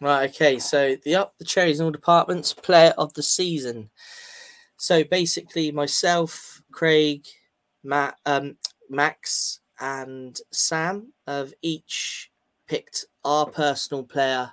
[0.00, 0.58] Right, okay.
[0.58, 3.90] So the up the cherries in all departments, player of the season.
[4.76, 7.24] So basically, myself, Craig,
[7.82, 8.56] Matt, um,
[8.90, 12.30] Max, and Sam have each
[12.66, 14.52] picked our personal player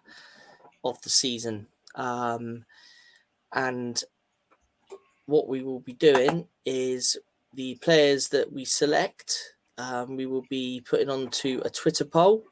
[0.84, 1.68] of the season.
[1.96, 2.66] Um,
[3.54, 4.02] and
[5.26, 7.18] what we will be doing is
[7.54, 12.44] the players that we select, um, we will be putting onto a Twitter poll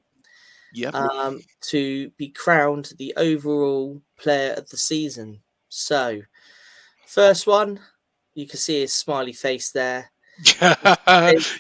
[0.73, 0.95] Yep.
[0.95, 5.41] um, to be crowned the overall player of the season.
[5.69, 6.22] So,
[7.06, 7.80] first one,
[8.36, 10.11] you can see his smiley face there.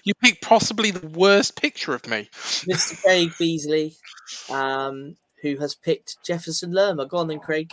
[0.05, 2.29] you picked possibly the worst picture of me.
[2.33, 3.01] Mr.
[3.01, 3.95] Craig Beazley,
[4.49, 7.05] um, who has picked Jefferson Lerma.
[7.05, 7.71] Go on then, Craig.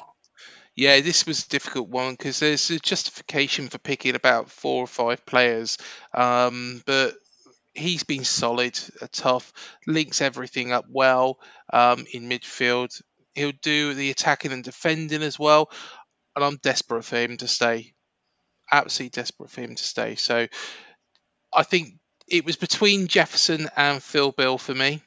[0.79, 4.87] Yeah, this was a difficult one because there's a justification for picking about four or
[4.87, 5.77] five players,
[6.15, 7.15] um, but
[7.75, 9.53] he's been solid, uh, tough,
[9.89, 11.41] links everything up well
[11.73, 13.03] um, in midfield.
[13.35, 15.69] He'll do the attacking and defending as well,
[16.37, 17.93] and I'm desperate for him to stay.
[18.71, 20.15] Absolutely desperate for him to stay.
[20.15, 20.47] So
[21.53, 21.95] I think
[22.29, 25.03] it was between Jefferson and Phil Bill for me,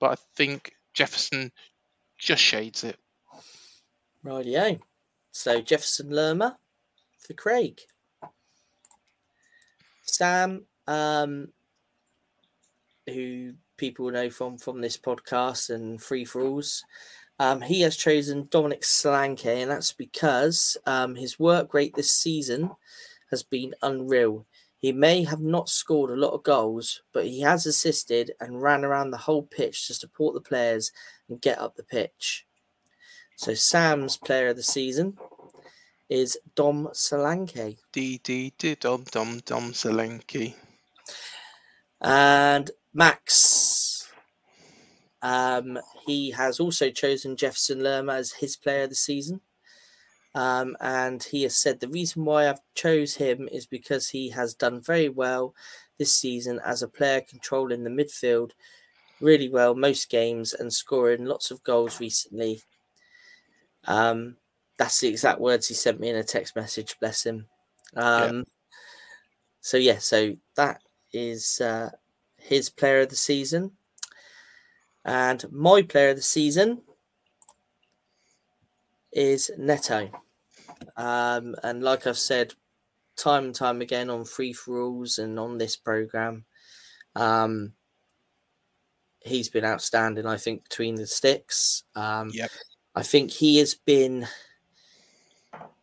[0.00, 1.50] but I think Jefferson
[2.18, 2.98] just shades it.
[4.22, 4.78] Rightio.
[5.30, 6.58] So, Jefferson Lerma
[7.18, 7.80] for Craig.
[10.02, 11.48] Sam, um,
[13.06, 16.84] who people know from from this podcast and free for alls.
[17.40, 22.70] Um, he has chosen Dominic Solanke, and that's because um, his work rate this season
[23.30, 24.44] has been unreal.
[24.78, 28.84] He may have not scored a lot of goals, but he has assisted and ran
[28.84, 30.90] around the whole pitch to support the players
[31.28, 32.47] and get up the pitch.
[33.38, 35.16] So Sam's player of the season
[36.08, 37.78] is Dom Solanke.
[37.92, 40.54] D D D dom dom dom Zelenki.
[42.00, 44.08] And Max,
[45.22, 49.40] um, he has also chosen Jefferson Lerma as his player of the season.
[50.34, 54.52] Um, and he has said the reason why I've chose him is because he has
[54.52, 55.54] done very well
[55.96, 58.50] this season as a player controlling the midfield
[59.20, 62.62] really well most games and scoring lots of goals recently.
[63.86, 64.36] Um,
[64.78, 66.96] that's the exact words he sent me in a text message.
[67.00, 67.46] Bless him.
[67.96, 68.42] Um, yeah.
[69.60, 70.82] So yeah, so that
[71.12, 71.90] is uh,
[72.36, 73.72] his player of the season,
[75.04, 76.82] and my player of the season
[79.12, 80.10] is Neto.
[80.96, 82.54] Um, and like I've said
[83.16, 86.44] time and time again on free for alls and on this program,
[87.16, 87.72] um,
[89.20, 90.26] he's been outstanding.
[90.26, 91.84] I think between the sticks.
[91.96, 92.50] Um, yep.
[92.98, 94.26] I think he has been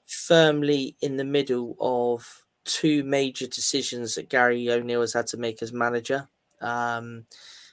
[0.06, 5.62] firmly in the middle of two major decisions that Gary O'Neill has had to make
[5.62, 6.28] as manager.
[6.60, 7.26] Um,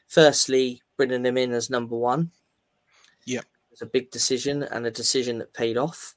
[0.06, 2.31] firstly, bringing him in as number one.
[3.24, 3.44] Yep.
[3.73, 6.14] It's a big decision and a decision that paid off.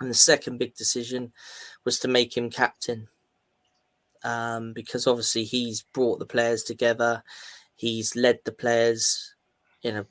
[0.00, 1.30] And the second big decision
[1.84, 3.08] was to make him captain.
[4.24, 7.22] Um, because obviously he's brought the players together.
[7.76, 9.34] He's led the players
[9.82, 10.06] in a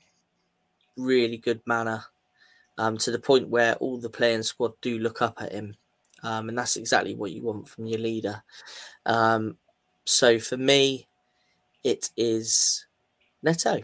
[0.98, 2.06] really good manner
[2.78, 5.76] um, to the point where all the playing squad do look up at him.
[6.24, 8.44] Um, and that's exactly what you want from your leader.
[9.06, 9.57] Um,
[10.06, 11.07] so for me,
[11.84, 12.86] it is
[13.41, 13.84] Neto.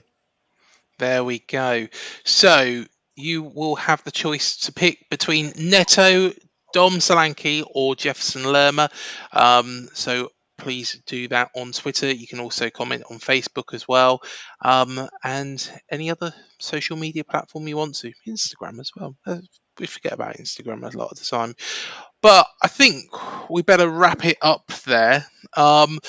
[0.97, 1.87] There we go.
[2.23, 6.31] So you will have the choice to pick between Neto,
[6.73, 8.89] Dom Solanke, or Jefferson Lerma.
[9.33, 10.29] Um, so
[10.59, 12.11] please do that on Twitter.
[12.11, 14.21] You can also comment on Facebook as well,
[14.63, 18.11] um, and any other social media platform you want to.
[18.27, 19.15] Instagram as well.
[19.25, 19.37] Uh,
[19.79, 21.55] we forget about Instagram a lot of the time,
[22.21, 23.05] but I think
[23.49, 25.25] we better wrap it up there
[25.55, 25.99] um,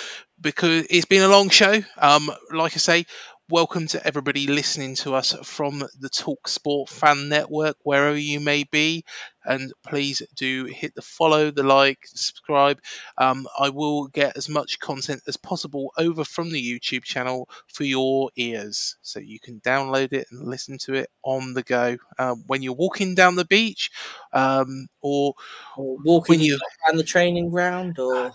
[0.41, 1.81] because it's been a long show.
[1.97, 3.07] Um, like I say,
[3.51, 8.63] welcome to everybody listening to us from the Talk Sport Fan Network, wherever you may
[8.63, 9.05] be.
[9.45, 12.81] And please do hit the follow, the like, subscribe.
[13.19, 17.83] Um, I will get as much content as possible over from the YouTube channel for
[17.83, 18.97] your ears.
[19.03, 22.75] So you can download it and listen to it on the go um, when you're
[22.75, 23.91] walking down the beach
[24.33, 25.35] um, or,
[25.77, 28.33] or walking when you around the training ground or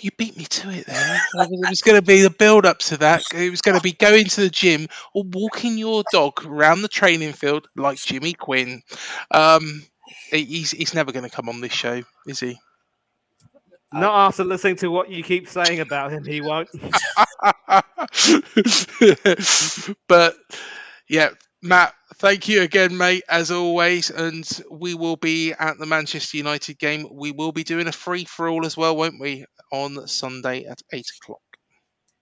[0.00, 1.20] you beat me to it there.
[1.34, 3.22] it was going to be the build up to that.
[3.34, 6.88] It was going to be going to the gym or walking your dog around the
[6.88, 8.82] training field like Jimmy Quinn.
[9.30, 9.82] Um,
[10.30, 12.58] he's he's never going to come on this show, is he?
[13.92, 16.68] Not after listening to what you keep saying about him, he won't.
[20.08, 20.34] but
[21.08, 21.30] yeah,
[21.62, 24.10] Matt, thank you again, mate, as always.
[24.10, 27.06] And we will be at the Manchester United game.
[27.10, 29.46] We will be doing a free for all as well, won't we?
[29.72, 31.40] On Sunday at eight o'clock.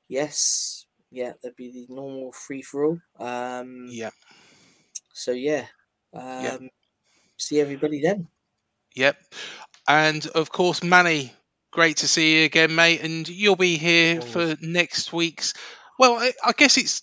[0.09, 2.99] Yes, yeah, that'd be the normal free for all.
[3.19, 4.11] Um, yeah.
[5.13, 5.67] So yeah,
[6.13, 6.71] um,
[7.37, 8.29] see everybody then.
[8.97, 9.17] Yep,
[9.89, 11.33] and of course, Mani,
[11.73, 13.03] great to see you again, mate.
[13.03, 15.55] And you'll be here for next week's.
[15.99, 17.03] Well, I, I guess it's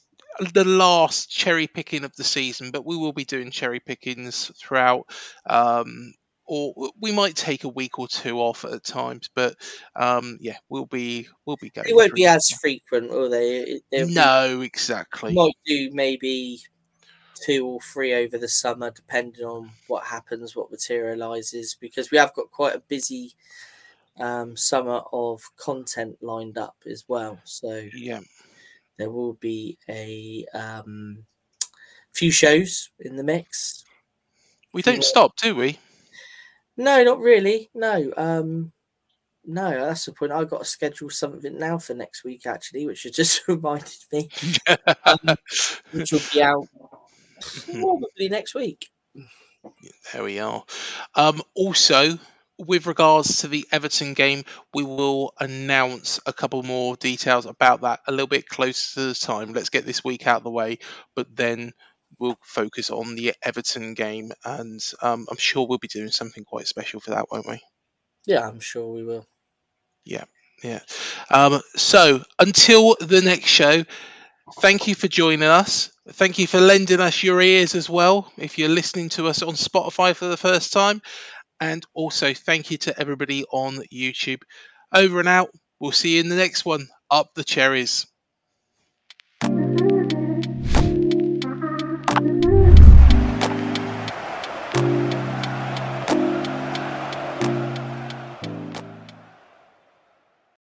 [0.54, 5.06] the last cherry picking of the season, but we will be doing cherry pickings throughout
[5.46, 6.14] um,
[6.54, 9.30] or we might take a week or two off at times.
[9.34, 9.56] But
[9.96, 11.88] um, yeah, we'll be we'll be going.
[11.88, 13.80] It won't be as frequent, will they?
[13.90, 15.34] They'll no, be, exactly.
[15.34, 16.60] Might do maybe
[17.42, 22.34] two or three over the summer, depending on what happens, what materializes, because we have
[22.34, 23.32] got quite a busy
[24.20, 27.40] um, summer of content lined up as well.
[27.46, 28.20] So yeah,
[28.98, 31.24] there will be a um,
[32.12, 33.86] few shows in the mix.
[34.74, 35.80] We don't stop, do we?
[36.78, 37.70] No, not really.
[37.74, 38.12] No.
[38.18, 38.72] Um
[39.46, 40.32] no, that's the point.
[40.32, 44.30] I've got to schedule something now for next week, actually, which has just reminded me,
[45.06, 45.36] um,
[45.92, 46.68] which will be out
[47.66, 48.90] probably next week.
[50.14, 50.64] There we are.
[51.16, 52.18] Um, also,
[52.58, 54.44] with regards to the Everton game,
[54.74, 59.16] we will announce a couple more details about that a little bit closer to the
[59.16, 59.54] time.
[59.54, 60.80] Let's get this week out of the way,
[61.16, 61.74] but then
[62.20, 66.68] we'll focus on the Everton game, and um, I'm sure we'll be doing something quite
[66.68, 67.60] special for that, won't we?
[68.26, 69.26] Yeah, I'm sure we will.
[70.06, 70.26] Yeah,
[70.64, 70.80] yeah.
[71.30, 73.84] Um, so until the next show,
[74.60, 75.92] thank you for joining us.
[76.10, 78.32] Thank you for lending us your ears as well.
[78.38, 81.02] If you're listening to us on Spotify for the first time,
[81.60, 84.42] and also thank you to everybody on YouTube.
[84.94, 85.52] Over and out.
[85.80, 86.88] We'll see you in the next one.
[87.10, 88.08] Up the cherries.